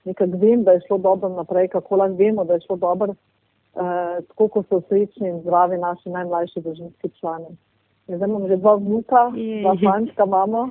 nekako 0.08 0.38
vem, 0.38 0.64
da 0.64 0.72
je 0.72 0.82
šlo 0.88 0.98
dobro 0.98 1.30
naprej, 1.30 1.68
kako 1.68 1.96
lahko 1.96 2.16
vemo, 2.16 2.44
da 2.44 2.54
je 2.54 2.66
šlo 2.66 2.76
dobro, 2.76 3.12
uh, 3.12 4.18
tako 4.28 4.48
ko 4.48 4.64
so 4.70 4.82
srečni 4.90 5.30
in 5.30 5.42
zdravi 5.42 5.78
naši 5.78 6.10
najmlajši 6.10 6.62
družinski 6.62 7.10
člani. 7.20 7.58
Zdaj 8.08 8.30
imam 8.30 8.48
že 8.48 8.58
dva 8.58 8.76
vnuka, 8.76 9.32
dva 9.62 9.74
fančka 9.84 10.24
imamo. 10.24 10.70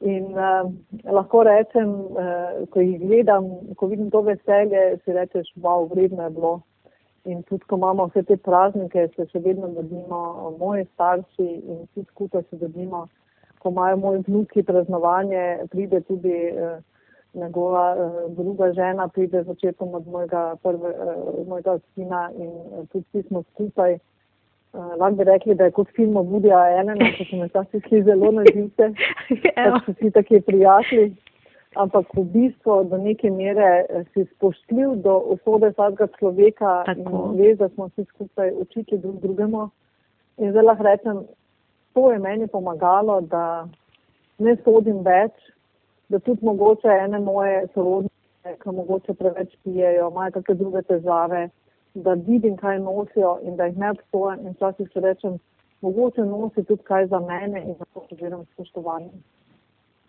In 0.00 0.24
uh, 0.38 0.70
lahko 1.10 1.42
rečem, 1.42 1.88
uh, 1.90 2.66
ko 2.70 2.80
jih 2.80 3.00
gledam, 3.02 3.48
ko 3.76 3.88
vidim 3.90 4.10
to 4.10 4.20
veselje, 4.22 4.98
si 5.02 5.12
rečeš, 5.12 5.48
wow, 5.58 5.88
vredno 5.90 6.28
je 6.28 6.30
bilo. 6.30 6.52
In 7.26 7.42
tudi, 7.42 7.64
ko 7.66 7.76
imamo 7.76 8.06
vse 8.06 8.22
te 8.22 8.36
praznike, 8.36 9.08
se 9.16 9.26
še 9.32 9.42
vedno 9.42 9.72
dobimo, 9.74 10.20
moji 10.60 10.86
starši 10.92 11.48
in 11.48 11.80
vsi 11.88 12.04
skupaj 12.12 12.46
se 12.46 12.60
dobimo. 12.60 13.08
Ko 13.58 13.72
imajo 13.74 13.96
moji 13.96 14.22
vnuki 14.28 14.62
praznovanje, 14.62 15.66
pride 15.72 16.00
tudi 16.06 16.36
uh, 16.52 16.78
njegova 17.34 17.88
uh, 17.94 18.20
druga 18.38 18.70
žena, 18.72 19.08
pride 19.08 19.42
z 19.42 19.50
očetom 19.50 19.98
od 19.98 20.06
mojega, 20.06 20.52
prve, 20.62 20.94
uh, 20.94 21.42
mojega 21.48 21.80
sina 21.94 22.28
in 22.38 22.54
uh, 22.54 22.86
tudi 22.92 23.04
vsi 23.10 23.26
smo 23.26 23.42
skupaj. 23.50 23.98
Uh, 23.98 24.06
lahko 24.74 25.16
bi 25.16 25.24
rekli, 25.24 25.54
da 25.54 25.64
je 25.64 25.70
kot 25.70 25.88
film 25.96 26.16
o 26.16 26.22
Budi 26.22 26.52
Alenu, 26.52 26.94
ki 27.16 27.24
se 27.30 27.36
mi 27.36 27.48
včasih 27.48 27.82
zdi 27.86 28.02
zelo 28.02 28.30
naživce, 28.32 28.90
da 29.54 29.80
so 29.86 29.92
vsi 29.92 30.10
taki 30.10 30.40
prijatelji. 30.40 31.14
Ampak 31.76 32.06
v 32.16 32.24
bistvu 32.24 32.84
do 32.90 32.96
neke 32.98 33.30
mere 33.30 33.84
eh, 33.88 34.04
si 34.12 34.24
spoštljiv 34.24 34.94
do 35.04 35.18
usode 35.34 35.68
vsakega 35.70 36.08
človeka 36.18 36.82
Tako. 36.86 37.10
in 37.10 37.40
veš, 37.40 37.58
da 37.58 37.68
smo 37.68 37.86
vsi 37.88 38.04
skupaj 38.04 38.52
učili 38.56 38.98
drug 38.98 39.20
drugemu. 39.20 39.68
In 40.38 40.50
zdaj 40.50 40.64
lahko 40.64 40.84
rečem, 40.84 41.20
to 41.94 42.12
je 42.12 42.18
meni 42.18 42.46
pomagalo, 42.46 43.20
da 43.20 43.68
ne 44.38 44.56
sodim 44.64 45.04
več, 45.04 45.32
da 46.08 46.18
tudi 46.18 46.44
mogoče 46.46 46.88
ene 46.88 47.18
moje 47.18 47.66
sorodnike, 47.74 48.56
ki 48.62 48.74
mogoče 48.74 49.14
preveč 49.14 49.56
pijejo, 49.64 50.10
imajo 50.10 50.38
kakšne 50.38 50.54
druge 50.54 50.82
težave 50.82 51.48
da 52.02 52.14
vidim, 52.14 52.56
kaj 52.56 52.78
nosijo 52.78 53.38
in 53.42 53.56
da 53.56 53.66
jih 53.66 53.78
ne 53.78 53.90
obsojam 53.90 54.46
in 54.46 54.52
včasih 54.56 54.90
se 54.92 55.00
rečem, 55.00 55.38
mogoče 55.80 56.24
nosi 56.24 56.64
tudi 56.64 56.82
kaj 56.82 57.06
za 57.06 57.20
mene 57.20 57.62
in 57.62 57.74
zato 57.78 58.06
želim 58.20 58.44
spoštovati. 58.52 59.10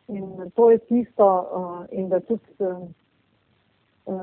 In 0.08 0.52
to 0.56 0.72
je 0.72 0.78
tisto, 0.78 1.28
uh, 1.54 1.86
in 1.92 2.10
da 2.10 2.20
tudi, 2.20 2.44
uh, 2.60 2.88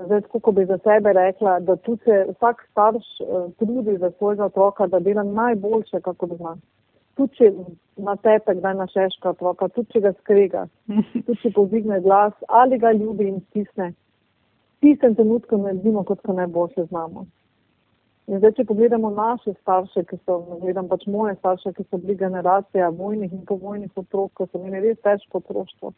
zdaj, 0.06 0.20
kako 0.32 0.52
bi 0.52 0.64
za 0.64 0.78
sebe 0.78 1.12
rekla, 1.12 1.60
da 1.60 1.76
tudi 1.76 2.02
se 2.04 2.26
vsak 2.30 2.68
starš 2.70 3.04
uh, 3.20 3.52
trudi 3.58 3.98
za 3.98 4.10
svojega 4.18 4.44
otroka, 4.44 4.86
da 4.86 4.98
dela 4.98 5.22
najboljše, 5.22 6.00
kako 6.00 6.26
zna. 6.26 6.56
Tudi 7.14 7.36
če 7.36 7.52
na 7.96 8.16
tepe, 8.16 8.54
kdaj 8.54 8.74
našeška 8.74 9.30
otroka, 9.30 9.68
tudi 9.68 9.92
če 9.92 10.00
ga 10.00 10.12
skrega, 10.12 10.66
tudi 11.26 11.38
če 11.42 11.54
povzdigne 11.54 12.00
glas 12.00 12.34
ali 12.48 12.78
ga 12.78 12.92
ljubi 12.92 13.28
in 13.28 13.40
stisne. 13.50 13.92
V 14.76 14.80
tistem 14.80 15.14
trenutku 15.14 15.56
naredimo, 15.56 16.02
kot 16.04 16.20
ko 16.26 16.32
najboljše 16.32 16.84
znamo. 16.90 17.26
In 18.26 18.40
zdaj, 18.40 18.56
če 18.56 18.64
pogledamo 18.66 19.10
naše 19.14 19.52
starše, 19.60 20.02
ki 20.10 20.16
so, 20.26 20.40
gledam 20.58 20.88
pač 20.90 21.04
moje 21.06 21.36
starše, 21.38 21.70
ki 21.76 21.84
so 21.86 22.00
bili 22.02 22.16
generacija 22.18 22.88
vojnih 22.90 23.32
in 23.32 23.44
povojnih 23.46 23.92
otrok, 24.02 24.32
ki 24.34 24.48
so 24.50 24.58
imeli 24.58 24.88
res 24.88 24.98
težko 25.06 25.38
otroštvo. 25.44 25.92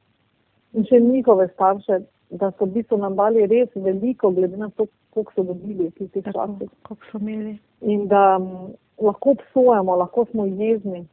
In 0.76 0.84
še 0.84 1.00
njihove 1.00 1.48
starše, 1.54 2.02
da 2.36 2.50
so 2.52 2.68
v 2.68 2.74
bistvu 2.76 3.00
nam 3.00 3.16
dali 3.16 3.46
res 3.48 3.72
veliko, 3.72 4.34
glede 4.36 4.60
na 4.60 4.68
to, 4.76 4.90
koliko 5.16 5.32
so 5.38 5.46
dobili 5.48 5.88
v 5.88 5.94
tistih 5.96 6.28
časih. 6.28 7.56
In 7.80 8.06
da 8.12 8.36
m, 8.36 8.74
lahko 9.00 9.38
obsojamo, 9.38 9.96
lahko 9.96 10.28
smo 10.28 10.44
jezni, 10.44 11.06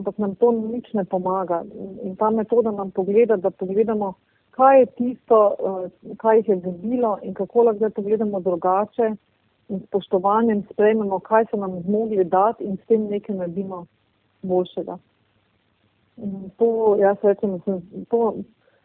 ampak 0.00 0.16
nam 0.24 0.38
to 0.40 0.56
nič 0.56 0.88
ne 0.96 1.04
pomaga. 1.04 1.66
In, 1.76 1.96
in 2.08 2.16
ta 2.16 2.30
metoda 2.32 2.72
nam 2.72 2.96
pogleda, 2.96 3.36
da 3.36 3.52
pogledamo, 3.52 4.14
kaj 4.56 4.80
je 4.80 4.92
tisto, 4.96 5.40
uh, 5.60 6.14
kaj 6.16 6.40
jih 6.40 6.54
je 6.54 6.62
dobilo 6.64 7.18
in 7.22 7.36
kako 7.36 7.68
lahko 7.68 7.92
pogledamo 8.00 8.40
drugače 8.40 9.18
in 9.70 9.80
spoštovanjem 9.86 10.64
sprejmemo, 10.72 11.18
kaj 11.18 11.46
so 11.50 11.56
nam 11.56 11.80
zmogli 11.82 12.24
dati 12.24 12.64
in 12.64 12.76
s 12.76 12.86
tem 12.88 13.06
nekaj 13.10 13.36
naredimo 13.36 13.84
boljšega. 14.42 14.98
In 16.16 16.50
to, 16.58 16.96
jaz 17.00 17.16
rečem, 17.22 17.60
to, 18.10 18.34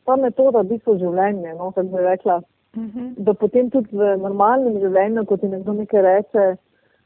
ta 0.06 0.16
metoda 0.16 0.62
v 0.62 0.76
bistvu 0.76 0.98
življenje, 1.02 1.56
no, 1.58 1.72
kako 1.72 1.88
bi 1.96 2.04
rekla, 2.06 2.38
uh 2.76 2.84
mhm. 2.84 3.00
-huh. 3.00 3.14
da 3.18 3.34
potem 3.34 3.70
tudi 3.70 3.90
v 3.92 4.18
normalnem 4.18 4.80
življenju, 4.80 5.26
ko 5.26 5.38
ti 5.38 5.48
nekdo 5.48 5.74
nekaj 5.74 6.02
reče, 6.02 6.46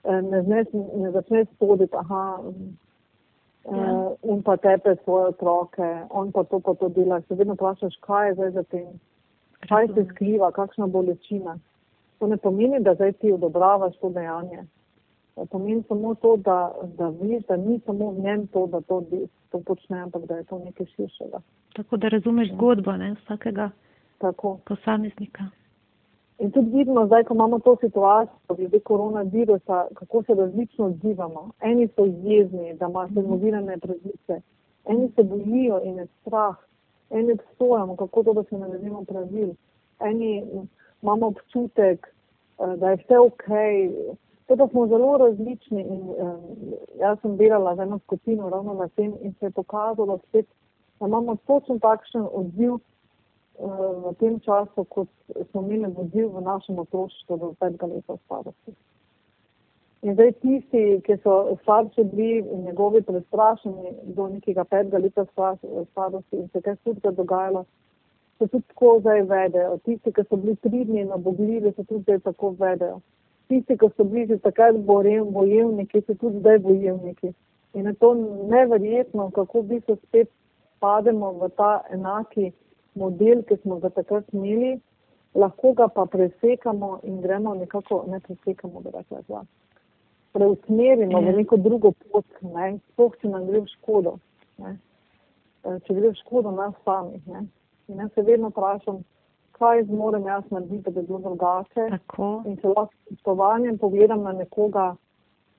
eh, 0.04 0.22
ne, 0.22 0.44
znes, 0.44 0.68
ne 0.74 1.12
začneš 1.12 1.48
spoditi, 1.56 1.96
aha, 1.96 2.42
ja. 3.66 3.72
uh, 3.76 4.14
in 4.24 4.44
pa 4.44 4.58
tepe 4.58 4.96
svoje 5.04 5.26
otroke, 5.28 5.88
on 6.10 6.32
pa 6.32 6.44
to 6.44 6.60
pa 6.60 6.74
to 6.74 6.90
dela, 6.90 7.22
se 7.22 7.36
vedno 7.36 7.54
vprašaš, 7.54 7.96
kaj 8.02 8.28
je 8.28 8.34
zdaj 8.34 8.52
za 8.52 8.64
tem, 8.64 8.88
kaj 9.68 9.88
se 9.88 10.06
skriva, 10.10 10.52
kakšna 10.52 10.88
bolečina. 10.88 11.58
To 12.20 12.28
ne 12.28 12.38
pomeni, 12.38 12.80
da 12.80 12.94
zdaj 12.96 13.14
ti 13.14 13.32
odobravaš 13.32 13.98
to 13.98 14.10
dejanje. 14.10 14.64
To 15.36 15.46
pomeni 15.46 15.84
samo 15.88 16.16
to, 16.16 16.38
da, 16.38 16.72
da 16.98 17.10
vidiš, 17.10 17.46
da 17.48 17.58
ni 17.58 17.80
samo 17.86 18.12
v 18.12 18.20
njem 18.20 18.48
to, 18.48 18.68
da 18.68 18.82
to, 18.82 19.04
to 19.50 19.60
počne, 19.60 20.00
ampak 20.00 20.26
da 20.26 20.36
je 20.36 20.44
to 20.44 20.60
nekaj 20.60 20.86
širšega. 20.86 21.40
Tako 21.76 21.98
da 21.98 22.08
razumeš 22.08 22.50
ja. 22.50 22.56
zgodbo 22.56 22.92
ne, 22.92 23.14
vsakega 23.14 23.70
Tako. 24.18 24.60
posameznika. 24.68 25.44
In 26.40 26.52
tudi 26.52 26.78
vidimo 26.78 27.06
zdaj, 27.06 27.24
ko 27.24 27.34
imamo 27.34 27.60
to 27.60 27.76
situacijo 27.82 28.56
glede 28.56 28.80
koronavirusa, 28.80 29.88
kako 29.94 30.24
se 30.24 30.34
različno 30.34 30.86
odzivamo. 30.86 31.50
Eni 31.62 31.88
so 31.88 32.06
jezni, 32.06 32.74
da 32.74 32.88
imajo 32.88 33.08
mhm. 33.08 33.30
novinane 33.30 33.78
pravice, 33.78 34.42
eni 34.86 35.12
se 35.16 35.24
bojijo 35.24 35.82
in 35.84 35.98
je 35.98 36.08
strah, 36.22 36.56
eni 37.10 37.32
obsojamo, 37.32 37.96
kako 37.96 38.24
to, 38.24 38.34
da 38.34 38.44
se 38.44 38.56
ne 38.56 38.68
naredimo 38.68 39.04
pravil. 39.04 39.50
Eni 40.00 40.44
imamo 41.02 41.28
občutek, 41.28 42.08
eh, 42.08 42.78
da 42.78 42.90
je 42.90 42.96
vse 42.96 43.20
ok. 43.20 43.48
Da 44.58 44.68
smo 44.68 44.88
zelo 44.88 45.18
različni 45.18 45.82
in 45.82 46.02
um, 46.02 46.42
jaz 47.00 47.20
sem 47.22 47.38
delala 47.38 47.76
z 47.76 47.80
eno 47.80 48.00
skupino 48.00 48.50
ravno 48.50 48.74
na 48.74 48.88
tem 48.88 49.14
in 49.22 49.34
se 49.40 49.46
je 49.46 49.52
pokazalo 49.52 50.18
spet, 50.18 50.46
da 51.00 51.06
imamo 51.06 51.36
točno 51.36 51.80
takšen 51.80 52.26
odziv 52.34 52.74
uh, 52.74 52.82
v 54.06 54.14
tem 54.20 54.40
času, 54.40 54.84
kot 54.84 55.08
smo 55.52 55.62
imeli 55.62 55.94
odziv 55.98 56.34
v 56.34 56.42
našem 56.42 56.80
otroštvu 56.80 57.38
do 57.38 57.54
petega 57.60 57.86
leta 57.86 58.18
starosti. 58.26 58.74
In 60.02 60.14
zdaj 60.14 60.32
tisti, 60.32 61.02
ki 61.06 61.18
so 61.24 61.58
starši 61.62 62.04
bili 62.04 62.38
in 62.40 62.64
njegovi 62.66 63.02
prestrašeni 63.02 63.94
do 64.04 64.28
nekega 64.28 64.64
petega 64.64 64.98
leta 64.98 65.26
starosti 65.92 66.36
in 66.38 66.48
se 66.48 66.62
kaj 66.62 66.76
hudega 66.84 67.12
dogajalo, 67.12 67.66
se 68.40 68.48
tudi 68.48 68.64
tako 68.68 69.00
zdaj 69.00 69.22
vedejo. 69.22 69.78
Tisti, 69.78 70.12
ki 70.12 70.24
so 70.30 70.36
bili 70.36 70.56
pridni 70.56 71.02
in 71.02 71.12
obogljivi, 71.12 71.72
se 71.76 71.84
tudi 71.84 72.02
zdaj 72.02 72.20
tako 72.20 72.56
vedejo. 72.60 73.02
Tisti, 73.48 73.78
ki 73.78 73.90
so 73.98 74.04
bili 74.04 74.28
že 74.28 74.38
takrat 74.38 74.76
bojevniki, 74.78 76.02
se 76.02 76.16
tudi 76.16 76.40
zdaj 76.40 76.60
bojevniki. 76.60 77.34
In 77.74 77.86
je 77.86 77.94
to 77.94 78.14
neverjetno, 78.50 79.30
kako 79.32 79.62
bi 79.62 79.82
se 79.86 79.96
spet 79.96 80.30
pademo 80.80 81.32
v 81.32 81.50
ta 81.50 81.82
enaki 81.92 82.52
model, 82.96 83.44
ki 83.44 83.58
smo 83.62 83.80
ga 83.80 83.90
takrat 83.90 84.34
imeli, 84.34 84.80
lahko 85.36 85.74
ga 85.74 85.88
pa 85.88 86.06
presekamo 86.06 87.00
in 87.04 87.22
gremo 87.22 87.54
nekako, 87.56 88.06
ne 88.08 88.20
presekamo, 88.20 88.82
da 88.82 88.90
rekla 88.90 89.22
zla. 89.28 89.46
Preusmerimo 90.32 91.22
v 91.22 91.26
ja. 91.26 91.36
neko 91.38 91.58
drugo 91.58 91.92
pot, 91.92 92.26
ne, 92.42 92.80
spoh, 92.94 93.14
če 93.22 93.30
nam 93.30 93.48
gre 93.50 93.62
v 93.66 93.72
škodo, 93.78 94.18
ne, 94.64 94.76
če 95.64 95.94
gre 95.94 96.12
v 96.12 96.18
škodo 96.24 96.52
nas 96.56 96.76
samih, 96.86 97.22
ne. 97.28 97.46
In 97.90 97.98
jaz 97.98 98.12
se 98.14 98.22
vedno 98.22 98.50
vprašam, 98.50 99.04
kaj 99.60 99.84
zmorem 99.84 100.26
jaz 100.26 100.44
narediti, 100.50 100.84
da 100.84 100.92
bi 101.02 101.08
bilo 101.08 101.20
drugače. 101.20 101.88
Tako. 101.90 102.28
In 102.46 102.58
če 102.62 102.68
lahko 102.68 102.94
s 102.94 103.08
spoštovanjem 103.08 103.78
pogledam 103.82 104.24
na 104.28 104.34
nekoga, 104.38 104.86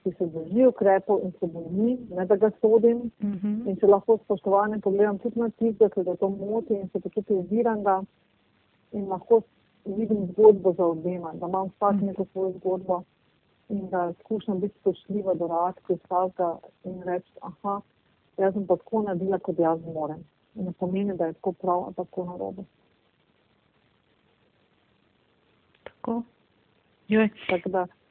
ki 0.05 0.13
se 0.19 0.29
drži 0.35 0.67
ukrepov 0.69 1.25
in 1.27 1.33
se 1.41 1.49
boji, 1.55 1.97
ne 2.17 2.27
da 2.31 2.37
ga 2.37 2.51
sodim. 2.61 2.99
Uh 2.99 3.29
mhm. 3.29 3.37
-huh. 3.43 3.69
In 3.69 3.77
če 3.77 3.87
lahko 3.87 4.17
s 4.17 4.25
spoštovanjem 4.25 4.81
pogledam 4.81 5.19
tudi 5.19 5.41
na 5.41 5.51
tiste, 5.51 5.91
ki 5.95 6.05
ga 6.05 6.17
to 6.17 6.29
moti 6.29 6.75
in 6.75 6.89
se 6.89 7.01
počuti 7.01 7.35
oviranga 7.35 8.03
in 8.93 9.09
lahko 9.09 9.43
vidim 9.85 10.27
zgodbo 10.33 10.73
za 10.73 10.87
obema, 10.87 11.33
da 11.33 11.47
imam 11.47 11.69
vsak 11.69 11.91
uh 11.91 11.97
mhm. 11.97 12.05
-huh. 12.05 12.07
neko 12.07 12.25
svojo 12.33 12.53
zgodbo 12.53 13.03
in 13.69 13.89
da 13.89 14.13
skušam 14.21 14.61
biti 14.61 14.79
spoštljiva 14.81 15.35
do 15.35 15.47
radka 15.47 15.95
vsakega 15.95 16.59
in 16.85 17.03
reči, 17.03 17.33
aha, 17.41 17.81
jaz 18.39 18.55
sem 18.55 18.67
pa 18.67 18.77
tako 18.77 19.03
naredila, 19.03 19.39
kot 19.39 19.59
jaz 19.59 19.81
zmorem 19.81 20.25
ne 20.55 20.73
pomeni, 20.73 21.17
da 21.17 21.27
je 21.27 21.33
tako 21.33 21.53
prav, 21.53 21.85
ampak 21.87 22.09
tako 22.09 22.25
narobe. 22.25 22.63
Tako. 25.85 26.23
Joj, 27.09 27.29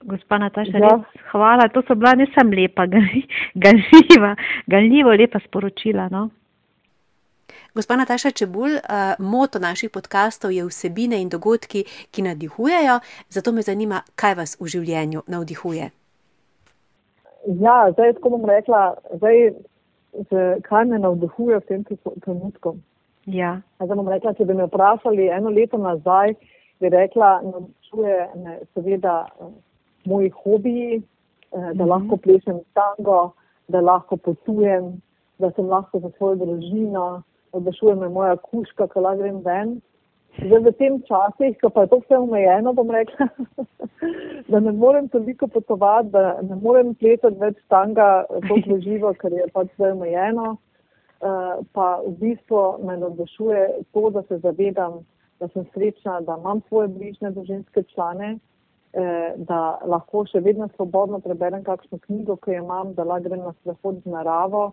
gospa 0.02 0.38
Nataša, 0.38 0.78
ja. 0.78 0.88
res, 0.88 1.22
hvala, 1.32 1.70
to 1.74 1.82
so 1.88 1.96
bila 1.96 2.16
ne 2.16 2.28
samo 2.36 2.56
lepa, 2.56 2.86
galjiva, 3.66 4.36
galjivo 4.68 5.10
lepa 5.10 5.40
sporočila. 5.48 6.10
No? 6.12 6.30
Gospa 7.76 7.96
Nataša 7.96 8.32
Čebul, 8.32 8.76
uh, 8.76 9.14
moto 9.20 9.60
naših 9.60 9.90
podkastov 9.90 10.52
je 10.52 10.66
vsebine 10.66 11.22
in 11.22 11.30
dogodki, 11.30 11.84
ki 12.12 12.22
navdihujejo, 12.22 13.00
zato 13.30 13.52
me 13.52 13.62
zanima, 13.62 14.02
kaj 14.16 14.36
vas 14.36 14.58
v 14.60 14.68
življenju 14.68 15.24
navdihuje. 15.28 15.90
Ja, 17.62 17.78
zdaj, 17.94 18.14
tako 18.18 18.36
bom 18.36 18.50
rekla, 18.50 18.96
zdaj 19.16 19.54
kaj 20.64 20.86
me 20.86 21.00
navduhuje 21.00 21.60
v 21.60 21.66
tem 21.68 21.84
trenutku. 22.24 22.78
Ja. 23.26 23.60
Zdaj 23.84 23.98
bom 23.98 24.10
rekla, 24.10 24.34
če 24.34 24.46
bi 24.46 24.56
me 24.58 24.66
vprašali 24.66 25.28
eno 25.30 25.50
leto 25.54 25.78
nazaj, 25.78 26.34
bi 26.80 26.90
rekla, 26.90 27.42
navduhuje 27.46 28.18
me 28.44 28.58
seveda 28.74 29.26
moji 30.06 30.30
hobiji, 30.30 30.98
eh, 30.98 31.04
da 31.52 31.74
mm 31.74 31.78
-hmm. 31.78 31.90
lahko 31.90 32.18
plešem 32.18 32.60
tango, 32.74 33.32
da 33.68 33.82
lahko 33.82 34.18
potujem, 34.18 35.02
da 35.38 35.52
sem 35.52 35.68
lahko 35.68 36.00
za 36.00 36.10
svojo 36.18 36.36
družino, 36.36 37.22
odrešuje 37.52 37.96
me 37.96 38.10
moja 38.10 38.36
kuška, 38.38 38.88
ko 38.88 39.02
lahko 39.02 39.22
grem 39.22 39.42
ven. 39.46 39.82
Zdaj 40.40 40.62
v 40.64 40.72
tem 40.80 40.94
časih, 41.04 41.58
ko 41.60 41.70
pa 41.70 41.84
je 41.84 41.92
to 41.92 42.00
vse 42.00 42.16
omejeno, 42.18 42.74
bom 42.74 42.92
rekla, 42.92 43.28
da 44.52 44.60
ne 44.60 44.72
morem 44.72 45.10
toliko 45.10 45.48
potovati, 45.48 46.10
da 46.16 46.40
ne 46.42 46.56
morem 46.62 46.94
pletati 46.96 47.40
več 47.40 47.60
tanga 47.68 48.26
tako 48.48 48.80
živo, 48.86 49.14
ker 49.20 49.36
je 49.36 49.48
pač 49.54 49.72
vse 49.76 49.94
omejeno. 49.96 50.56
Uh, 51.20 51.60
pa 51.76 52.00
v 52.06 52.14
bistvu 52.22 52.80
me 52.88 52.96
navdušuje 52.98 53.64
to, 53.92 54.04
da 54.16 54.24
se 54.30 54.38
zavedam, 54.40 55.02
da 55.40 55.50
sem 55.52 55.66
srečna, 55.74 56.22
da 56.24 56.38
imam 56.40 56.62
svoje 56.68 56.88
bližnje 56.88 57.32
družinske 57.36 57.84
člane, 57.92 58.38
eh, 58.94 59.36
da 59.36 59.80
lahko 59.84 60.26
še 60.28 60.40
vedno 60.44 60.70
svobodno 60.76 61.20
preberem 61.24 61.64
kakšno 61.64 62.00
knjigo, 62.06 62.36
ki 62.44 62.56
jo 62.56 62.64
imam, 62.64 62.94
da 62.96 63.04
lahko 63.04 63.28
grem 63.28 63.44
na 63.44 63.54
sprehod 63.60 64.02
z 64.04 64.12
naravo, 64.16 64.72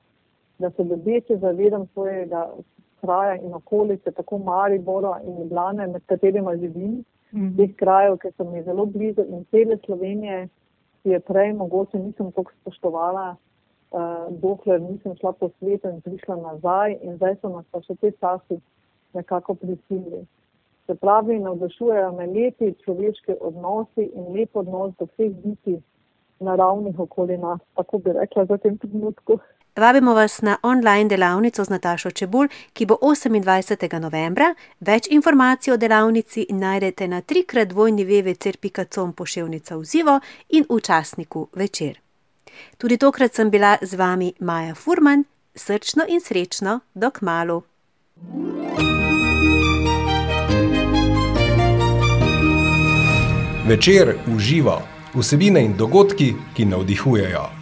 da 0.59 0.71
se 0.71 0.87
ljubeče 0.87 1.39
zavedam 1.43 1.87
svojega 1.95 2.47
kraja 3.01 3.37
in 3.41 3.55
okolice, 3.55 4.11
tako 4.11 4.39
Maribora 4.39 5.21
in 5.25 5.39
Ljubljane, 5.39 5.87
med 5.87 6.03
katerima 6.07 6.57
živim, 6.57 7.05
mm 7.33 7.57
teh 7.57 7.75
krajev, 7.77 8.19
ki 8.23 8.31
so 8.37 8.45
mi 8.45 8.63
zelo 8.63 8.87
blizu 8.87 9.25
in 9.29 9.45
cele 9.51 9.79
Slovenije, 9.85 10.49
ki 11.03 11.11
je 11.11 11.21
prej 11.21 11.53
mogoče 11.53 11.99
nisem 11.99 12.33
toliko 12.33 12.53
spoštovala, 12.61 13.37
uh, 13.91 14.39
dokler 14.43 14.81
nisem 14.81 15.17
šla 15.21 15.33
po 15.33 15.51
svetu 15.59 15.89
in 15.89 16.01
prišla 16.01 16.37
nazaj 16.37 16.97
in 17.03 17.17
zdaj 17.17 17.37
so 17.41 17.49
nas 17.49 17.67
pa 17.71 17.83
še 17.83 17.95
te 18.01 18.11
časi 18.21 18.61
nekako 19.15 19.55
prisilili. 19.55 20.25
Se 20.87 20.95
pravi, 20.95 21.39
navdušujejo 21.39 22.13
me 22.13 22.27
lepi 22.27 22.73
človeški 22.85 23.35
odnosi 23.41 24.11
in 24.15 24.33
lep 24.37 24.57
odnos 24.57 24.95
do 24.99 25.09
vseh 25.13 25.33
biti 25.45 25.81
naravnih 26.41 26.99
okoli 27.01 27.39
nas, 27.39 27.61
tako 27.75 27.99
bi 27.99 28.13
rekla 28.13 28.45
za 28.45 28.57
tem 28.57 28.79
trenutku. 28.79 29.39
Vabimo 29.77 30.15
vas 30.15 30.43
na 30.43 30.57
online 30.63 31.09
delavnico 31.09 31.65
z 31.65 31.69
Natašo 31.69 32.11
Čebul, 32.11 32.49
ki 32.73 32.87
bo 32.87 32.99
28. 33.03 34.01
novembra. 34.01 34.55
Več 34.81 35.07
informacij 35.11 35.75
o 35.75 35.77
delavnici 35.77 36.47
najdete 36.51 37.09
na 37.09 37.21
trikrat 37.21 37.69
dvojni 37.69 38.05
vvc.com 38.05 39.13
poševnica 39.13 39.77
v 39.77 39.85
zivo 39.85 40.21
in 40.49 40.65
v 40.69 40.81
časniku 40.81 41.49
večer. 41.53 42.01
Tudi 42.79 42.97
tokrat 42.97 43.35
sem 43.35 43.51
bila 43.51 43.77
z 43.83 43.95
vami 43.95 44.33
Maja 44.41 44.75
Furman, 44.75 45.25
srčno 45.55 46.09
in 46.09 46.21
srečno, 46.21 46.81
dok 46.95 47.21
malu. 47.21 47.63
Večer 53.69 54.17
uživa 54.37 54.81
vsebine 55.15 55.65
in 55.65 55.77
dogodki, 55.77 56.35
ki 56.55 56.65
navdihujejo. 56.65 57.56